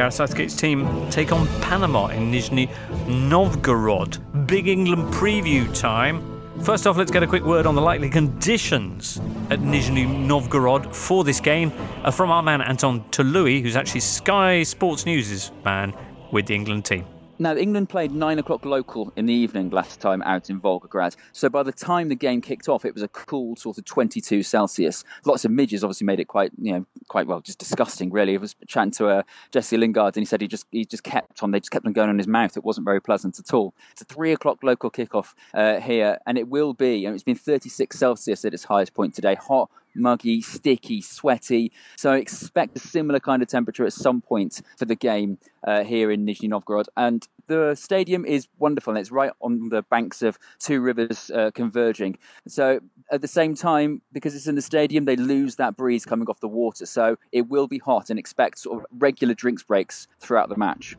Gareth 0.00 0.14
Southgate's 0.14 0.56
team 0.56 1.10
take 1.10 1.30
on 1.30 1.46
Panama 1.60 2.06
in 2.06 2.32
Nizhny 2.32 2.70
Novgorod. 3.06 4.16
Big 4.46 4.66
England 4.66 5.12
preview 5.12 5.68
time. 5.78 6.40
First 6.62 6.86
off, 6.86 6.96
let's 6.96 7.10
get 7.10 7.22
a 7.22 7.26
quick 7.26 7.44
word 7.44 7.66
on 7.66 7.74
the 7.74 7.82
likely 7.82 8.08
conditions 8.08 9.18
at 9.50 9.58
Nizhny 9.58 10.08
Novgorod 10.08 10.96
for 10.96 11.22
this 11.22 11.38
game 11.38 11.70
uh, 12.02 12.10
from 12.10 12.30
our 12.30 12.42
man 12.42 12.62
Anton 12.62 13.04
Toloui, 13.10 13.60
who's 13.60 13.76
actually 13.76 14.00
Sky 14.00 14.62
Sports 14.62 15.04
News' 15.04 15.52
man 15.66 15.92
with 16.32 16.46
the 16.46 16.54
England 16.54 16.86
team. 16.86 17.04
Now, 17.40 17.56
England 17.56 17.88
played 17.88 18.12
nine 18.12 18.38
o'clock 18.38 18.66
local 18.66 19.14
in 19.16 19.24
the 19.24 19.32
evening 19.32 19.70
last 19.70 19.98
time 19.98 20.20
out 20.24 20.50
in 20.50 20.60
Volgograd. 20.60 21.16
So 21.32 21.48
by 21.48 21.62
the 21.62 21.72
time 21.72 22.10
the 22.10 22.14
game 22.14 22.42
kicked 22.42 22.68
off, 22.68 22.84
it 22.84 22.92
was 22.92 23.02
a 23.02 23.08
cool 23.08 23.56
sort 23.56 23.78
of 23.78 23.86
22 23.86 24.42
Celsius. 24.42 25.04
Lots 25.24 25.46
of 25.46 25.50
midges 25.50 25.82
obviously 25.82 26.04
made 26.04 26.20
it 26.20 26.26
quite, 26.26 26.52
you 26.60 26.72
know, 26.74 26.86
quite 27.08 27.26
well, 27.26 27.40
just 27.40 27.58
disgusting. 27.58 28.10
Really, 28.10 28.34
I 28.34 28.36
was 28.36 28.54
chatting 28.66 28.90
to 28.92 29.08
uh, 29.08 29.22
Jesse 29.52 29.78
Lingard, 29.78 30.16
and 30.16 30.20
he 30.20 30.26
said 30.26 30.42
he 30.42 30.48
just 30.48 30.66
he 30.70 30.84
just 30.84 31.02
kept 31.02 31.42
on. 31.42 31.50
They 31.50 31.60
just 31.60 31.70
kept 31.70 31.86
on 31.86 31.94
going 31.94 32.10
on 32.10 32.18
his 32.18 32.28
mouth. 32.28 32.58
It 32.58 32.64
wasn't 32.64 32.84
very 32.84 33.00
pleasant 33.00 33.38
at 33.38 33.54
all. 33.54 33.72
It's 33.92 34.02
a 34.02 34.04
three 34.04 34.32
o'clock 34.32 34.58
local 34.62 34.90
kickoff 34.90 35.32
uh, 35.54 35.80
here, 35.80 36.18
and 36.26 36.36
it 36.36 36.46
will 36.46 36.74
be. 36.74 37.06
And 37.06 37.14
it's 37.14 37.24
been 37.24 37.36
36 37.36 37.98
Celsius 37.98 38.44
at 38.44 38.52
its 38.52 38.64
highest 38.64 38.92
point 38.92 39.14
today. 39.14 39.36
Hot 39.36 39.70
muggy, 40.00 40.40
sticky, 40.40 41.00
sweaty. 41.02 41.72
So 41.96 42.12
expect 42.12 42.76
a 42.76 42.80
similar 42.80 43.20
kind 43.20 43.42
of 43.42 43.48
temperature 43.48 43.84
at 43.84 43.92
some 43.92 44.20
point 44.20 44.62
for 44.76 44.84
the 44.84 44.96
game 44.96 45.38
uh, 45.66 45.84
here 45.84 46.10
in 46.10 46.24
Nizhny 46.24 46.48
Novgorod. 46.48 46.88
And 46.96 47.26
the 47.46 47.74
stadium 47.74 48.24
is 48.24 48.48
wonderful, 48.58 48.92
and 48.92 48.98
it's 48.98 49.10
right 49.10 49.32
on 49.40 49.68
the 49.68 49.82
banks 49.82 50.22
of 50.22 50.38
two 50.58 50.80
rivers 50.80 51.30
uh, 51.30 51.50
converging. 51.52 52.16
So 52.48 52.80
at 53.10 53.20
the 53.20 53.28
same 53.28 53.54
time, 53.54 54.02
because 54.12 54.34
it's 54.34 54.46
in 54.46 54.54
the 54.54 54.62
stadium, 54.62 55.04
they 55.04 55.16
lose 55.16 55.56
that 55.56 55.76
breeze 55.76 56.04
coming 56.04 56.28
off 56.28 56.40
the 56.40 56.48
water. 56.48 56.86
So 56.86 57.16
it 57.32 57.48
will 57.48 57.66
be 57.66 57.78
hot, 57.78 58.10
and 58.10 58.18
expect 58.18 58.60
sort 58.60 58.80
of 58.80 58.86
regular 58.98 59.34
drinks 59.34 59.62
breaks 59.62 60.06
throughout 60.20 60.48
the 60.48 60.56
match. 60.56 60.96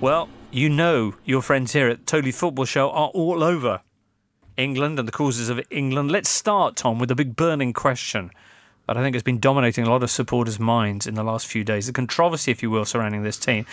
Well, 0.00 0.28
you 0.50 0.68
know 0.68 1.14
your 1.24 1.42
friends 1.42 1.72
here 1.72 1.88
at 1.88 2.06
Totally 2.06 2.32
Football 2.32 2.64
Show 2.64 2.90
are 2.90 3.08
all 3.10 3.44
over 3.44 3.82
England 4.60 4.98
and 4.98 5.08
the 5.08 5.12
causes 5.12 5.48
of 5.48 5.60
England. 5.70 6.10
Let's 6.10 6.28
start, 6.28 6.76
Tom, 6.76 6.98
with 6.98 7.10
a 7.10 7.14
big 7.14 7.34
burning 7.34 7.72
question 7.72 8.30
that 8.86 8.96
I 8.96 9.02
think 9.02 9.14
has 9.14 9.22
been 9.22 9.40
dominating 9.40 9.86
a 9.86 9.90
lot 9.90 10.02
of 10.02 10.10
supporters' 10.10 10.60
minds 10.60 11.06
in 11.06 11.14
the 11.14 11.24
last 11.24 11.46
few 11.46 11.64
days. 11.64 11.86
The 11.86 11.92
controversy, 11.92 12.50
if 12.50 12.62
you 12.62 12.70
will, 12.70 12.84
surrounding 12.84 13.22
this 13.22 13.38
team. 13.38 13.64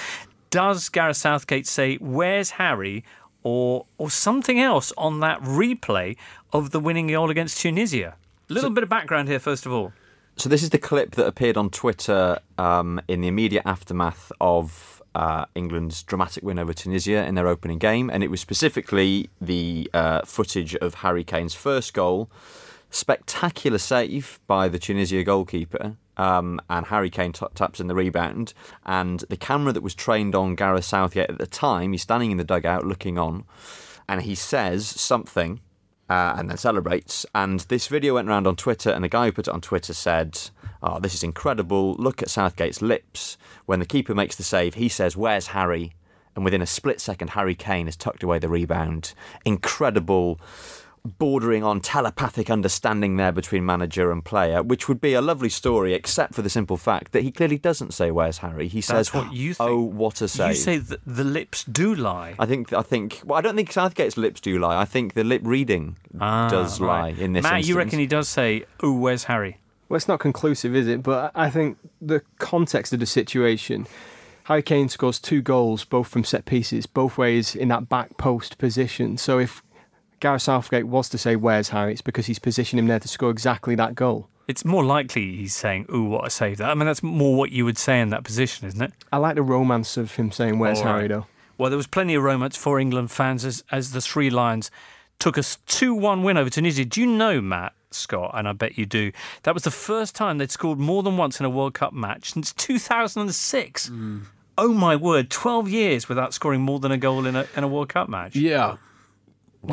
Does 0.50 0.88
Gareth 0.90 1.18
Southgate 1.18 1.68
say, 1.68 1.96
Where's 1.96 2.52
Harry? 2.52 3.04
Or, 3.44 3.86
or 3.98 4.10
something 4.10 4.60
else 4.60 4.92
on 4.98 5.22
that 5.22 5.42
replay 5.42 6.18
of 6.52 6.72
the 6.72 6.82
winning 6.82 7.08
goal 7.08 7.30
against 7.30 7.62
Tunisia? 7.62 8.16
A 8.50 8.54
little 8.54 8.72
bit 8.72 8.84
of 8.84 8.90
background 8.90 9.30
here, 9.30 9.40
first 9.40 9.66
of 9.66 9.72
all. 9.72 9.94
So 10.36 10.50
this 10.50 10.64
is 10.64 10.70
the 10.70 10.78
clip 10.78 11.16
that 11.16 11.26
appeared 11.26 11.56
on 11.56 11.70
Twitter 11.70 12.40
um, 12.58 13.00
in 13.08 13.22
the 13.22 13.28
immediate 13.28 13.64
aftermath 13.66 14.32
of 14.42 14.97
uh, 15.18 15.46
England's 15.56 16.04
dramatic 16.04 16.44
win 16.44 16.60
over 16.60 16.74
Tunisia 16.74 17.26
in 17.26 17.34
their 17.34 17.48
opening 17.48 17.80
game, 17.80 18.08
and 18.12 18.24
it 18.24 18.30
was 18.30 18.40
specifically 18.40 19.32
the 19.42 19.90
uh, 19.92 20.22
footage 20.22 20.76
of 20.76 20.94
Harry 20.96 21.24
Kane's 21.24 21.56
first 21.56 21.96
goal, 21.96 22.30
spectacular 22.92 23.80
save 23.80 24.40
by 24.46 24.68
the 24.68 24.78
Tunisia 24.78 25.24
goalkeeper, 25.24 25.96
um, 26.18 26.62
and 26.70 26.86
Harry 26.86 27.10
Kane 27.10 27.32
t- 27.32 27.48
taps 27.56 27.80
in 27.80 27.88
the 27.88 27.96
rebound, 27.96 28.54
and 28.86 29.22
the 29.28 29.38
camera 29.38 29.74
that 29.74 29.82
was 29.82 29.96
trained 29.96 30.36
on 30.36 30.54
Gareth 30.54 30.86
Southgate 30.86 31.32
at 31.32 31.40
the 31.40 31.48
time, 31.48 31.94
he's 31.94 32.04
standing 32.04 32.30
in 32.30 32.38
the 32.38 32.44
dugout 32.44 32.86
looking 32.86 33.18
on, 33.18 33.44
and 34.08 34.22
he 34.22 34.36
says 34.36 34.86
something 34.86 35.62
uh, 36.10 36.36
and 36.38 36.50
then 36.50 36.58
celebrates. 36.58 37.26
And 37.34 37.62
this 37.62 37.88
video 37.88 38.16
went 38.16 38.30
around 38.30 38.48
on 38.48 38.56
Twitter, 38.56 38.90
and 38.90 39.04
the 39.04 39.10
guy 39.10 39.26
who 39.26 39.32
put 39.32 39.48
it 39.48 39.54
on 39.54 39.62
Twitter 39.62 39.94
said, 39.94 40.40
Oh, 40.82 41.00
this 41.00 41.14
is 41.14 41.24
incredible. 41.24 41.96
Look 41.96 42.22
at 42.22 42.30
Southgate's 42.30 42.82
lips. 42.82 43.38
When 43.66 43.80
the 43.80 43.86
keeper 43.86 44.14
makes 44.14 44.36
the 44.36 44.44
save, 44.44 44.76
he 44.76 44.90
says, 44.90 45.18
Where's 45.18 45.48
Harry? 45.48 45.94
And 46.36 46.46
within 46.46 46.62
a 46.62 46.68
split 46.68 47.02
second, 47.02 47.32
Harry 47.32 47.56
Kane 47.56 47.88
has 47.88 47.96
tucked 47.96 48.22
away 48.22 48.38
the 48.38 48.48
rebound. 48.48 49.14
Incredible, 49.44 50.40
bordering 51.08 51.64
on 51.64 51.80
telepathic 51.82 52.50
understanding 52.50 53.18
there 53.18 53.32
between 53.32 53.66
manager 53.66 54.12
and 54.12 54.24
player, 54.24 54.62
which 54.62 54.88
would 54.88 55.00
be 55.02 55.14
a 55.14 55.22
lovely 55.22 55.50
story, 55.50 55.94
except 55.94 56.34
for 56.36 56.42
the 56.42 56.50
simple 56.50 56.78
fact 56.78 57.12
that 57.14 57.24
he 57.24 57.32
clearly 57.32 57.58
doesn't 57.58 57.94
say, 57.94 58.12
Where's 58.12 58.40
Harry? 58.40 58.68
He 58.68 58.82
says, 58.82 59.10
That's 59.10 59.14
what 59.14 59.34
you 59.34 59.54
think. 59.54 59.70
Oh, 59.70 59.80
what 59.82 60.22
a 60.22 60.28
save. 60.28 60.50
You 60.50 60.54
say 60.56 60.78
that 60.78 61.00
the 61.06 61.24
lips 61.24 61.64
do 61.64 61.96
lie. 61.96 62.36
I 62.38 62.46
think 62.46 62.74
I 62.74 62.82
think 62.82 63.22
well 63.26 63.38
I 63.38 63.42
don't 63.42 63.56
think 63.56 63.72
Southgate's 63.72 64.18
lips 64.18 64.42
do 64.42 64.60
lie. 64.60 64.80
I 64.80 64.86
think 64.86 65.14
the 65.14 65.24
lip 65.24 65.42
reading 65.46 65.98
Ah, 66.20 66.50
does 66.50 66.80
lie 66.80 67.00
right. 67.12 67.18
in 67.20 67.34
this 67.34 67.44
Matt, 67.44 67.54
instance. 67.58 67.68
you 67.70 67.78
reckon 67.78 68.00
he 68.00 68.08
does 68.08 68.28
say, 68.28 68.66
"Oh, 68.82 68.92
where's 68.94 69.26
Harry"? 69.26 69.58
Well, 69.90 69.96
it's 69.96 70.08
not 70.08 70.20
conclusive, 70.20 70.76
is 70.76 70.88
it? 70.88 71.02
But 71.04 71.32
I 71.34 71.50
think 71.50 71.78
the 72.02 72.22
context 72.40 72.92
of 72.94 73.00
the 73.00 73.06
situation. 73.06 73.88
Harry 74.46 74.62
Kane 74.64 74.88
scores 74.88 75.20
two 75.20 75.42
goals, 75.42 75.84
both 75.84 76.08
from 76.08 76.24
set 76.24 76.46
pieces, 76.46 76.86
both 76.86 77.18
ways 77.18 77.54
in 77.54 77.68
that 77.68 77.90
back 77.90 78.16
post 78.18 78.58
position. 78.58 79.18
So 79.18 79.40
if 79.40 79.62
Gareth 80.20 80.42
Southgate 80.44 80.88
was 80.88 81.10
to 81.10 81.18
say, 81.18 81.36
Where's 81.36 81.70
Harry? 81.70 81.94
it's 81.94 82.02
because 82.02 82.26
he's 82.26 82.40
positioned 82.40 82.80
him 82.80 82.88
there 82.88 83.00
to 83.00 83.08
score 83.08 83.30
exactly 83.30 83.76
that 83.76 83.96
goal. 83.96 84.30
It's 84.48 84.64
more 84.64 84.84
likely 84.86 85.36
he's 85.36 85.54
saying, 85.54 85.88
"Ooh, 85.94 86.06
what 86.06 86.26
a 86.26 86.30
save!" 86.30 86.58
That 86.58 86.70
I 86.70 86.74
mean, 86.74 86.86
that's 86.86 87.04
more 87.04 87.36
what 87.36 87.52
you 87.52 87.66
would 87.66 87.78
say 87.78 88.00
in 88.00 88.12
that 88.12 88.24
position, 88.24 88.66
isn't 88.68 88.82
it? 88.82 88.94
I 89.12 89.18
like 89.18 89.36
the 89.36 89.42
romance 89.42 89.98
of 89.98 90.16
him 90.16 90.32
saying, 90.32 90.58
"Where's 90.58 90.80
All 90.80 90.86
Harry?" 90.86 91.10
Though. 91.10 91.28
Well, 91.58 91.70
there 91.70 91.76
was 91.78 91.88
plenty 91.88 92.16
of 92.16 92.24
romance 92.24 92.56
for 92.56 92.80
England 92.80 93.12
fans 93.12 93.44
as, 93.44 93.64
as 93.72 93.92
the 93.92 94.00
Three 94.00 94.30
Lions 94.30 94.72
took 95.20 95.38
a 95.38 95.44
2 95.44 95.94
1 95.94 96.24
win 96.24 96.38
over 96.38 96.50
Tunisia. 96.50 96.86
Do 96.86 97.02
you 97.02 97.08
know, 97.08 97.42
Matt 97.42 97.74
Scott, 97.92 98.32
and 98.36 98.48
I 98.48 98.54
bet 98.54 98.78
you 98.78 98.86
do, 98.86 99.12
that 99.44 99.54
was 99.54 99.64
the 99.64 99.72
first 99.72 100.16
time 100.16 100.38
they'd 100.38 100.52
scored 100.52 100.80
more 100.80 101.04
than 101.04 101.18
once 101.18 101.40
in 101.40 101.46
a 101.46 101.50
World 101.50 101.74
Cup 101.74 101.92
match 101.94 102.32
since 102.34 102.54
2006? 102.54 103.90
Mm. 103.90 104.22
Oh 104.58 104.74
my 104.74 104.96
word, 104.96 105.30
12 105.30 105.70
years 105.70 106.08
without 106.08 106.34
scoring 106.34 106.62
more 106.62 106.80
than 106.80 106.92
a 106.92 106.98
goal 106.98 107.26
in 107.26 107.36
a, 107.36 107.48
in 107.56 107.64
a 107.64 107.68
World 107.68 107.90
Cup 107.90 108.08
match. 108.08 108.36
Yeah. 108.36 108.78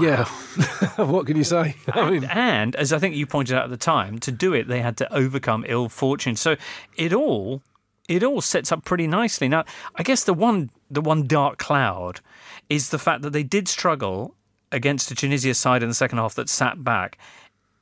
Yeah. 0.01 0.25
what 0.97 1.27
can 1.27 1.37
you 1.37 1.45
say? 1.45 1.77
I 1.89 2.11
mean, 2.11 2.25
and 2.25 2.75
as 2.77 2.93
I 2.93 2.99
think 2.99 3.15
you 3.15 3.27
pointed 3.27 3.57
out 3.57 3.65
at 3.65 3.71
the 3.71 3.77
time, 3.77 4.19
to 4.21 4.33
do 4.33 4.53
it, 4.53 4.69
they 4.69 4.81
had 4.81 4.97
to 4.99 5.15
overcome 5.15 5.65
ill 5.69 5.89
fortune. 5.89 6.37
So 6.37 6.57
it 6.97 7.13
all, 7.13 7.63
it 8.09 8.23
all 8.23 8.41
sets 8.41 8.73
up 8.73 8.85
pretty 8.85 9.07
nicely. 9.07 9.49
Now, 9.49 9.65
I 9.97 10.03
guess 10.03 10.25
the 10.25 10.35
one, 10.35 10.71
the 10.91 11.01
one 11.01 11.27
dark 11.27 11.59
cloud 11.59 12.21
is 12.69 12.91
the 12.91 12.99
fact 12.99 13.23
that 13.23 13.31
they 13.31 13.43
did 13.43 13.69
struggle 13.69 14.35
against 14.73 15.11
a 15.11 15.15
Tunisia 15.15 15.55
side 15.55 15.83
in 15.83 15.89
the 15.89 15.95
second 15.95 16.19
half 16.19 16.35
that 16.35 16.49
sat 16.49 16.83
back. 16.83 17.19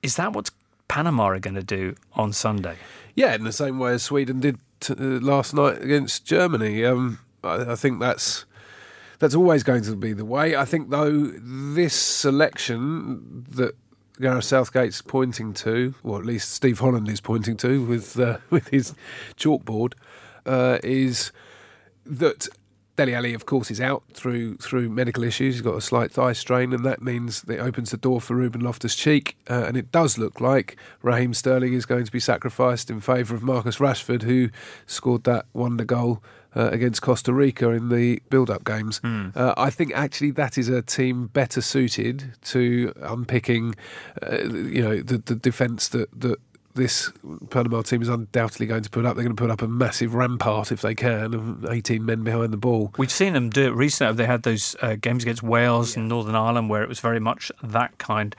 Is 0.03 0.17
that 0.17 0.33
what 0.33 0.51
Panama 0.89 1.29
are 1.29 1.39
going 1.39 1.55
to 1.55 1.63
do 1.63 1.95
on 2.15 2.33
Sunday? 2.33 2.77
Yeah, 3.15 3.35
in 3.35 3.45
the 3.45 3.53
same 3.53 3.79
way 3.79 3.93
as 3.93 4.03
Sweden 4.03 4.41
did 4.41 4.59
t- 4.81 4.95
uh, 4.95 5.21
last 5.21 5.55
night 5.55 5.83
against 5.83 6.27
Germany. 6.27 6.85
Um, 6.85 7.21
I, 7.43 7.73
I 7.73 7.75
think 7.77 8.01
that's 8.01 8.45
that's 9.23 9.37
always 9.37 9.63
going 9.63 9.85
to 9.85 9.95
be 9.95 10.13
the 10.13 10.25
way. 10.25 10.57
I 10.57 10.65
think 10.65 10.91
though 10.91 11.13
this 11.17 11.95
selection 11.95 13.47
that 13.51 13.77
Gareth 14.21 14.47
Southgate's 14.47 15.01
pointing 15.01 15.55
to, 15.55 15.95
or 16.03 16.19
at 16.19 16.27
least 16.27 16.51
Steve 16.51 16.81
Holland 16.81 17.09
is 17.09 17.21
pointing 17.21 17.57
to 17.59 17.85
with 17.85 18.19
uh, 18.19 18.39
with 18.51 18.67
his 18.69 18.95
chalkboard, 19.37 19.95
uh, 20.45 20.79
is 20.83 21.31
that 22.05 22.49
Dele 22.97 23.15
Alli, 23.15 23.33
of 23.33 23.47
course, 23.47 23.71
is 23.71 23.81
out 23.81 24.03
through 24.13 24.57
through 24.57 24.89
medical 24.89 25.23
issues. 25.23 25.55
He's 25.55 25.63
got 25.63 25.77
a 25.77 25.81
slight 25.81 26.11
thigh 26.11 26.33
strain, 26.33 26.73
and 26.73 26.85
that 26.85 27.01
means 27.01 27.45
it 27.45 27.61
opens 27.61 27.93
the 27.93 27.99
door 27.99 28.21
for 28.21 28.35
Ruben 28.35 28.61
Loftus 28.61 28.97
Cheek. 28.97 29.37
Uh, 29.49 29.67
and 29.69 29.77
it 29.77 29.93
does 29.93 30.19
look 30.19 30.41
like 30.41 30.77
Raheem 31.01 31.33
Sterling 31.33 31.75
is 31.75 31.87
going 31.87 32.05
to 32.05 32.13
be 32.13 32.19
sacrificed 32.19 32.91
in 32.91 33.01
favour 33.01 33.37
of 33.37 33.45
Marcus 33.45 33.77
Rashford, 33.77 34.23
who 34.23 34.51
scored 34.85 35.23
that 35.25 35.47
wonder 35.53 35.85
goal 35.85 36.25
uh, 36.55 36.69
against 36.71 37.03
Costa 37.03 37.33
Rica 37.33 37.71
in 37.71 37.89
the 37.89 38.21
build-up 38.31 38.65
games. 38.65 39.01
Uh, 39.05 39.55
I 39.57 39.71
think 39.71 39.93
actually 39.95 40.31
that 40.33 40.59
is 40.59 40.69
a 40.69 40.83
team 40.83 41.29
better 41.29 41.61
suited 41.61 42.35
to 42.45 42.93
unpicking, 43.01 43.75
uh, 44.23 44.45
you 44.45 44.83
know, 44.83 45.01
the, 45.01 45.19
the 45.19 45.35
defence 45.35 45.89
that 45.89 46.09
that 46.21 46.39
this 46.75 47.13
Panama 47.51 47.83
team 47.83 48.03
is 48.03 48.09
undoubtedly 48.09 48.67
going 48.67 48.83
to 48.83 48.91
put 48.91 49.05
up. 49.05 49.15
They're 49.15 49.25
going 49.25 49.37
to 49.37 49.41
put 49.41 49.51
up 49.51 49.63
a 49.63 49.69
massive 49.69 50.15
rampart 50.15 50.73
if 50.73 50.81
they 50.81 50.95
can, 50.95 51.35
of 51.35 51.65
18 51.67 52.05
men 52.05 52.25
behind 52.25 52.53
the 52.53 52.57
ball. 52.57 52.93
We've 52.97 53.13
seen 53.13 53.35
them 53.35 53.51
do 53.51 53.67
it 53.67 53.75
recently. 53.75 54.15
They 54.17 54.27
had 54.27 54.43
those 54.43 54.75
uh, 54.81 54.97
games 55.01 55.23
against 55.23 55.43
Wales 55.43 55.97
and 55.97 56.09
Northern 56.09 56.35
Ireland 56.35 56.71
where 56.71 56.83
it 56.83 56.89
was 56.89 57.01
very 57.01 57.21
much 57.21 57.53
that 57.63 57.99
kind 57.99 58.35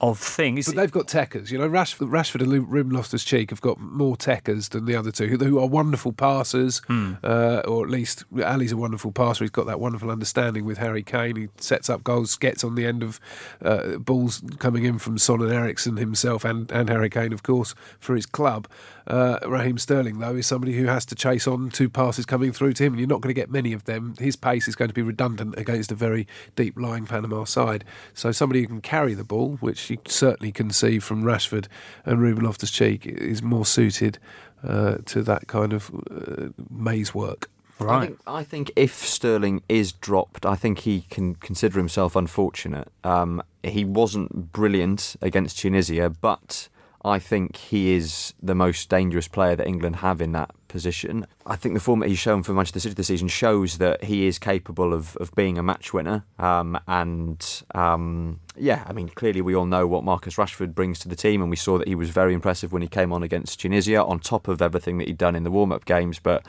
of 0.00 0.18
things. 0.18 0.66
But 0.66 0.76
they've 0.76 0.90
got 0.90 1.06
techers, 1.06 1.50
you 1.50 1.58
know. 1.58 1.68
Rashford, 1.68 2.10
Rashford 2.10 2.42
and 2.42 2.70
Ruben 2.70 2.92
Loftus 2.92 3.22
Cheek 3.22 3.50
have 3.50 3.60
got 3.60 3.78
more 3.78 4.16
techers 4.16 4.70
than 4.70 4.86
the 4.86 4.96
other 4.96 5.10
two, 5.10 5.26
who, 5.26 5.36
who 5.36 5.58
are 5.58 5.66
wonderful 5.66 6.12
passers, 6.12 6.80
uh, 7.22 7.62
or 7.66 7.84
at 7.84 7.90
least 7.90 8.24
Alli's 8.42 8.72
a 8.72 8.76
wonderful 8.76 9.12
passer. 9.12 9.44
He's 9.44 9.50
got 9.50 9.66
that 9.66 9.78
wonderful 9.78 10.10
understanding 10.10 10.64
with 10.64 10.78
Harry 10.78 11.02
Kane. 11.02 11.36
He 11.36 11.48
sets 11.58 11.90
up 11.90 12.02
goals, 12.02 12.36
gets 12.36 12.64
on 12.64 12.76
the 12.76 12.86
end 12.86 13.02
of 13.02 13.20
uh, 13.62 13.98
balls 13.98 14.42
coming 14.58 14.84
in 14.84 14.98
from 14.98 15.18
Son 15.18 15.42
and 15.42 15.52
Eriksen 15.52 15.98
himself, 15.98 16.44
and, 16.44 16.70
and 16.72 16.88
Harry 16.88 17.10
Kane, 17.10 17.32
of 17.32 17.42
course, 17.42 17.74
for 17.98 18.16
his 18.16 18.26
club. 18.26 18.68
Uh, 19.06 19.38
Raheem 19.46 19.76
Sterling, 19.76 20.20
though, 20.20 20.36
is 20.36 20.46
somebody 20.46 20.72
who 20.74 20.86
has 20.86 21.04
to 21.06 21.14
chase 21.14 21.46
on 21.46 21.68
two 21.68 21.90
passes 21.90 22.24
coming 22.24 22.52
through 22.52 22.72
to 22.74 22.84
him, 22.84 22.92
and 22.94 23.00
you're 23.00 23.08
not 23.08 23.20
going 23.20 23.34
to 23.34 23.38
get 23.38 23.50
many 23.50 23.72
of 23.72 23.84
them. 23.84 24.14
His 24.18 24.36
pace 24.36 24.68
is 24.68 24.76
going 24.76 24.88
to 24.88 24.94
be 24.94 25.02
redundant 25.02 25.58
against 25.58 25.92
a 25.92 25.94
very 25.94 26.26
deep 26.56 26.78
lying 26.78 27.06
Panama 27.06 27.44
side. 27.44 27.84
So 28.14 28.32
somebody 28.32 28.60
who 28.60 28.68
can 28.68 28.80
carry 28.80 29.14
the 29.14 29.24
ball, 29.24 29.58
which 29.60 29.89
you 29.90 29.98
certainly 30.06 30.52
can 30.52 30.70
see 30.70 30.98
from 30.98 31.22
Rashford 31.22 31.66
and 32.04 32.20
Ruben 32.20 32.44
Loftus 32.44 32.70
Cheek, 32.70 33.06
is 33.06 33.42
more 33.42 33.66
suited 33.66 34.18
uh, 34.66 34.98
to 35.06 35.22
that 35.22 35.46
kind 35.46 35.72
of 35.72 35.90
uh, 36.10 36.48
maze 36.70 37.14
work. 37.14 37.50
I 37.80 38.06
think, 38.06 38.20
I 38.26 38.44
think 38.44 38.72
if 38.76 38.94
Sterling 39.06 39.62
is 39.66 39.92
dropped, 39.92 40.44
I 40.44 40.54
think 40.54 40.80
he 40.80 41.06
can 41.08 41.34
consider 41.36 41.78
himself 41.78 42.14
unfortunate. 42.14 42.88
Um, 43.04 43.42
he 43.62 43.86
wasn't 43.86 44.52
brilliant 44.52 45.16
against 45.22 45.58
Tunisia, 45.58 46.10
but 46.10 46.68
I 47.02 47.18
think 47.18 47.56
he 47.56 47.92
is 47.92 48.34
the 48.42 48.54
most 48.54 48.90
dangerous 48.90 49.28
player 49.28 49.56
that 49.56 49.66
England 49.66 49.96
have 49.96 50.20
in 50.20 50.32
that 50.32 50.50
position. 50.70 51.26
I 51.44 51.56
think 51.56 51.74
the 51.74 51.80
form 51.80 52.00
that 52.00 52.08
he's 52.08 52.18
shown 52.18 52.42
for 52.42 52.52
Manchester 52.52 52.80
City 52.80 52.94
this 52.94 53.08
season 53.08 53.28
shows 53.28 53.78
that 53.78 54.04
he 54.04 54.26
is 54.26 54.38
capable 54.38 54.94
of, 54.94 55.16
of 55.16 55.34
being 55.34 55.58
a 55.58 55.62
match 55.62 55.92
winner. 55.92 56.24
Um, 56.38 56.78
and 56.86 57.62
um, 57.74 58.40
yeah, 58.56 58.84
I 58.86 58.92
mean, 58.92 59.08
clearly 59.08 59.42
we 59.42 59.54
all 59.54 59.66
know 59.66 59.86
what 59.86 60.04
Marcus 60.04 60.36
Rashford 60.36 60.74
brings 60.74 60.98
to 61.00 61.08
the 61.08 61.16
team, 61.16 61.42
and 61.42 61.50
we 61.50 61.56
saw 61.56 61.76
that 61.78 61.88
he 61.88 61.94
was 61.94 62.10
very 62.10 62.32
impressive 62.32 62.72
when 62.72 62.82
he 62.82 62.88
came 62.88 63.12
on 63.12 63.22
against 63.22 63.60
Tunisia, 63.60 64.02
on 64.02 64.20
top 64.20 64.48
of 64.48 64.62
everything 64.62 64.98
that 64.98 65.08
he'd 65.08 65.18
done 65.18 65.36
in 65.36 65.42
the 65.42 65.50
warm 65.50 65.72
up 65.72 65.84
games. 65.84 66.18
But 66.18 66.46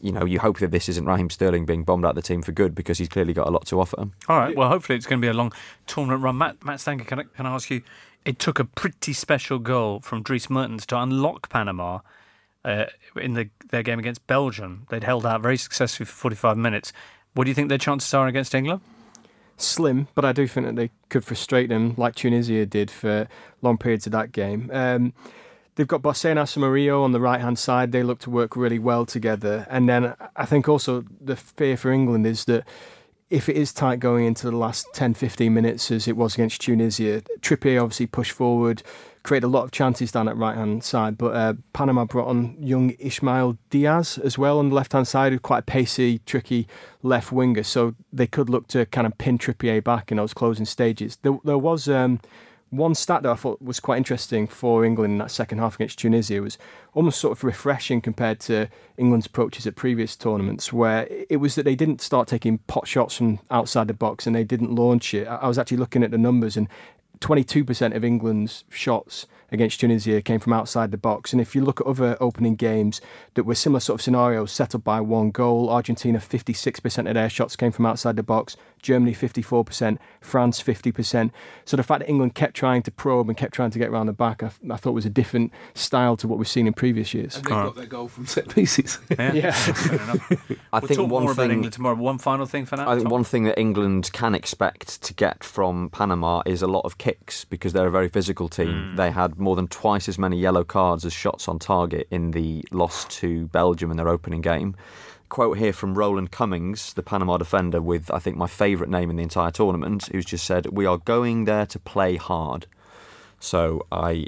you 0.00 0.12
know, 0.12 0.24
you 0.24 0.38
hope 0.38 0.58
that 0.60 0.70
this 0.70 0.88
isn't 0.88 1.04
Raheem 1.04 1.30
Sterling 1.30 1.66
being 1.66 1.84
bombed 1.84 2.04
out 2.04 2.10
of 2.10 2.16
the 2.16 2.22
team 2.22 2.42
for 2.42 2.52
good 2.52 2.74
because 2.74 2.98
he's 2.98 3.08
clearly 3.08 3.32
got 3.32 3.48
a 3.48 3.50
lot 3.50 3.66
to 3.66 3.80
offer. 3.80 4.08
All 4.28 4.38
right. 4.38 4.56
Well, 4.56 4.68
hopefully 4.68 4.96
it's 4.96 5.06
going 5.06 5.20
to 5.20 5.24
be 5.24 5.30
a 5.30 5.34
long 5.34 5.52
tournament 5.86 6.22
run. 6.22 6.38
Matt, 6.38 6.64
Matt 6.64 6.80
Stanger, 6.80 7.04
can 7.04 7.20
I, 7.20 7.22
can 7.24 7.46
I 7.46 7.54
ask 7.54 7.70
you? 7.70 7.82
It 8.24 8.38
took 8.38 8.58
a 8.58 8.64
pretty 8.64 9.12
special 9.12 9.58
goal 9.58 10.00
from 10.00 10.22
Dries 10.22 10.50
Mertens 10.50 10.86
to 10.86 10.98
unlock 10.98 11.48
Panama 11.48 12.00
uh, 12.64 12.86
in 13.16 13.34
the, 13.34 13.50
their 13.70 13.82
game 13.82 13.98
against 13.98 14.26
Belgium. 14.26 14.86
They'd 14.90 15.04
held 15.04 15.26
out 15.26 15.42
very 15.42 15.56
successfully 15.56 16.06
for 16.06 16.12
45 16.12 16.56
minutes. 16.56 16.92
What 17.34 17.44
do 17.44 17.50
you 17.50 17.54
think 17.54 17.68
their 17.68 17.78
chances 17.78 18.12
are 18.14 18.26
against 18.26 18.54
England? 18.54 18.80
slim, 19.58 20.08
but 20.14 20.24
I 20.24 20.32
do 20.32 20.46
think 20.46 20.66
that 20.66 20.76
they 20.76 20.90
could 21.08 21.24
frustrate 21.24 21.68
them 21.68 21.94
like 21.96 22.14
Tunisia 22.14 22.64
did 22.64 22.90
for 22.90 23.28
long 23.60 23.76
periods 23.76 24.06
of 24.06 24.12
that 24.12 24.32
game. 24.32 24.70
Um, 24.72 25.12
they've 25.74 25.86
got 25.86 26.00
Bosena 26.00 26.44
Samario 26.44 27.02
on 27.02 27.12
the 27.12 27.20
right 27.20 27.40
hand 27.40 27.58
side. 27.58 27.92
They 27.92 28.02
look 28.02 28.20
to 28.20 28.30
work 28.30 28.56
really 28.56 28.78
well 28.78 29.04
together. 29.04 29.66
And 29.68 29.88
then 29.88 30.14
I 30.36 30.46
think 30.46 30.68
also 30.68 31.04
the 31.20 31.36
fear 31.36 31.76
for 31.76 31.92
England 31.92 32.26
is 32.26 32.44
that 32.46 32.64
if 33.30 33.48
it 33.48 33.56
is 33.56 33.72
tight 33.72 34.00
going 34.00 34.24
into 34.24 34.50
the 34.50 34.56
last 34.56 34.86
10 34.94 35.14
15 35.14 35.52
minutes 35.52 35.90
as 35.90 36.08
it 36.08 36.16
was 36.16 36.34
against 36.34 36.60
Tunisia, 36.60 37.22
Trippier 37.40 37.82
obviously 37.82 38.06
pushed 38.06 38.32
forward. 38.32 38.82
Created 39.24 39.46
a 39.46 39.50
lot 39.50 39.64
of 39.64 39.70
chances 39.70 40.12
down 40.12 40.28
at 40.28 40.36
right 40.36 40.56
hand 40.56 40.82
side, 40.82 41.18
but 41.18 41.34
uh, 41.34 41.52
Panama 41.74 42.06
brought 42.06 42.28
on 42.28 42.56
young 42.58 42.90
Ismael 42.92 43.58
Diaz 43.68 44.16
as 44.24 44.38
well 44.38 44.58
on 44.58 44.70
the 44.70 44.74
left 44.74 44.92
hand 44.92 45.06
side, 45.06 45.42
quite 45.42 45.58
a 45.58 45.62
pacey, 45.62 46.20
tricky 46.20 46.66
left 47.02 47.30
winger. 47.30 47.64
So 47.64 47.94
they 48.10 48.26
could 48.26 48.48
look 48.48 48.68
to 48.68 48.86
kind 48.86 49.06
of 49.06 49.18
pin 49.18 49.36
Trippier 49.36 49.84
back 49.84 50.10
in 50.10 50.16
those 50.16 50.32
closing 50.32 50.64
stages. 50.64 51.18
There, 51.22 51.38
there 51.44 51.58
was 51.58 51.88
um, 51.88 52.20
one 52.70 52.94
stat 52.94 53.22
that 53.22 53.32
I 53.32 53.34
thought 53.34 53.62
was 53.62 53.80
quite 53.80 53.96
interesting 53.96 54.46
for 54.46 54.84
England 54.84 55.12
in 55.12 55.18
that 55.18 55.30
second 55.30 55.58
half 55.58 55.76
against 55.76 55.98
Tunisia 55.98 56.42
was 56.42 56.58
almost 56.92 57.20
sort 57.20 57.36
of 57.36 57.44
refreshing 57.44 58.00
compared 58.00 58.40
to 58.40 58.68
England's 58.96 59.26
approaches 59.26 59.66
at 59.66 59.74
previous 59.74 60.16
tournaments, 60.16 60.72
where 60.72 61.06
it 61.30 61.36
was 61.36 61.54
that 61.54 61.64
they 61.64 61.74
didn't 61.74 62.00
start 62.00 62.28
taking 62.28 62.58
pot 62.58 62.86
shots 62.86 63.16
from 63.16 63.38
outside 63.50 63.88
the 63.88 63.94
box 63.94 64.26
and 64.26 64.36
they 64.36 64.44
didn't 64.44 64.74
launch 64.74 65.14
it. 65.14 65.26
I 65.26 65.48
was 65.48 65.58
actually 65.58 65.78
looking 65.78 66.02
at 66.02 66.10
the 66.10 66.18
numbers 66.18 66.56
and 66.56 66.68
22% 67.20 67.96
of 67.96 68.04
England's 68.04 68.64
shots 68.70 69.26
against 69.50 69.80
Tunisia 69.80 70.20
came 70.20 70.40
from 70.40 70.52
outside 70.52 70.90
the 70.90 70.98
box. 70.98 71.32
And 71.32 71.40
if 71.40 71.54
you 71.54 71.62
look 71.62 71.80
at 71.80 71.86
other 71.86 72.16
opening 72.20 72.54
games 72.54 73.00
that 73.34 73.44
were 73.44 73.54
similar 73.54 73.80
sort 73.80 74.00
of 74.00 74.04
scenarios, 74.04 74.52
settled 74.52 74.84
by 74.84 75.00
one 75.00 75.30
goal, 75.30 75.70
Argentina 75.70 76.18
56% 76.18 77.08
of 77.08 77.14
their 77.14 77.30
shots 77.30 77.56
came 77.56 77.72
from 77.72 77.86
outside 77.86 78.16
the 78.16 78.22
box, 78.22 78.56
Germany 78.82 79.14
54%, 79.14 79.98
France 80.20 80.62
50%. 80.62 81.30
So 81.64 81.76
the 81.76 81.82
fact 81.82 82.00
that 82.00 82.08
England 82.08 82.34
kept 82.34 82.54
trying 82.54 82.82
to 82.82 82.90
probe 82.90 83.28
and 83.28 83.36
kept 83.36 83.54
trying 83.54 83.70
to 83.70 83.78
get 83.78 83.88
around 83.88 84.06
the 84.06 84.12
back, 84.12 84.42
I, 84.42 84.50
I 84.70 84.76
thought 84.76 84.92
was 84.92 85.06
a 85.06 85.10
different 85.10 85.52
style 85.74 86.16
to 86.18 86.28
what 86.28 86.38
we've 86.38 86.48
seen 86.48 86.66
in 86.66 86.72
previous 86.72 87.14
years. 87.14 87.36
And 87.36 87.44
they 87.44 87.50
got 87.50 87.76
their 87.76 87.86
goal 87.86 88.08
from 88.08 88.26
set 88.26 88.48
pieces. 88.48 88.98
Yeah. 89.18 89.50
Fair 89.52 90.00
enough. 90.00 90.32
I 90.72 90.78
we'll 90.78 90.88
think 90.88 91.00
talk 91.00 91.10
one 91.10 91.24
more 91.24 91.32
about 91.32 91.50
England 91.50 91.72
tomorrow. 91.72 91.96
One 91.96 92.18
final 92.18 92.46
thing 92.46 92.66
for 92.66 92.76
now. 92.76 92.88
I 92.88 92.94
think 92.94 93.04
Tom? 93.04 93.12
one 93.12 93.24
thing 93.24 93.44
that 93.44 93.58
England 93.58 94.10
can 94.12 94.34
expect 94.34 95.02
to 95.02 95.12
get 95.12 95.42
from 95.42 95.90
Panama 95.90 96.42
is 96.46 96.62
a 96.62 96.66
lot 96.66 96.84
of 96.84 96.98
kicks 96.98 97.44
because 97.44 97.72
they're 97.72 97.88
a 97.88 97.90
very 97.90 98.08
physical 98.08 98.48
team. 98.48 98.90
Hmm. 98.90 98.96
They 98.96 99.10
had 99.10 99.38
more 99.38 99.56
than 99.56 99.68
twice 99.68 100.08
as 100.08 100.18
many 100.18 100.38
yellow 100.38 100.64
cards 100.64 101.04
as 101.04 101.12
shots 101.12 101.48
on 101.48 101.58
target 101.58 102.06
in 102.10 102.30
the 102.30 102.64
loss 102.70 103.04
to 103.06 103.46
Belgium 103.48 103.90
in 103.90 103.96
their 103.96 104.08
opening 104.08 104.40
game. 104.40 104.76
Quote 105.28 105.58
here 105.58 105.72
from 105.72 105.94
Harold 105.94 106.30
Cummings, 106.30 106.94
the 106.94 107.02
Panama 107.02 107.36
defender, 107.36 107.82
with 107.82 108.10
I 108.10 108.18
think 108.18 108.36
my 108.36 108.46
favourite 108.46 108.90
name 108.90 109.10
in 109.10 109.16
the 109.16 109.22
entire 109.22 109.50
tournament, 109.50 110.06
who's 110.06 110.24
just 110.24 110.44
said, 110.44 110.66
"We 110.66 110.86
are 110.86 110.98
going 110.98 111.44
there 111.44 111.66
to 111.66 111.78
play 111.78 112.16
hard." 112.16 112.66
So 113.40 113.86
I, 113.92 114.26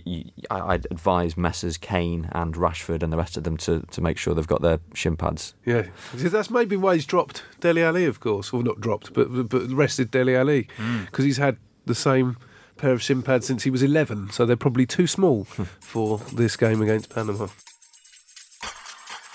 I 0.50 0.60
I'd 0.60 0.86
advise 0.90 1.36
Messrs 1.36 1.76
Kane 1.76 2.28
and 2.32 2.54
Rashford 2.54 3.02
and 3.02 3.12
the 3.12 3.16
rest 3.16 3.36
of 3.36 3.44
them 3.44 3.56
to, 3.58 3.80
to 3.90 4.00
make 4.00 4.18
sure 4.18 4.34
they've 4.34 4.46
got 4.46 4.62
their 4.62 4.78
shin 4.94 5.16
pads. 5.16 5.54
Yeah, 5.64 5.86
that's 6.14 6.50
maybe 6.50 6.76
why 6.76 6.94
he's 6.94 7.06
dropped 7.06 7.42
Dele 7.60 7.82
Alli, 7.82 8.04
of 8.04 8.20
course, 8.20 8.52
or 8.52 8.62
not 8.62 8.80
dropped, 8.80 9.12
but 9.12 9.48
but 9.48 9.68
rested 9.70 10.10
Dele 10.10 10.36
Alli 10.36 10.68
because 11.06 11.24
mm. 11.24 11.28
he's 11.28 11.38
had 11.38 11.56
the 11.86 11.94
same 11.94 12.36
pair 12.76 12.92
of 12.92 13.02
shin 13.02 13.22
pads 13.22 13.46
since 13.46 13.64
he 13.64 13.70
was 13.70 13.82
11, 13.82 14.30
so 14.30 14.46
they're 14.46 14.56
probably 14.56 14.86
too 14.86 15.06
small 15.06 15.44
hmm. 15.44 15.64
for 15.80 16.18
this 16.32 16.56
game 16.56 16.80
against 16.80 17.10
Panama. 17.10 17.48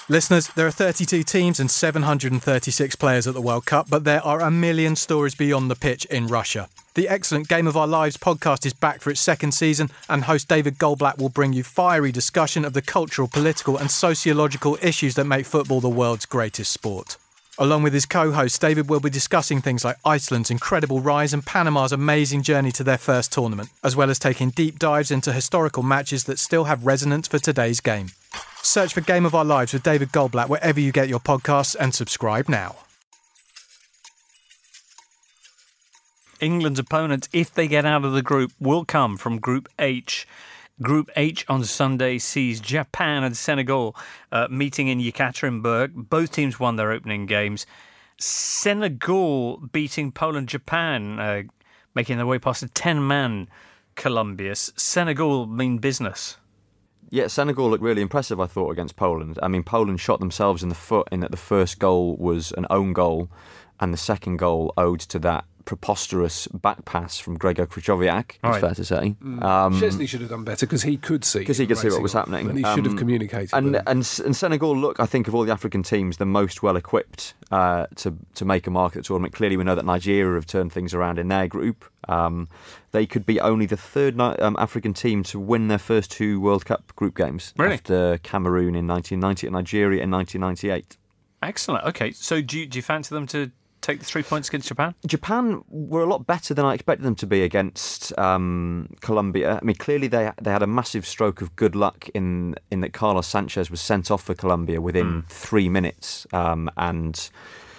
Listeners, 0.07 0.49
there 0.49 0.67
are 0.67 0.71
32 0.71 1.23
teams 1.23 1.59
and 1.59 1.71
736 1.71 2.95
players 2.95 3.25
at 3.25 3.33
the 3.33 3.41
World 3.41 3.65
Cup, 3.65 3.89
but 3.89 4.03
there 4.03 4.23
are 4.23 4.39
a 4.39 4.51
million 4.51 4.95
stories 4.95 5.33
beyond 5.33 5.71
the 5.71 5.75
pitch 5.75 6.05
in 6.05 6.27
Russia. 6.27 6.69
The 6.93 7.09
excellent 7.09 7.47
Game 7.47 7.65
of 7.65 7.75
Our 7.75 7.87
Lives 7.87 8.15
podcast 8.15 8.67
is 8.67 8.73
back 8.73 9.01
for 9.01 9.09
its 9.09 9.19
second 9.19 9.53
season, 9.53 9.89
and 10.07 10.25
host 10.25 10.47
David 10.47 10.77
Goldblatt 10.77 11.17
will 11.17 11.29
bring 11.29 11.53
you 11.53 11.63
fiery 11.63 12.11
discussion 12.11 12.65
of 12.65 12.73
the 12.73 12.83
cultural, 12.83 13.27
political, 13.27 13.77
and 13.77 13.89
sociological 13.89 14.77
issues 14.79 15.15
that 15.15 15.25
make 15.25 15.47
football 15.47 15.81
the 15.81 15.89
world's 15.89 16.27
greatest 16.27 16.71
sport. 16.71 17.17
Along 17.57 17.81
with 17.81 17.93
his 17.93 18.05
co 18.05 18.31
host, 18.31 18.61
David 18.61 18.87
will 18.87 18.99
be 18.99 19.09
discussing 19.09 19.59
things 19.59 19.83
like 19.83 19.97
Iceland's 20.05 20.51
incredible 20.51 20.99
rise 21.01 21.33
and 21.33 21.43
Panama's 21.43 21.91
amazing 21.91 22.43
journey 22.43 22.71
to 22.73 22.83
their 22.83 22.99
first 22.99 23.33
tournament, 23.33 23.69
as 23.83 23.95
well 23.95 24.11
as 24.11 24.19
taking 24.19 24.51
deep 24.51 24.77
dives 24.77 25.09
into 25.09 25.33
historical 25.33 25.81
matches 25.81 26.25
that 26.25 26.37
still 26.37 26.65
have 26.65 26.85
resonance 26.85 27.27
for 27.27 27.39
today's 27.39 27.81
game. 27.81 28.09
Search 28.65 28.95
for 28.95 29.01
Game 29.01 29.25
of 29.25 29.35
Our 29.35 29.45
Lives 29.45 29.73
with 29.73 29.83
David 29.83 30.11
Goldblatt 30.11 30.49
wherever 30.49 30.79
you 30.79 30.91
get 30.91 31.07
your 31.07 31.19
podcasts 31.19 31.75
and 31.79 31.93
subscribe 31.93 32.49
now. 32.49 32.77
England's 36.41 36.79
opponents, 36.79 37.29
if 37.31 37.53
they 37.53 37.67
get 37.67 37.85
out 37.85 38.03
of 38.03 38.13
the 38.13 38.23
group, 38.23 38.51
will 38.59 38.83
come 38.83 39.17
from 39.17 39.39
Group 39.39 39.69
H. 39.77 40.27
Group 40.81 41.09
H 41.15 41.45
on 41.47 41.63
Sunday 41.63 42.17
sees 42.17 42.59
Japan 42.59 43.23
and 43.23 43.37
Senegal 43.37 43.95
uh, 44.31 44.47
meeting 44.49 44.87
in 44.87 44.99
Yekaterinburg. 44.99 46.09
Both 46.09 46.31
teams 46.31 46.59
won 46.59 46.75
their 46.75 46.91
opening 46.91 47.27
games. 47.27 47.67
Senegal 48.17 49.57
beating 49.57 50.11
Poland, 50.11 50.49
Japan, 50.49 51.19
uh, 51.19 51.43
making 51.93 52.17
their 52.17 52.25
way 52.25 52.39
past 52.39 52.63
a 52.63 52.67
10 52.67 53.07
man 53.07 53.47
Colombia. 53.93 54.55
Senegal 54.55 55.45
mean 55.45 55.77
business. 55.77 56.37
Yeah, 57.15 57.27
Senegal 57.27 57.69
looked 57.69 57.81
really 57.81 58.01
impressive, 58.01 58.41
I 58.41 58.45
thought, 58.45 58.71
against 58.71 58.97
Poland. 58.97 59.39
I 59.41 59.47
mean, 59.47 59.63
Poland 59.63 60.01
shot 60.01 60.19
themselves 60.19 60.63
in 60.63 60.67
the 60.67 60.75
foot 60.75 61.07
in 61.13 61.21
that 61.21 61.31
the 61.31 61.37
first 61.37 61.79
goal 61.79 62.17
was 62.17 62.51
an 62.57 62.67
own 62.69 62.91
goal, 62.91 63.29
and 63.79 63.93
the 63.93 63.97
second 63.97 64.35
goal 64.35 64.73
owed 64.75 64.99
to 64.99 65.19
that 65.19 65.45
preposterous 65.65 66.47
back 66.47 66.85
pass 66.85 67.17
from 67.19 67.37
Gregor 67.37 67.65
Krychowiak, 67.65 68.29
it's 68.35 68.39
Right. 68.43 68.61
fair 68.61 68.73
to 68.75 68.85
say. 68.85 69.15
Mm. 69.23 69.43
Um, 69.43 69.73
Szczesny 69.81 70.07
should 70.07 70.21
have 70.21 70.29
done 70.29 70.43
better 70.43 70.65
because 70.65 70.83
he 70.83 70.97
could 70.97 71.25
see. 71.25 71.39
because 71.39 71.57
he 71.57 71.67
could 71.67 71.77
see 71.77 71.89
what 71.89 72.01
was 72.01 72.13
happening. 72.13 72.47
And 72.49 72.57
he 72.57 72.63
should 72.63 72.85
have 72.85 72.93
Um, 72.93 72.97
communicated. 72.97 73.53
And, 73.53 73.75
and 73.87 73.87
and 74.25 74.35
Senegal 74.35 74.75
look, 74.77 74.99
I 74.99 75.05
think, 75.05 75.27
of 75.27 75.35
all 75.35 75.43
the 75.43 75.51
African 75.51 75.83
teams, 75.83 76.17
the 76.17 76.25
most 76.25 76.63
well 76.63 76.75
equipped 76.75 77.33
uh, 77.51 77.87
to 77.97 78.15
to 78.35 78.45
make 78.45 78.67
a 78.67 78.71
mark 78.71 78.95
at 78.95 79.03
the 79.03 79.07
tournament. 79.07 79.33
Clearly, 79.33 79.57
we 79.57 79.63
know 79.63 79.75
that 79.75 79.85
Nigeria 79.85 80.35
have 80.35 80.45
turned 80.45 80.71
things 80.71 80.93
around 80.93 81.19
in 81.19 81.27
their 81.27 81.47
group. 81.47 81.85
Um, 82.07 82.47
they 82.91 83.05
could 83.05 83.25
be 83.25 83.39
only 83.41 83.65
the 83.65 83.77
third 83.77 84.19
um, 84.19 84.55
African 84.59 84.93
team 84.93 85.23
to 85.23 85.39
win 85.39 85.67
their 85.67 85.79
first 85.79 86.11
two 86.11 86.39
World 86.39 86.65
Cup 86.65 86.95
group 86.95 87.15
games 87.17 87.53
Really? 87.57 87.73
after 87.73 88.19
Cameroon 88.19 88.75
in 88.75 88.87
1990 88.87 89.47
and 89.47 89.53
Nigeria 89.53 90.03
in 90.03 90.11
1998. 90.11 90.97
Excellent. 91.41 91.83
Okay, 91.85 92.11
so 92.11 92.41
do 92.41 92.59
you, 92.59 92.65
do 92.67 92.77
you 92.77 92.83
fancy 92.83 93.13
them 93.13 93.27
to 93.27 93.51
take 93.85 93.99
the 93.99 94.05
three 94.05 94.23
points 94.23 94.49
against 94.49 94.67
Japan? 94.67 94.95
Japan 95.05 95.63
were 95.69 96.01
a 96.01 96.05
lot 96.05 96.25
better 96.25 96.53
than 96.53 96.65
I 96.65 96.73
expected 96.73 97.03
them 97.05 97.15
to 97.15 97.27
be 97.27 97.43
against 97.43 98.17
um, 98.17 98.89
Colombia. 99.01 99.59
I 99.61 99.65
mean, 99.65 99.75
clearly 99.75 100.07
they 100.07 100.31
they 100.41 100.51
had 100.51 100.63
a 100.63 100.67
massive 100.67 101.05
stroke 101.05 101.41
of 101.41 101.55
good 101.55 101.75
luck 101.75 102.09
in 102.13 102.55
in 102.71 102.81
that 102.81 102.93
Carlos 102.93 103.27
Sanchez 103.27 103.69
was 103.69 103.81
sent 103.81 104.09
off 104.09 104.23
for 104.23 104.33
Colombia 104.33 104.81
within 104.81 105.23
three 105.29 105.69
minutes, 105.69 106.25
um, 106.33 106.69
and 106.77 107.29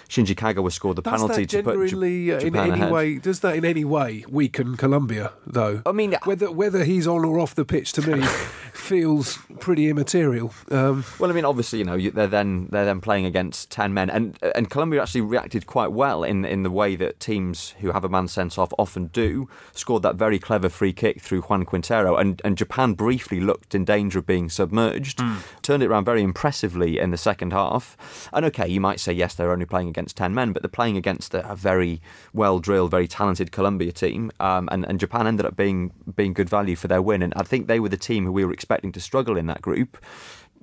Shinji 0.09 0.35
Kagawa 0.35 0.71
scored 0.71 0.95
the 0.95 1.01
does 1.01 1.13
penalty 1.21 1.41
that 1.45 1.49
to 1.49 1.63
put 1.63 1.73
J- 1.81 1.87
generally, 1.89 2.31
uh, 2.31 2.35
in 2.35 2.39
Japan 2.53 2.61
any 2.71 2.71
ahead. 2.81 2.91
way, 2.91 3.15
does 3.17 3.39
that 3.41 3.55
in 3.55 3.65
any 3.65 3.83
way 3.85 4.23
weaken 4.29 4.77
Colombia? 4.77 5.33
Though 5.45 5.81
I 5.85 5.91
mean, 5.91 6.15
whether 6.23 6.51
whether 6.51 6.83
he's 6.83 7.07
on 7.07 7.25
or 7.25 7.39
off 7.39 7.55
the 7.55 7.65
pitch 7.65 7.91
to 7.93 8.01
me 8.01 8.25
feels 8.73 9.37
pretty 9.59 9.89
immaterial. 9.89 10.53
Um, 10.71 11.03
Well, 11.19 11.29
I 11.29 11.33
mean, 11.33 11.45
obviously, 11.45 11.79
you 11.79 11.85
know, 11.85 11.95
you- 11.95 12.11
they're 12.11 12.27
then 12.27 12.67
they're 12.71 12.85
then 12.85 13.01
playing 13.01 13.25
against 13.25 13.69
ten 13.69 13.93
men, 13.93 14.09
and 14.09 14.37
and 14.55 14.69
Colombia 14.69 15.01
actually 15.01 15.21
reacted 15.21 15.65
quite 15.67 15.91
well 15.91 16.23
in 16.23 16.45
in 16.45 16.63
the 16.63 16.71
way 16.71 16.95
that 16.95 17.19
teams 17.19 17.73
who 17.79 17.91
have 17.91 18.03
a 18.03 18.09
man 18.09 18.27
sent 18.27 18.57
off 18.57 18.71
often 18.77 19.07
do. 19.07 19.49
Scored 19.73 20.03
that 20.03 20.15
very 20.15 20.39
clever 20.39 20.69
free 20.69 20.93
kick 20.93 21.21
through 21.21 21.41
Juan 21.41 21.65
Quintero, 21.65 22.15
and 22.15 22.41
and 22.45 22.57
Japan 22.57 22.93
briefly 22.93 23.39
looked 23.39 23.75
in 23.75 23.83
danger 23.85 24.19
of 24.19 24.25
being 24.25 24.49
submerged. 24.49 25.21
Turned 25.61 25.83
it 25.83 25.87
around 25.87 26.05
very 26.05 26.21
impressively 26.23 26.99
in 26.99 27.11
the 27.11 27.17
second 27.17 27.51
half. 27.53 27.97
And 28.31 28.45
okay, 28.45 28.67
you 28.67 28.79
might 28.79 28.99
say 28.99 29.11
yes, 29.13 29.35
they're 29.35 29.51
only 29.51 29.65
playing 29.65 29.89
against 29.97 30.15
ten 30.17 30.33
men, 30.33 30.53
but 30.53 30.61
they're 30.61 30.69
playing 30.69 30.97
against 30.97 31.33
a, 31.33 31.49
a 31.49 31.55
very 31.55 32.01
well 32.33 32.59
drilled, 32.59 32.91
very 32.91 33.07
talented 33.07 33.51
Colombia 33.51 33.91
team, 33.91 34.31
um, 34.39 34.69
and 34.71 34.85
and 34.85 34.99
Japan 34.99 35.27
ended 35.27 35.45
up 35.45 35.55
being 35.55 35.91
being 36.15 36.33
good 36.33 36.49
value 36.49 36.75
for 36.75 36.87
their 36.87 37.01
win. 37.01 37.21
And 37.23 37.33
I 37.35 37.43
think 37.43 37.67
they 37.67 37.79
were 37.79 37.89
the 37.89 37.97
team 37.97 38.25
who 38.25 38.31
we 38.31 38.45
were 38.45 38.53
expecting 38.53 38.91
to 38.93 38.99
struggle 38.99 39.37
in 39.37 39.47
that 39.47 39.61
group 39.61 39.97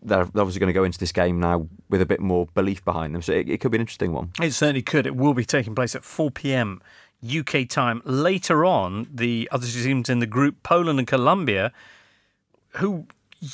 they're 0.04 0.20
obviously 0.20 0.60
going 0.60 0.68
to 0.68 0.74
go 0.74 0.84
into 0.84 0.98
this 0.98 1.12
game 1.12 1.40
now 1.40 1.66
with 1.88 2.02
a 2.02 2.06
bit 2.06 2.20
more 2.20 2.46
belief 2.54 2.84
behind 2.84 3.14
them. 3.14 3.22
So 3.22 3.32
it, 3.32 3.48
it 3.48 3.60
could 3.60 3.70
be 3.70 3.78
an 3.78 3.80
interesting 3.80 4.12
one. 4.12 4.32
It 4.40 4.52
certainly 4.52 4.82
could. 4.82 5.06
It 5.06 5.16
will 5.16 5.34
be 5.34 5.44
taking 5.44 5.74
place 5.74 5.94
at 5.94 6.04
4 6.04 6.30
p.m. 6.30 6.82
UK 7.26 7.66
time. 7.68 8.02
Later 8.04 8.64
on, 8.64 9.08
the 9.12 9.48
other 9.50 9.66
teams 9.66 10.10
in 10.10 10.18
the 10.18 10.26
group, 10.26 10.62
Poland 10.62 10.98
and 10.98 11.08
Colombia, 11.08 11.72
who 12.76 13.06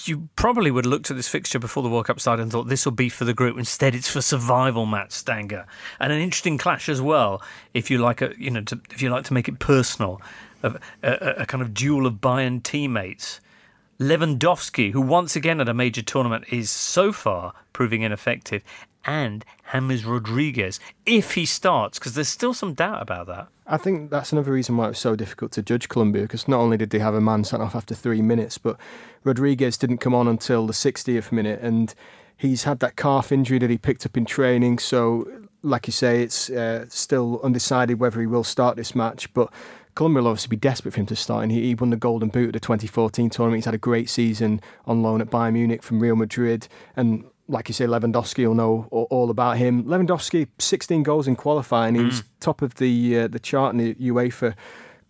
you 0.04 0.28
probably 0.36 0.70
would 0.70 0.84
have 0.84 0.90
looked 0.90 1.10
at 1.10 1.16
this 1.16 1.28
fixture 1.28 1.58
before 1.58 1.82
the 1.82 1.88
World 1.88 2.06
Cup 2.06 2.20
started 2.20 2.42
and 2.42 2.52
thought 2.52 2.68
this 2.68 2.84
will 2.84 2.92
be 2.92 3.08
for 3.08 3.24
the 3.24 3.34
group. 3.34 3.58
Instead, 3.58 3.94
it's 3.94 4.10
for 4.10 4.20
survival, 4.20 4.86
Matt 4.86 5.12
Stanger, 5.12 5.66
and 5.98 6.12
an 6.12 6.20
interesting 6.20 6.58
clash 6.58 6.88
as 6.88 7.00
well. 7.00 7.42
If 7.74 7.90
you 7.90 7.98
like, 7.98 8.22
a, 8.22 8.32
you 8.38 8.50
know, 8.50 8.62
to, 8.62 8.80
if 8.90 9.02
you 9.02 9.10
like 9.10 9.24
to 9.24 9.34
make 9.34 9.48
it 9.48 9.58
personal, 9.58 10.20
a, 10.62 10.78
a, 11.02 11.12
a 11.38 11.46
kind 11.46 11.62
of 11.62 11.74
duel 11.74 12.06
of 12.06 12.14
Bayern 12.14 12.62
teammates. 12.62 13.40
Lewandowski, 13.98 14.92
who 14.92 15.00
once 15.02 15.36
again 15.36 15.60
at 15.60 15.68
a 15.68 15.74
major 15.74 16.00
tournament 16.00 16.46
is 16.50 16.70
so 16.70 17.12
far 17.12 17.52
proving 17.74 18.00
ineffective, 18.00 18.62
and 19.04 19.44
James 19.72 20.04
Rodriguez, 20.04 20.80
if 21.04 21.34
he 21.34 21.44
starts, 21.44 21.98
because 21.98 22.14
there's 22.14 22.28
still 22.28 22.54
some 22.54 22.74
doubt 22.74 23.02
about 23.02 23.26
that. 23.26 23.48
I 23.70 23.76
think 23.76 24.10
that's 24.10 24.32
another 24.32 24.50
reason 24.50 24.76
why 24.76 24.86
it 24.86 24.88
was 24.88 24.98
so 24.98 25.14
difficult 25.14 25.52
to 25.52 25.62
judge 25.62 25.88
Colombia 25.88 26.22
because 26.22 26.48
not 26.48 26.58
only 26.58 26.76
did 26.76 26.90
they 26.90 26.98
have 26.98 27.14
a 27.14 27.20
man 27.20 27.44
sent 27.44 27.62
off 27.62 27.76
after 27.76 27.94
three 27.94 28.20
minutes, 28.20 28.58
but 28.58 28.76
Rodriguez 29.22 29.78
didn't 29.78 29.98
come 29.98 30.12
on 30.12 30.26
until 30.26 30.66
the 30.66 30.72
60th 30.72 31.30
minute, 31.30 31.60
and 31.62 31.94
he's 32.36 32.64
had 32.64 32.80
that 32.80 32.96
calf 32.96 33.30
injury 33.30 33.60
that 33.60 33.70
he 33.70 33.78
picked 33.78 34.04
up 34.04 34.16
in 34.16 34.24
training. 34.24 34.80
So, 34.80 35.24
like 35.62 35.86
you 35.86 35.92
say, 35.92 36.20
it's 36.20 36.50
uh, 36.50 36.86
still 36.88 37.40
undecided 37.44 38.00
whether 38.00 38.20
he 38.20 38.26
will 38.26 38.44
start 38.44 38.76
this 38.76 38.94
match, 38.94 39.32
but. 39.32 39.52
Colombia 39.96 40.22
will 40.22 40.30
obviously 40.30 40.50
be 40.50 40.56
desperate 40.56 40.92
for 40.92 41.00
him 41.00 41.06
to 41.06 41.16
start, 41.16 41.42
and 41.42 41.50
he, 41.50 41.62
he 41.62 41.74
won 41.74 41.90
the 41.90 41.96
Golden 41.96 42.28
Boot 42.28 42.50
at 42.50 42.52
the 42.52 42.60
2014 42.60 43.28
tournament. 43.28 43.58
He's 43.58 43.64
had 43.64 43.74
a 43.74 43.78
great 43.78 44.08
season 44.08 44.60
on 44.86 45.02
loan 45.02 45.20
at 45.20 45.30
Bayern 45.30 45.54
Munich 45.54 45.82
from 45.82 45.98
Real 45.98 46.14
Madrid, 46.14 46.68
and 46.94 47.24
like 47.50 47.68
you 47.68 47.74
say, 47.74 47.86
Lewandowski 47.86 48.46
will 48.46 48.54
know 48.54 48.86
all 48.90 49.30
about 49.30 49.58
him. 49.58 49.84
Lewandowski, 49.84 50.46
16 50.58 51.02
goals 51.02 51.26
in 51.26 51.36
qualifying. 51.36 51.94
He's 51.94 52.22
top 52.40 52.62
of 52.62 52.76
the 52.76 53.20
uh, 53.20 53.28
the 53.28 53.38
chart 53.38 53.74
in 53.74 53.78
the 53.78 53.94
UEFA 53.94 54.54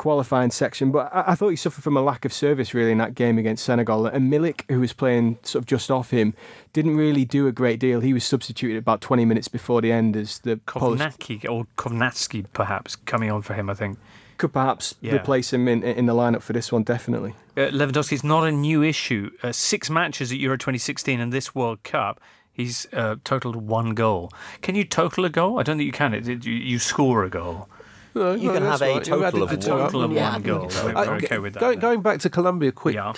qualifying 0.01 0.51
section. 0.51 0.91
But 0.91 1.15
I, 1.15 1.33
I 1.33 1.35
thought 1.35 1.51
he 1.51 1.57
suffered 1.57 1.85
from 1.85 1.97
a 1.97 2.01
lack 2.01 2.25
of 2.25 2.33
service 2.33 2.73
really 2.73 2.91
in 2.91 2.99
that 2.99 3.15
game 3.15 3.39
against 3.39 3.65
Senegal. 3.65 4.07
And 4.07 4.33
Milik, 4.33 4.63
who 4.71 4.81
was 4.81 4.95
playing 4.95 5.39
sort 5.43 5.63
of 5.63 5.67
just 5.67 5.91
off 5.91 6.11
him, 6.11 6.35
didn't 6.73 6.97
really 6.97 7.27
do 7.27 7.47
a 7.47 7.53
great 7.53 7.79
deal. 7.79 8.01
He 8.01 8.15
was 8.15 8.25
substituted 8.25 8.79
about 8.79 9.03
20 9.03 9.27
minutes 9.27 9.49
before 9.49 9.83
the 9.83 9.93
end 9.93 10.17
as 10.17 10.39
the 10.39 10.57
Polish 10.57 11.01
Kownacki 11.01 11.51
or 11.51 11.67
Kovnatski, 11.77 12.47
perhaps, 12.55 12.97
coming 12.97 13.31
on 13.31 13.43
for 13.43 13.53
him, 13.53 13.69
I 13.69 13.75
think. 13.75 13.99
Could 14.41 14.53
perhaps 14.53 14.95
Yeah. 15.01 15.15
replace 15.15 15.53
him 15.53 15.69
in 15.69 15.83
in 15.85 16.07
the 16.07 16.15
lineup 16.15 16.43
for 16.43 16.53
this 16.53 16.73
one. 16.73 16.83
Definitely. 16.83 17.35
Uh, 17.57 17.71
Lewandowski 17.79 18.13
is 18.15 18.25
not 18.25 18.43
a 18.47 18.53
new 18.53 18.83
issue. 18.83 19.31
Uh, 19.43 19.53
six 19.53 19.89
matches 19.91 20.33
at 20.33 20.39
Euro 20.39 20.57
2016 20.57 21.21
and 21.21 21.33
this 21.33 21.55
World 21.55 21.83
Cup, 21.85 22.21
he's 22.53 22.87
uh, 22.93 23.17
totaled 23.25 23.57
one 23.57 23.95
goal. 23.95 24.31
Can 24.63 24.75
you 24.75 24.85
total 24.85 25.25
a 25.25 25.29
goal? 25.31 25.59
I 25.61 25.63
don't 25.63 25.77
think 25.79 25.87
you 25.87 25.93
can. 25.93 26.15
It, 26.15 26.29
it- 26.29 26.45
you, 26.47 26.55
you 26.55 26.79
score 26.79 27.23
a 27.25 27.31
goal. 27.31 27.69
No, 28.15 28.35
You 28.35 28.49
no, 28.49 28.55
can 28.55 28.63
have 28.65 28.83
a 28.83 28.95
right. 28.95 29.07
You 29.07 29.25
added 29.25 29.39
total 29.39 29.43
of 29.45 29.51
the 29.51 29.71
one. 29.71 29.79
Total 29.87 30.03
of 30.03 30.13
Yeah, 30.13 30.23
one 30.25 30.33
think 30.43 30.47
goal. 30.47 30.65
it's 30.65 30.83
We're, 30.83 30.95
all 30.97 31.07
we're 31.07 31.15
okay 31.25 31.39
with 31.39 31.53
that. 31.55 31.61
Going, 31.61 31.79
going 31.79 32.03
back 32.03 32.19
to 32.21 32.29
Colombia 32.31 32.73
quickly, 32.73 32.99
I, 32.99 33.13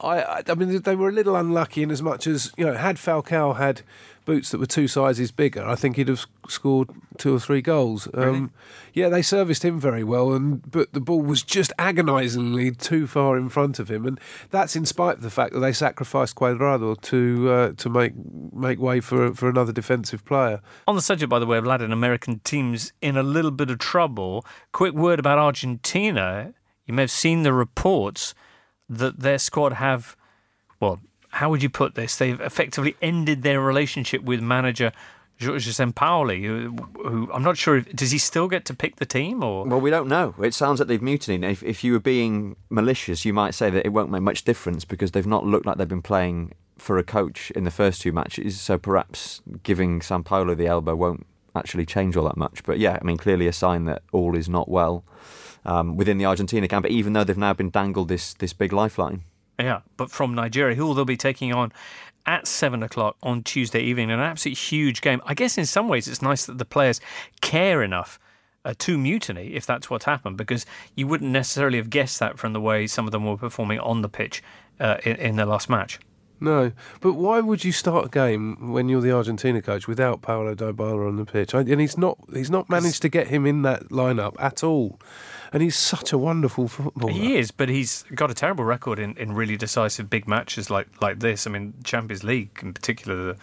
I, 0.00 0.42
I 0.46 0.54
mean, 0.54 0.80
they 0.82 0.96
were 0.96 1.08
a 1.08 1.12
little 1.12 1.36
unlucky 1.36 1.82
in 1.82 1.90
as 1.90 2.02
much 2.02 2.26
as 2.26 2.52
you 2.56 2.66
know, 2.66 2.74
had 2.74 2.96
Falcao 2.96 3.56
had 3.56 3.82
boots 4.26 4.50
that 4.50 4.58
were 4.58 4.66
two 4.66 4.88
sizes 4.88 5.30
bigger, 5.30 5.64
I 5.64 5.76
think 5.76 5.96
he'd 5.96 6.08
have 6.08 6.26
scored 6.48 6.90
two 7.16 7.34
or 7.34 7.40
three 7.40 7.62
goals. 7.62 8.08
Um, 8.12 8.50
yeah, 8.92 9.08
they 9.08 9.22
serviced 9.22 9.64
him 9.64 9.80
very 9.80 10.04
well, 10.04 10.34
and 10.34 10.68
but 10.70 10.92
the 10.92 11.00
ball 11.00 11.22
was 11.22 11.42
just 11.42 11.72
agonisingly 11.78 12.72
too 12.72 13.06
far 13.06 13.38
in 13.38 13.48
front 13.48 13.78
of 13.78 13.90
him, 13.90 14.04
and 14.04 14.20
that's 14.50 14.76
in 14.76 14.84
spite 14.84 15.18
of 15.18 15.22
the 15.22 15.30
fact 15.30 15.54
that 15.54 15.60
they 15.60 15.72
sacrificed 15.72 16.34
Cuadrado 16.34 17.00
to 17.02 17.50
uh, 17.50 17.72
to 17.72 17.88
make 17.88 18.12
make 18.52 18.78
way 18.78 19.00
for 19.00 19.32
for 19.32 19.48
another 19.48 19.72
defensive 19.72 20.24
player. 20.26 20.60
On 20.86 20.96
the 20.96 21.02
subject, 21.02 21.30
by 21.30 21.38
the 21.38 21.46
way, 21.46 21.56
of 21.56 21.64
Latin 21.64 21.92
American 21.92 22.40
teams 22.40 22.92
in 23.00 23.16
a 23.16 23.22
little 23.22 23.52
bit 23.52 23.70
of 23.70 23.78
trouble, 23.78 24.44
quick 24.72 24.92
word 24.92 25.18
about 25.18 25.38
Argentina. 25.38 26.52
You 26.84 26.94
may 26.94 27.02
have 27.02 27.10
seen 27.10 27.42
the 27.42 27.52
reports 27.52 28.34
that 28.88 29.20
their 29.20 29.38
squad 29.38 29.74
have, 29.74 30.16
well, 30.80 31.00
how 31.30 31.50
would 31.50 31.62
you 31.62 31.68
put 31.68 31.94
this? 31.94 32.16
They've 32.16 32.40
effectively 32.40 32.96
ended 33.02 33.42
their 33.42 33.60
relationship 33.60 34.22
with 34.22 34.40
manager 34.40 34.92
Jorge 35.40 35.58
Sampaoli, 35.58 36.44
who, 36.44 36.74
who 37.02 37.30
I'm 37.32 37.42
not 37.42 37.58
sure 37.58 37.76
if 37.76 37.94
does 37.94 38.10
he 38.10 38.18
still 38.18 38.48
get 38.48 38.64
to 38.66 38.74
pick 38.74 38.96
the 38.96 39.04
team 39.04 39.44
or 39.44 39.66
Well, 39.66 39.80
we 39.80 39.90
don't 39.90 40.08
know. 40.08 40.34
It 40.42 40.54
sounds 40.54 40.80
like 40.80 40.88
they've 40.88 41.02
mutinied. 41.02 41.44
If, 41.44 41.62
if 41.62 41.84
you 41.84 41.92
were 41.92 42.00
being 42.00 42.56
malicious, 42.70 43.24
you 43.24 43.34
might 43.34 43.54
say 43.54 43.68
that 43.68 43.84
it 43.84 43.90
won't 43.90 44.10
make 44.10 44.22
much 44.22 44.44
difference 44.44 44.84
because 44.86 45.10
they've 45.10 45.26
not 45.26 45.44
looked 45.44 45.66
like 45.66 45.76
they've 45.76 45.86
been 45.86 46.00
playing 46.00 46.52
for 46.78 46.96
a 46.96 47.02
coach 47.02 47.50
in 47.50 47.64
the 47.64 47.70
first 47.70 48.00
two 48.00 48.12
matches. 48.12 48.58
So 48.60 48.78
perhaps 48.78 49.42
giving 49.62 50.00
Sampaoli 50.00 50.56
the 50.56 50.66
elbow 50.66 50.94
won't 50.96 51.26
actually 51.54 51.84
change 51.84 52.16
all 52.16 52.24
that 52.24 52.36
much. 52.38 52.62
But 52.64 52.78
yeah, 52.78 52.98
I 53.00 53.04
mean, 53.04 53.18
clearly 53.18 53.46
a 53.46 53.52
sign 53.52 53.84
that 53.84 54.02
all 54.12 54.36
is 54.36 54.48
not 54.48 54.70
well 54.70 55.04
um, 55.66 55.96
within 55.96 56.16
the 56.16 56.24
Argentina 56.24 56.66
camp. 56.66 56.86
Even 56.86 57.12
though 57.12 57.24
they've 57.24 57.36
now 57.36 57.52
been 57.52 57.70
dangled 57.70 58.08
this 58.08 58.32
this 58.32 58.54
big 58.54 58.72
lifeline. 58.72 59.22
Yeah, 59.58 59.80
but 59.96 60.10
from 60.10 60.34
Nigeria, 60.34 60.74
who 60.74 60.94
they'll 60.94 61.04
be 61.04 61.16
taking 61.16 61.52
on 61.52 61.72
at 62.24 62.46
seven 62.46 62.82
o'clock 62.82 63.16
on 63.22 63.42
Tuesday 63.42 63.80
evening. 63.80 64.10
An 64.10 64.20
absolute 64.20 64.58
huge 64.58 65.00
game. 65.00 65.20
I 65.24 65.34
guess 65.34 65.58
in 65.58 65.66
some 65.66 65.88
ways 65.88 66.08
it's 66.08 66.22
nice 66.22 66.46
that 66.46 66.58
the 66.58 66.64
players 66.64 67.00
care 67.40 67.82
enough 67.82 68.18
uh, 68.64 68.74
to 68.78 68.98
mutiny 68.98 69.54
if 69.54 69.64
that's 69.64 69.88
what 69.88 70.04
happened, 70.04 70.36
because 70.36 70.66
you 70.94 71.06
wouldn't 71.06 71.30
necessarily 71.30 71.78
have 71.78 71.90
guessed 71.90 72.18
that 72.18 72.38
from 72.38 72.52
the 72.52 72.60
way 72.60 72.86
some 72.86 73.06
of 73.06 73.12
them 73.12 73.24
were 73.24 73.36
performing 73.36 73.78
on 73.78 74.02
the 74.02 74.08
pitch 74.08 74.42
uh, 74.80 74.96
in, 75.04 75.16
in 75.16 75.36
their 75.36 75.46
last 75.46 75.70
match. 75.70 76.00
No, 76.38 76.72
but 77.00 77.14
why 77.14 77.40
would 77.40 77.64
you 77.64 77.72
start 77.72 78.06
a 78.06 78.08
game 78.08 78.72
when 78.72 78.88
you're 78.88 79.00
the 79.00 79.12
Argentina 79.12 79.62
coach 79.62 79.88
without 79.88 80.20
Paulo 80.20 80.54
Dybala 80.54 81.08
on 81.08 81.16
the 81.16 81.24
pitch? 81.24 81.54
And 81.54 81.80
he's 81.80 81.96
not 81.96 82.18
he's 82.32 82.50
not 82.50 82.68
managed 82.68 83.00
to 83.02 83.08
get 83.08 83.28
him 83.28 83.46
in 83.46 83.62
that 83.62 83.84
lineup 83.88 84.34
at 84.38 84.62
all. 84.62 85.00
And 85.52 85.62
he's 85.62 85.76
such 85.76 86.12
a 86.12 86.18
wonderful 86.18 86.68
footballer. 86.68 87.12
He 87.12 87.36
is, 87.36 87.50
but 87.52 87.68
he's 87.68 88.02
got 88.14 88.30
a 88.30 88.34
terrible 88.34 88.64
record 88.64 88.98
in, 88.98 89.16
in 89.16 89.32
really 89.32 89.56
decisive 89.56 90.10
big 90.10 90.26
matches 90.28 90.68
like, 90.70 90.88
like 91.00 91.20
this. 91.20 91.46
I 91.46 91.50
mean, 91.50 91.72
Champions 91.84 92.24
League 92.24 92.58
in 92.60 92.74
particular. 92.74 93.36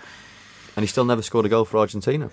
And 0.75 0.83
he 0.83 0.87
still 0.87 1.05
never 1.05 1.21
scored 1.21 1.45
a 1.45 1.49
goal 1.49 1.65
for 1.65 1.77
Argentina. 1.77 2.29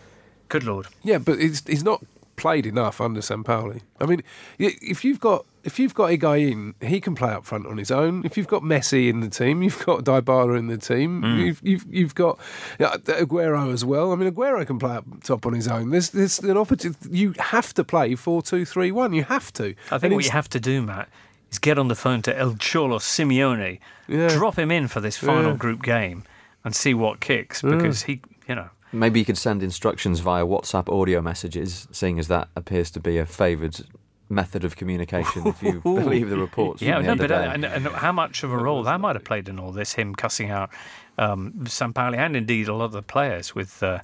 good 0.49 0.65
lord. 0.65 0.89
Yeah, 1.03 1.19
but 1.19 1.39
he's 1.39 1.67
he's 1.67 1.85
not 1.85 2.05
played 2.37 2.67
enough 2.67 3.01
under 3.01 3.21
Sampaoli. 3.21 3.83
I 4.01 4.07
mean, 4.07 4.23
if 4.59 5.05
you've 5.05 5.21
got 5.21 5.47
if 5.65 5.79
you've 5.79 5.95
got 5.95 6.11
Higuain, 6.11 6.75
he 6.83 7.01
can 7.01 7.15
play 7.15 7.31
up 7.31 7.45
front 7.45 7.67
on 7.67 7.77
his 7.79 7.91
own. 7.91 8.23
If 8.25 8.37
you've 8.37 8.47
got 8.49 8.63
Messi 8.63 9.09
in 9.09 9.21
the 9.21 9.29
team, 9.29 9.63
you've 9.65 9.85
got 9.85 10.05
Dybala 10.05 10.59
in 10.59 10.69
the 10.69 10.79
team. 10.79 11.23
Mm. 11.23 11.39
You've, 11.39 11.61
you've 11.63 11.87
you've 11.91 12.15
got 12.15 12.39
yeah, 12.79 12.97
Aguero 12.97 13.73
as 13.73 13.85
well. 13.85 14.13
I 14.13 14.17
mean, 14.17 14.31
Aguero 14.33 14.67
can 14.67 14.79
play 14.79 14.97
up 14.97 15.05
top 15.23 15.47
on 15.47 15.53
his 15.53 15.69
own. 15.69 15.91
There's 15.91 16.11
there's 16.11 16.39
an 16.41 16.57
opportunity. 16.57 16.99
You 17.11 17.35
have 17.39 17.73
to 17.75 17.85
play 17.85 18.15
four 18.15 18.43
two 18.43 18.65
three 18.65 18.91
one. 18.93 19.13
You 19.13 19.25
have 19.25 19.53
to. 19.55 19.75
I 19.91 19.99
think 19.99 20.05
And 20.05 20.15
what 20.15 20.25
you 20.25 20.31
have 20.31 20.49
to 20.51 20.61
do, 20.61 20.83
Matt, 20.83 21.09
is 21.51 21.59
get 21.59 21.79
on 21.79 21.89
the 21.89 21.97
phone 21.97 22.23
to 22.23 22.37
El 22.39 22.55
Cholo 22.57 22.99
Simeone, 22.99 23.79
Yeah. 24.09 24.29
drop 24.29 24.59
him 24.59 24.71
in 24.71 24.89
for 24.89 25.01
this 25.01 25.17
final 25.17 25.51
Yeah. 25.53 25.57
group 25.57 25.83
game, 25.83 26.25
and 26.65 26.75
see 26.75 26.95
what 26.95 27.21
kicks 27.21 27.63
because 27.63 28.03
he, 28.05 28.21
you 28.49 28.55
know. 28.55 28.71
Maybe 28.93 29.21
you 29.21 29.25
could 29.25 29.39
send 29.39 29.63
instructions 29.63 30.19
via 30.19 30.45
WhatsApp 30.45 30.89
audio 30.93 31.21
messages, 31.23 31.87
seeing 31.93 32.19
as 32.19 32.27
that 32.27 32.49
appears 32.57 32.91
to 32.91 32.99
be 33.01 33.19
a 33.19 33.25
favoured 33.27 33.83
method 34.31 34.65
of 34.65 34.77
communication, 34.77 35.47
if 35.47 35.63
you 35.63 35.81
believe 35.85 36.31
the 36.31 36.39
reports. 36.39 36.81
Yeah, 36.81 36.95
from 36.97 37.03
the 37.03 37.07
no, 37.09 37.13
other 37.25 37.29
but 37.29 37.33
uh, 37.35 37.43
day. 37.49 37.55
and, 37.55 37.65
and 37.65 37.87
how 37.89 38.13
much 38.13 38.43
of 38.45 38.53
a 38.53 38.57
role 38.57 38.83
that 38.85 39.01
might 39.01 39.17
have 39.17 39.25
played 39.25 39.49
in 39.49 39.59
all 39.59 39.73
this? 39.73 39.95
Him 39.95 40.15
cussing 40.15 40.51
out 40.51 40.71
um, 41.19 41.53
Sampaoli 41.65 42.17
and 42.17 42.37
indeed 42.37 42.69
a 42.69 42.75
lot 42.75 42.87
of 42.87 42.93
the 42.93 43.03
players 43.03 43.55
with 43.55 43.83
uh, 43.83 43.99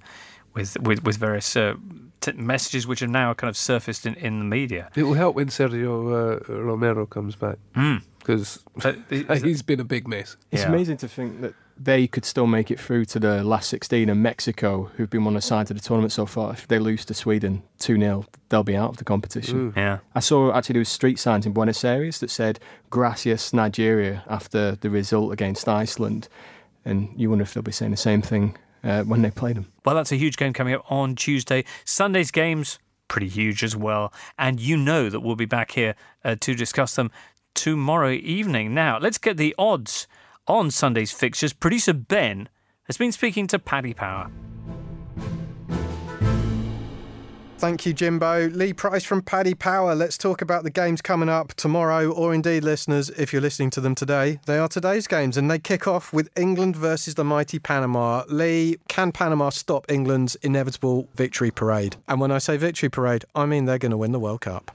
with, 0.55 0.77
with 0.81 1.05
with 1.05 1.16
various 1.16 1.55
uh, 1.57 1.74
t- 2.20 2.33
messages 2.33 2.87
which 2.87 3.03
are 3.03 3.07
now 3.09 3.33
kind 3.35 3.49
of 3.49 3.57
surfaced 3.57 4.05
in, 4.07 4.14
in 4.14 4.39
the 4.41 4.45
media. 4.45 4.91
It 4.97 5.05
will 5.05 5.14
help 5.14 5.37
when 5.37 5.49
Sergio 5.49 6.41
uh, 6.51 6.53
Romero 6.53 7.07
comes 7.07 7.37
back 7.37 7.57
Mm. 7.74 8.03
because 8.18 8.64
But 8.83 8.97
is- 9.11 9.43
he's 9.43 9.62
been 9.62 9.81
a 9.81 9.85
big 9.85 10.09
mess. 10.09 10.37
It's 10.51 10.62
Yeah. 10.62 10.68
amazing 10.68 10.97
to 10.99 11.09
think 11.09 11.41
that 11.43 11.55
they 11.79 12.07
could 12.07 12.24
still 12.24 12.47
make 12.47 12.70
it 12.70 12.81
through 12.81 13.05
to 13.07 13.18
the 13.20 13.45
last 13.45 13.68
16 13.68 14.09
and 14.09 14.22
Mexico, 14.22 14.91
who've 14.97 15.11
been 15.11 15.27
on 15.27 15.35
the 15.35 15.41
side 15.41 15.70
of 15.70 15.77
the 15.77 15.83
tournament 15.83 16.12
so 16.12 16.27
far, 16.27 16.53
if 16.53 16.66
they 16.66 16.79
lose 16.79 17.05
to 17.05 17.14
Sweden 17.14 17.62
2 17.79 17.99
0, 17.99 18.27
they'll 18.49 18.62
be 18.62 18.77
out 18.77 18.91
of 18.91 18.97
the 18.97 19.05
competition. 19.05 19.72
Yeah. 19.77 19.99
I 20.14 20.20
saw 20.20 20.53
actually 20.53 20.74
there 20.74 20.81
was 20.81 20.89
street 20.89 21.18
signs 21.18 21.45
in 21.45 21.53
Buenos 21.53 21.85
Aires 21.85 22.20
that 22.20 22.31
said 22.31 22.61
Gracias 22.91 23.53
Nigeria 23.53 24.24
after 24.27 24.72
the 24.72 24.91
result 24.91 25.33
against 25.33 25.68
Iceland. 25.68 26.29
And 26.85 27.11
you 27.16 27.29
wonder 27.31 27.43
if 27.43 27.53
they'll 27.53 27.62
be 27.62 27.72
saying 27.72 27.91
the 27.91 27.97
same 27.97 28.22
thing 28.22 28.57
uh, 28.83 29.03
when 29.03 29.22
they 29.22 29.31
play 29.31 29.53
them. 29.53 29.72
Well, 29.85 29.95
that's 29.95 30.12
a 30.12 30.16
huge 30.16 30.37
game 30.37 30.53
coming 30.53 30.74
up 30.74 30.91
on 30.91 31.14
Tuesday. 31.14 31.64
Sunday's 31.85 32.31
games, 32.31 32.79
pretty 33.09 33.29
huge 33.29 33.62
as 33.62 33.77
well. 33.77 34.12
And 34.39 34.61
you 34.61 34.77
know 34.77 35.11
that 35.11 35.20
we'll 35.20 35.37
be 35.37 35.47
back 35.47 35.72
here 35.72 35.95
uh, 36.24 36.37
to 36.41 36.55
discuss 36.55 36.95
them 36.95 37.11
tomorrow 37.55 38.12
evening. 38.12 38.72
Now, 38.72 38.99
let's 38.99 39.18
get 39.18 39.37
the 39.37 39.55
odds 39.59 40.07
on 40.47 40.71
Sunday's 40.71 41.13
fixtures. 41.13 41.53
Producer 41.53 41.93
Ben 41.93 42.49
has 42.85 42.97
been 42.97 43.13
speaking 43.13 43.47
to 43.49 43.59
Paddy 43.59 43.95
Power. 43.95 44.31
Thank 47.59 47.87
you, 47.87 47.95
Jimbo. 47.95 48.49
Lee 48.51 48.75
Price 48.75 49.03
from 49.03 49.23
Paddy 49.23 49.55
Power. 49.55 49.95
Let's 49.95 50.19
talk 50.19 50.43
about 50.43 50.63
the 50.63 50.71
games 50.71 51.01
coming 51.01 51.31
up 51.31 51.55
tomorrow, 51.55 52.11
or 52.11 52.35
indeed, 52.35 52.65
listeners, 52.65 53.09
if 53.09 53.33
you're 53.33 53.41
listening 53.41 53.71
to 53.71 53.81
them 53.81 53.95
today. 53.95 54.41
They 54.45 54.59
are 54.59 54.69
today's 54.69 55.07
games, 55.07 55.39
and 55.39 55.51
they 55.51 55.59
kick 55.59 55.89
off 55.89 56.13
with 56.13 56.29
England 56.37 56.77
versus 56.77 57.15
the 57.15 57.25
mighty 57.25 57.59
Panama. 57.59 58.25
Lee, 58.29 58.77
can 58.89 59.11
Panama 59.11 59.49
stop 59.49 59.91
England's 59.91 60.35
inevitable 60.37 61.09
victory 61.15 61.51
parade? 61.51 61.97
And 62.07 62.21
when 62.21 62.31
I 62.31 62.39
say 62.39 62.59
victory 62.59 62.91
parade, 62.91 63.25
I 63.35 63.47
mean 63.47 63.65
they're 63.65 63.79
going 63.79 63.91
to 63.91 63.97
win 63.97 64.13
the 64.13 64.21
World 64.21 64.43
Cup. 64.43 64.71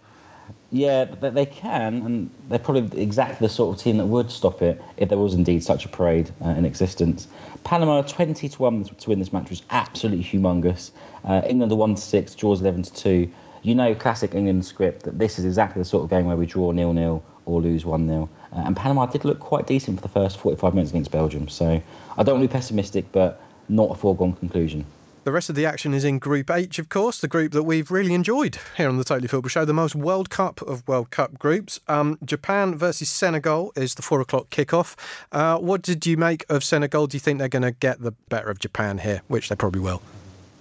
Yeah, 0.74 1.04
they 1.04 1.46
can, 1.46 2.02
and 2.06 2.30
they're 2.48 2.58
probably 2.58 3.02
exactly 3.02 3.46
the 3.46 3.54
sort 3.54 3.76
of 3.76 3.84
team 3.84 3.98
that 3.98 4.06
would 4.06 4.32
stop 4.32 4.62
it 4.62 4.82
if 4.96 5.10
there 5.10 5.18
was 5.18 5.34
indeed 5.34 5.66
such 5.66 5.84
a 5.84 5.90
parade 5.90 6.32
uh, 6.46 6.52
in 6.52 6.64
existence. 6.64 7.28
Panama 7.66 8.02
20 8.04 8.48
to 8.48 8.62
1 8.62 8.86
to 8.86 9.10
win 9.10 9.20
this 9.20 9.34
match 9.34 9.50
was 9.50 9.64
absolutely 9.72 10.24
humongous. 10.24 10.92
Uh, 11.26 11.42
England 11.46 11.74
1 11.74 11.96
to 11.96 12.02
6, 12.02 12.36
draws 12.36 12.62
11 12.62 12.84
to 12.84 12.94
2. 12.94 13.32
You 13.64 13.76
know, 13.76 13.94
classic 13.94 14.34
England 14.34 14.66
script 14.66 15.04
that 15.04 15.20
this 15.20 15.38
is 15.38 15.44
exactly 15.44 15.82
the 15.82 15.86
sort 15.86 16.06
of 16.06 16.10
game 16.10 16.26
where 16.26 16.38
we 16.38 16.46
draw 16.46 16.72
nil 16.72 16.94
nil 16.94 17.22
or 17.46 17.62
lose 17.62 17.86
1 17.86 18.08
0. 18.08 18.30
Uh, 18.54 18.64
and 18.66 18.76
Panama 18.78 19.08
did 19.08 19.26
look 19.26 19.42
quite 19.42 19.68
decent 19.68 19.98
for 19.98 20.02
the 20.02 20.14
first 20.14 20.38
45 20.38 20.74
minutes 20.74 20.92
against 20.92 21.12
Belgium. 21.12 21.50
So 21.50 21.82
I 22.18 22.24
don't 22.24 22.40
want 22.40 22.44
to 22.44 22.48
be 22.48 22.52
pessimistic, 22.52 23.12
but 23.12 23.42
not 23.68 23.92
a 23.92 23.96
foregone 23.96 24.34
conclusion. 24.34 24.86
The 25.24 25.32
rest 25.32 25.50
of 25.50 25.56
the 25.56 25.68
action 25.68 25.94
is 25.94 26.04
in 26.04 26.18
Group 26.18 26.50
H, 26.50 26.80
of 26.80 26.90
course, 26.90 27.22
the 27.22 27.28
group 27.28 27.52
that 27.52 27.62
we've 27.62 27.92
really 27.92 28.16
enjoyed 28.16 28.58
here 28.76 28.90
on 28.90 28.98
the 28.98 29.04
Totally 29.04 29.28
Football 29.28 29.50
Show, 29.50 29.66
the 29.66 29.72
most 29.72 29.94
World 29.94 30.32
Cup 30.32 30.64
of 30.64 30.88
World 30.88 31.12
Cup 31.12 31.38
groups. 31.38 31.80
Um, 31.88 32.18
Japan 32.26 32.76
versus 32.76 33.08
Senegal 33.08 33.72
is 33.76 33.94
the 33.94 34.02
four 34.02 34.20
o'clock 34.20 34.50
kickoff. 34.50 34.96
Uh, 35.32 35.60
what 35.60 35.84
did 35.84 36.08
you 36.08 36.18
make 36.18 36.44
of 36.50 36.64
Senegal? 36.64 37.06
Do 37.06 37.18
you 37.18 37.20
think 37.20 37.38
they're 37.38 37.50
going 37.50 37.62
to 37.62 37.72
get 37.72 38.02
the 38.02 38.14
better 38.30 38.50
of 38.50 38.58
Japan 38.58 38.98
here, 38.98 39.22
which 39.28 39.50
they 39.50 39.56
probably 39.56 39.82
will? 39.82 40.02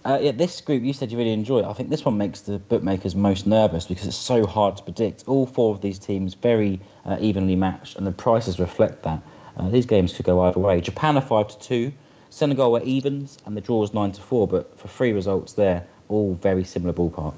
Uh, 0.04 0.18
yeah, 0.20 0.32
this 0.32 0.60
group 0.60 0.82
you 0.82 0.92
said 0.92 1.10
you 1.10 1.16
really 1.16 1.32
enjoy 1.32 1.60
it. 1.60 1.64
I 1.64 1.72
think 1.72 1.88
this 1.88 2.04
one 2.04 2.18
makes 2.18 2.40
the 2.42 2.58
bookmakers 2.58 3.14
most 3.14 3.46
nervous 3.46 3.86
because 3.86 4.06
it's 4.06 4.14
so 4.14 4.44
hard 4.44 4.76
to 4.76 4.82
predict. 4.82 5.24
All 5.26 5.46
four 5.46 5.74
of 5.74 5.80
these 5.80 5.98
teams 5.98 6.34
very 6.34 6.78
uh, 7.06 7.16
evenly 7.18 7.56
matched, 7.56 7.96
and 7.96 8.06
the 8.06 8.12
prices 8.12 8.60
reflect 8.60 9.04
that. 9.04 9.22
Uh, 9.56 9.70
these 9.70 9.86
games 9.86 10.12
could 10.12 10.26
go 10.26 10.42
either 10.42 10.60
way. 10.60 10.82
Japan 10.82 11.16
are 11.16 11.22
five 11.22 11.48
to 11.48 11.58
two, 11.60 11.92
Senegal 12.30 12.72
were 12.72 12.82
evens, 12.82 13.38
and 13.44 13.56
the 13.56 13.60
draw 13.60 13.80
was 13.80 13.92
nine 13.92 14.12
to 14.12 14.20
four. 14.20 14.48
But 14.48 14.78
for 14.78 14.88
three 14.88 15.12
results 15.12 15.52
there, 15.52 15.86
all 16.08 16.34
very 16.34 16.64
similar 16.64 16.92
ballpark. 16.92 17.34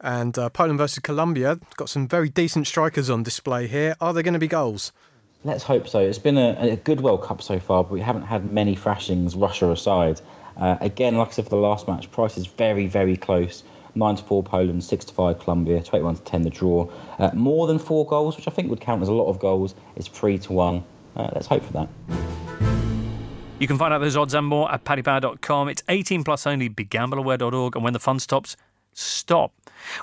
And 0.00 0.38
uh, 0.38 0.48
Poland 0.50 0.78
versus 0.78 1.00
Colombia 1.00 1.58
got 1.76 1.88
some 1.88 2.06
very 2.06 2.28
decent 2.28 2.66
strikers 2.66 3.10
on 3.10 3.22
display 3.22 3.66
here. 3.66 3.96
Are 4.00 4.14
there 4.14 4.22
going 4.22 4.34
to 4.34 4.38
be 4.38 4.46
goals? 4.46 4.92
Let's 5.44 5.64
hope 5.64 5.88
so. 5.88 6.00
It's 6.00 6.18
been 6.18 6.38
a, 6.38 6.56
a 6.72 6.76
good 6.76 7.00
World 7.00 7.22
Cup 7.22 7.42
so 7.42 7.58
far, 7.58 7.84
but 7.84 7.92
we 7.92 8.00
haven't 8.00 8.22
had 8.22 8.52
many 8.52 8.74
thrashings, 8.74 9.34
Russia 9.34 9.70
aside. 9.70 10.20
Uh, 10.56 10.76
again, 10.80 11.16
like 11.16 11.28
I 11.28 11.30
said 11.32 11.44
for 11.44 11.50
the 11.50 11.56
last 11.56 11.86
match, 11.88 12.10
price 12.10 12.36
is 12.36 12.46
very, 12.46 12.86
very 12.86 13.16
close. 13.16 13.62
9 13.94 14.16
to 14.16 14.22
4 14.22 14.42
Poland, 14.42 14.84
6 14.84 15.04
to 15.06 15.14
5 15.14 15.38
Colombia, 15.40 15.82
21 15.82 16.16
to 16.16 16.22
10 16.22 16.42
the 16.42 16.50
draw. 16.50 16.88
Uh, 17.18 17.30
more 17.34 17.66
than 17.66 17.78
four 17.78 18.06
goals, 18.06 18.36
which 18.36 18.46
I 18.46 18.50
think 18.50 18.68
would 18.70 18.80
count 18.80 19.02
as 19.02 19.08
a 19.08 19.12
lot 19.12 19.28
of 19.28 19.38
goals, 19.38 19.74
is 19.96 20.06
3 20.06 20.38
to 20.38 20.52
1. 20.52 20.84
Uh, 21.16 21.30
let's 21.34 21.46
hope 21.46 21.64
for 21.64 21.72
that. 21.72 21.88
You 23.58 23.66
can 23.66 23.76
find 23.76 23.92
out 23.92 23.98
those 23.98 24.16
odds 24.16 24.34
and 24.34 24.46
more 24.46 24.70
at 24.72 24.84
paddypower.com. 24.84 25.68
It's 25.68 25.82
18 25.88 26.22
plus 26.22 26.46
only, 26.46 26.70
begambleaware.org, 26.70 27.74
and 27.74 27.84
when 27.84 27.92
the 27.92 27.98
fun 27.98 28.20
stops, 28.20 28.56
stop. 28.92 29.52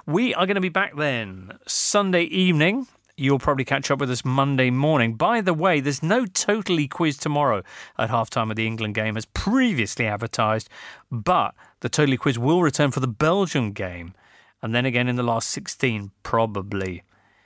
We 0.06 0.34
are 0.34 0.46
going 0.46 0.56
to 0.56 0.62
be 0.62 0.70
back 0.70 0.98
then 0.98 1.58
Sunday 1.66 2.24
evening. 2.24 2.88
You'll 3.16 3.40
probably 3.40 3.64
catch 3.64 3.90
up 3.90 4.00
with 4.00 4.12
us 4.12 4.26
Monday 4.26 4.70
morning. 4.72 5.14
By 5.16 5.40
the 5.40 5.54
way, 5.54 5.80
there's 5.80 6.04
no 6.04 6.26
totally 6.26 6.90
quiz 6.90 7.16
tomorrow 7.16 7.64
at 7.98 8.10
halftime 8.10 8.50
of 8.50 8.58
the 8.58 8.68
England 8.68 8.94
game 8.94 9.16
as 9.16 9.26
previously 9.26 10.06
advertised, 10.06 10.68
but 11.10 11.56
the 11.80 11.88
totally 11.88 12.18
quiz 12.18 12.38
will 12.38 12.62
return 12.62 12.92
for 12.92 13.00
the 13.00 13.08
Belgium 13.08 13.72
game 13.72 14.14
and 14.62 14.76
then 14.76 14.86
again 14.86 15.08
in 15.08 15.16
the 15.16 15.24
last 15.24 15.50
16, 15.50 16.12
probably. 16.24 17.04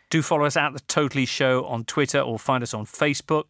Do 0.10 0.24
follow 0.24 0.46
us 0.46 0.58
at 0.58 0.74
the 0.74 0.80
Totally 0.80 1.26
Show 1.26 1.66
on 1.66 1.84
Twitter 1.84 2.20
or 2.20 2.40
find 2.40 2.64
us 2.64 2.74
on 2.74 2.86
Facebook. 2.86 3.44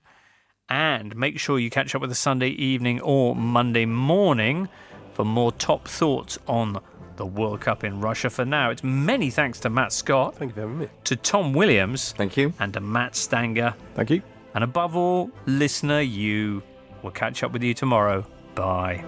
And 0.69 1.15
make 1.15 1.39
sure 1.39 1.57
you 1.57 1.69
catch 1.69 1.95
up 1.95 2.01
with 2.01 2.11
us 2.11 2.19
Sunday 2.19 2.49
evening 2.49 3.01
or 3.01 3.35
Monday 3.35 3.85
morning 3.85 4.69
for 5.13 5.25
more 5.25 5.51
top 5.51 5.87
thoughts 5.87 6.37
on 6.47 6.79
the 7.15 7.25
World 7.25 7.61
Cup 7.61 7.83
in 7.83 7.99
Russia. 7.99 8.29
For 8.29 8.45
now, 8.45 8.69
it's 8.69 8.83
many 8.83 9.29
thanks 9.31 9.59
to 9.61 9.69
Matt 9.69 9.91
Scott. 9.91 10.35
Thank 10.35 10.51
you 10.51 10.55
for 10.55 10.61
having 10.61 10.79
me. 10.79 10.87
To 11.05 11.15
Tom 11.15 11.53
Williams. 11.53 12.13
Thank 12.13 12.37
you. 12.37 12.53
And 12.59 12.73
to 12.73 12.79
Matt 12.79 13.15
Stanger. 13.15 13.73
Thank 13.95 14.11
you. 14.11 14.21
And 14.53 14.63
above 14.63 14.95
all, 14.95 15.31
listener, 15.45 16.01
you. 16.01 16.63
We'll 17.01 17.11
catch 17.11 17.43
up 17.43 17.51
with 17.51 17.63
you 17.63 17.73
tomorrow. 17.73 18.25
Bye. 18.55 19.03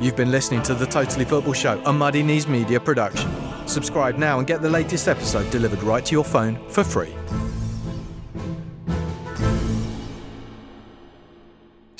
You've 0.00 0.16
been 0.16 0.30
listening 0.30 0.62
to 0.64 0.74
The 0.74 0.86
Totally 0.86 1.24
Football 1.24 1.52
Show, 1.52 1.80
a 1.84 1.92
Muddy 1.92 2.22
Knees 2.22 2.48
Media 2.48 2.80
production. 2.80 3.30
Subscribe 3.66 4.16
now 4.16 4.38
and 4.38 4.46
get 4.46 4.60
the 4.60 4.70
latest 4.70 5.06
episode 5.06 5.48
delivered 5.50 5.82
right 5.82 6.04
to 6.04 6.12
your 6.12 6.24
phone 6.24 6.58
for 6.68 6.82
free. 6.82 7.14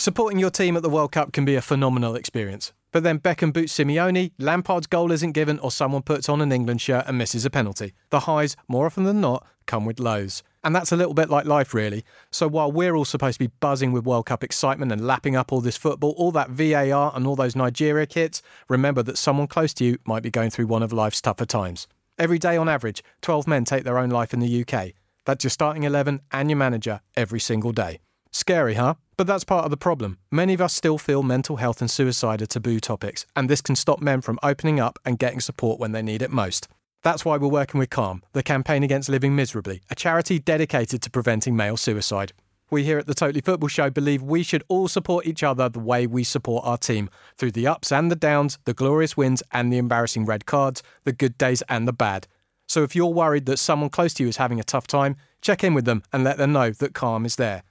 Supporting 0.02 0.40
your 0.40 0.50
team 0.50 0.76
at 0.76 0.82
the 0.82 0.90
World 0.90 1.12
Cup 1.12 1.32
can 1.32 1.44
be 1.44 1.54
a 1.54 1.62
phenomenal 1.62 2.16
experience. 2.16 2.72
But 2.90 3.04
then 3.04 3.20
Beckham 3.20 3.52
boots 3.52 3.72
Simeone, 3.72 4.32
Lampard's 4.36 4.88
goal 4.88 5.12
isn't 5.12 5.30
given, 5.30 5.60
or 5.60 5.70
someone 5.70 6.02
puts 6.02 6.28
on 6.28 6.40
an 6.40 6.50
England 6.50 6.80
shirt 6.80 7.04
and 7.06 7.16
misses 7.16 7.44
a 7.44 7.50
penalty. 7.50 7.94
The 8.10 8.26
highs, 8.26 8.56
more 8.66 8.86
often 8.86 9.04
than 9.04 9.20
not, 9.20 9.46
come 9.66 9.84
with 9.84 10.00
lows. 10.00 10.42
And 10.64 10.74
that's 10.74 10.90
a 10.90 10.96
little 10.96 11.14
bit 11.14 11.30
like 11.30 11.46
life, 11.46 11.72
really. 11.72 12.04
So 12.32 12.48
while 12.48 12.72
we're 12.72 12.96
all 12.96 13.04
supposed 13.04 13.38
to 13.38 13.44
be 13.44 13.52
buzzing 13.60 13.92
with 13.92 14.04
World 14.04 14.26
Cup 14.26 14.42
excitement 14.42 14.90
and 14.90 15.06
lapping 15.06 15.36
up 15.36 15.52
all 15.52 15.60
this 15.60 15.76
football, 15.76 16.16
all 16.18 16.32
that 16.32 16.50
VAR 16.50 17.12
and 17.14 17.24
all 17.24 17.36
those 17.36 17.54
Nigeria 17.54 18.04
kits, 18.04 18.42
remember 18.68 19.04
that 19.04 19.18
someone 19.18 19.46
close 19.46 19.72
to 19.74 19.84
you 19.84 19.98
might 20.04 20.24
be 20.24 20.32
going 20.32 20.50
through 20.50 20.66
one 20.66 20.82
of 20.82 20.92
life's 20.92 21.20
tougher 21.20 21.46
times. 21.46 21.86
Every 22.18 22.40
day 22.40 22.56
on 22.56 22.68
average, 22.68 23.04
12 23.20 23.46
men 23.46 23.64
take 23.64 23.84
their 23.84 23.98
own 23.98 24.10
life 24.10 24.34
in 24.34 24.40
the 24.40 24.64
UK. 24.66 24.94
That's 25.26 25.44
your 25.44 25.52
starting 25.52 25.84
11 25.84 26.22
and 26.32 26.50
your 26.50 26.56
manager 26.56 27.02
every 27.16 27.38
single 27.38 27.70
day. 27.70 28.00
Scary, 28.34 28.74
huh? 28.74 28.94
But 29.18 29.26
that's 29.26 29.44
part 29.44 29.66
of 29.66 29.70
the 29.70 29.76
problem. 29.76 30.18
Many 30.30 30.54
of 30.54 30.62
us 30.62 30.72
still 30.72 30.96
feel 30.96 31.22
mental 31.22 31.56
health 31.56 31.82
and 31.82 31.90
suicide 31.90 32.40
are 32.40 32.46
taboo 32.46 32.80
topics, 32.80 33.26
and 33.36 33.48
this 33.48 33.60
can 33.60 33.76
stop 33.76 34.00
men 34.00 34.22
from 34.22 34.38
opening 34.42 34.80
up 34.80 34.98
and 35.04 35.18
getting 35.18 35.38
support 35.38 35.78
when 35.78 35.92
they 35.92 36.00
need 36.00 36.22
it 36.22 36.30
most. 36.30 36.66
That's 37.02 37.26
why 37.26 37.36
we're 37.36 37.48
working 37.48 37.78
with 37.78 37.90
Calm, 37.90 38.22
the 38.32 38.42
campaign 38.42 38.82
against 38.82 39.10
living 39.10 39.36
miserably, 39.36 39.82
a 39.90 39.94
charity 39.94 40.38
dedicated 40.38 41.02
to 41.02 41.10
preventing 41.10 41.56
male 41.56 41.76
suicide. 41.76 42.32
We 42.70 42.84
here 42.84 42.98
at 42.98 43.06
the 43.06 43.12
Totally 43.12 43.42
Football 43.42 43.68
Show 43.68 43.90
believe 43.90 44.22
we 44.22 44.42
should 44.42 44.64
all 44.68 44.88
support 44.88 45.26
each 45.26 45.42
other 45.42 45.68
the 45.68 45.78
way 45.78 46.06
we 46.06 46.24
support 46.24 46.64
our 46.64 46.78
team 46.78 47.10
through 47.36 47.52
the 47.52 47.66
ups 47.66 47.92
and 47.92 48.10
the 48.10 48.16
downs, 48.16 48.58
the 48.64 48.72
glorious 48.72 49.14
wins 49.14 49.42
and 49.52 49.70
the 49.70 49.76
embarrassing 49.76 50.24
red 50.24 50.46
cards, 50.46 50.82
the 51.04 51.12
good 51.12 51.36
days 51.36 51.62
and 51.68 51.86
the 51.86 51.92
bad. 51.92 52.26
So 52.66 52.82
if 52.82 52.96
you're 52.96 53.06
worried 53.12 53.44
that 53.44 53.58
someone 53.58 53.90
close 53.90 54.14
to 54.14 54.22
you 54.22 54.30
is 54.30 54.38
having 54.38 54.58
a 54.58 54.64
tough 54.64 54.86
time, 54.86 55.16
check 55.42 55.62
in 55.62 55.74
with 55.74 55.84
them 55.84 56.02
and 56.14 56.24
let 56.24 56.38
them 56.38 56.52
know 56.52 56.70
that 56.70 56.94
Calm 56.94 57.26
is 57.26 57.36
there. 57.36 57.62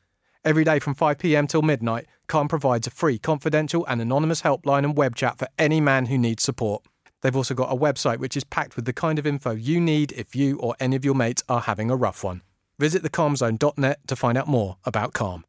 Every 0.44 0.64
day 0.64 0.80
from 0.80 0.96
5pm 0.96 1.48
till 1.50 1.62
midnight, 1.62 2.08
Calm 2.28 2.48
provides 2.48 2.88
a 2.88 2.90
free, 2.90 3.20
confidential, 3.20 3.86
and 3.86 4.02
anonymous 4.02 4.42
helpline 4.42 4.84
and 4.84 4.98
web 4.98 5.16
chat 5.16 5.38
for 5.38 5.48
any 5.60 5.80
man 5.80 6.08
who 6.08 6.18
needs 6.18 6.42
support. 6.42 6.84
They've 7.22 7.36
also 7.36 7.54
got 7.54 7.72
a 7.72 7.78
website 7.78 8.18
which 8.18 8.36
is 8.36 8.44
packed 8.44 8.76
with 8.76 8.86
the 8.86 8.94
kind 8.94 9.20
of 9.20 9.28
info 9.28 9.52
you 9.52 9.80
need 9.80 10.12
if 10.14 10.36
you 10.36 10.58
or 10.58 10.76
any 10.80 10.96
of 10.96 11.06
your 11.06 11.14
mates 11.14 11.44
are 11.48 11.62
having 11.62 11.92
a 11.92 11.96
rough 11.96 12.24
one. 12.24 12.42
Visit 12.80 13.04
thecalmzone.net 13.04 14.00
to 14.08 14.16
find 14.16 14.36
out 14.36 14.48
more 14.48 14.78
about 14.84 15.14
Calm. 15.14 15.46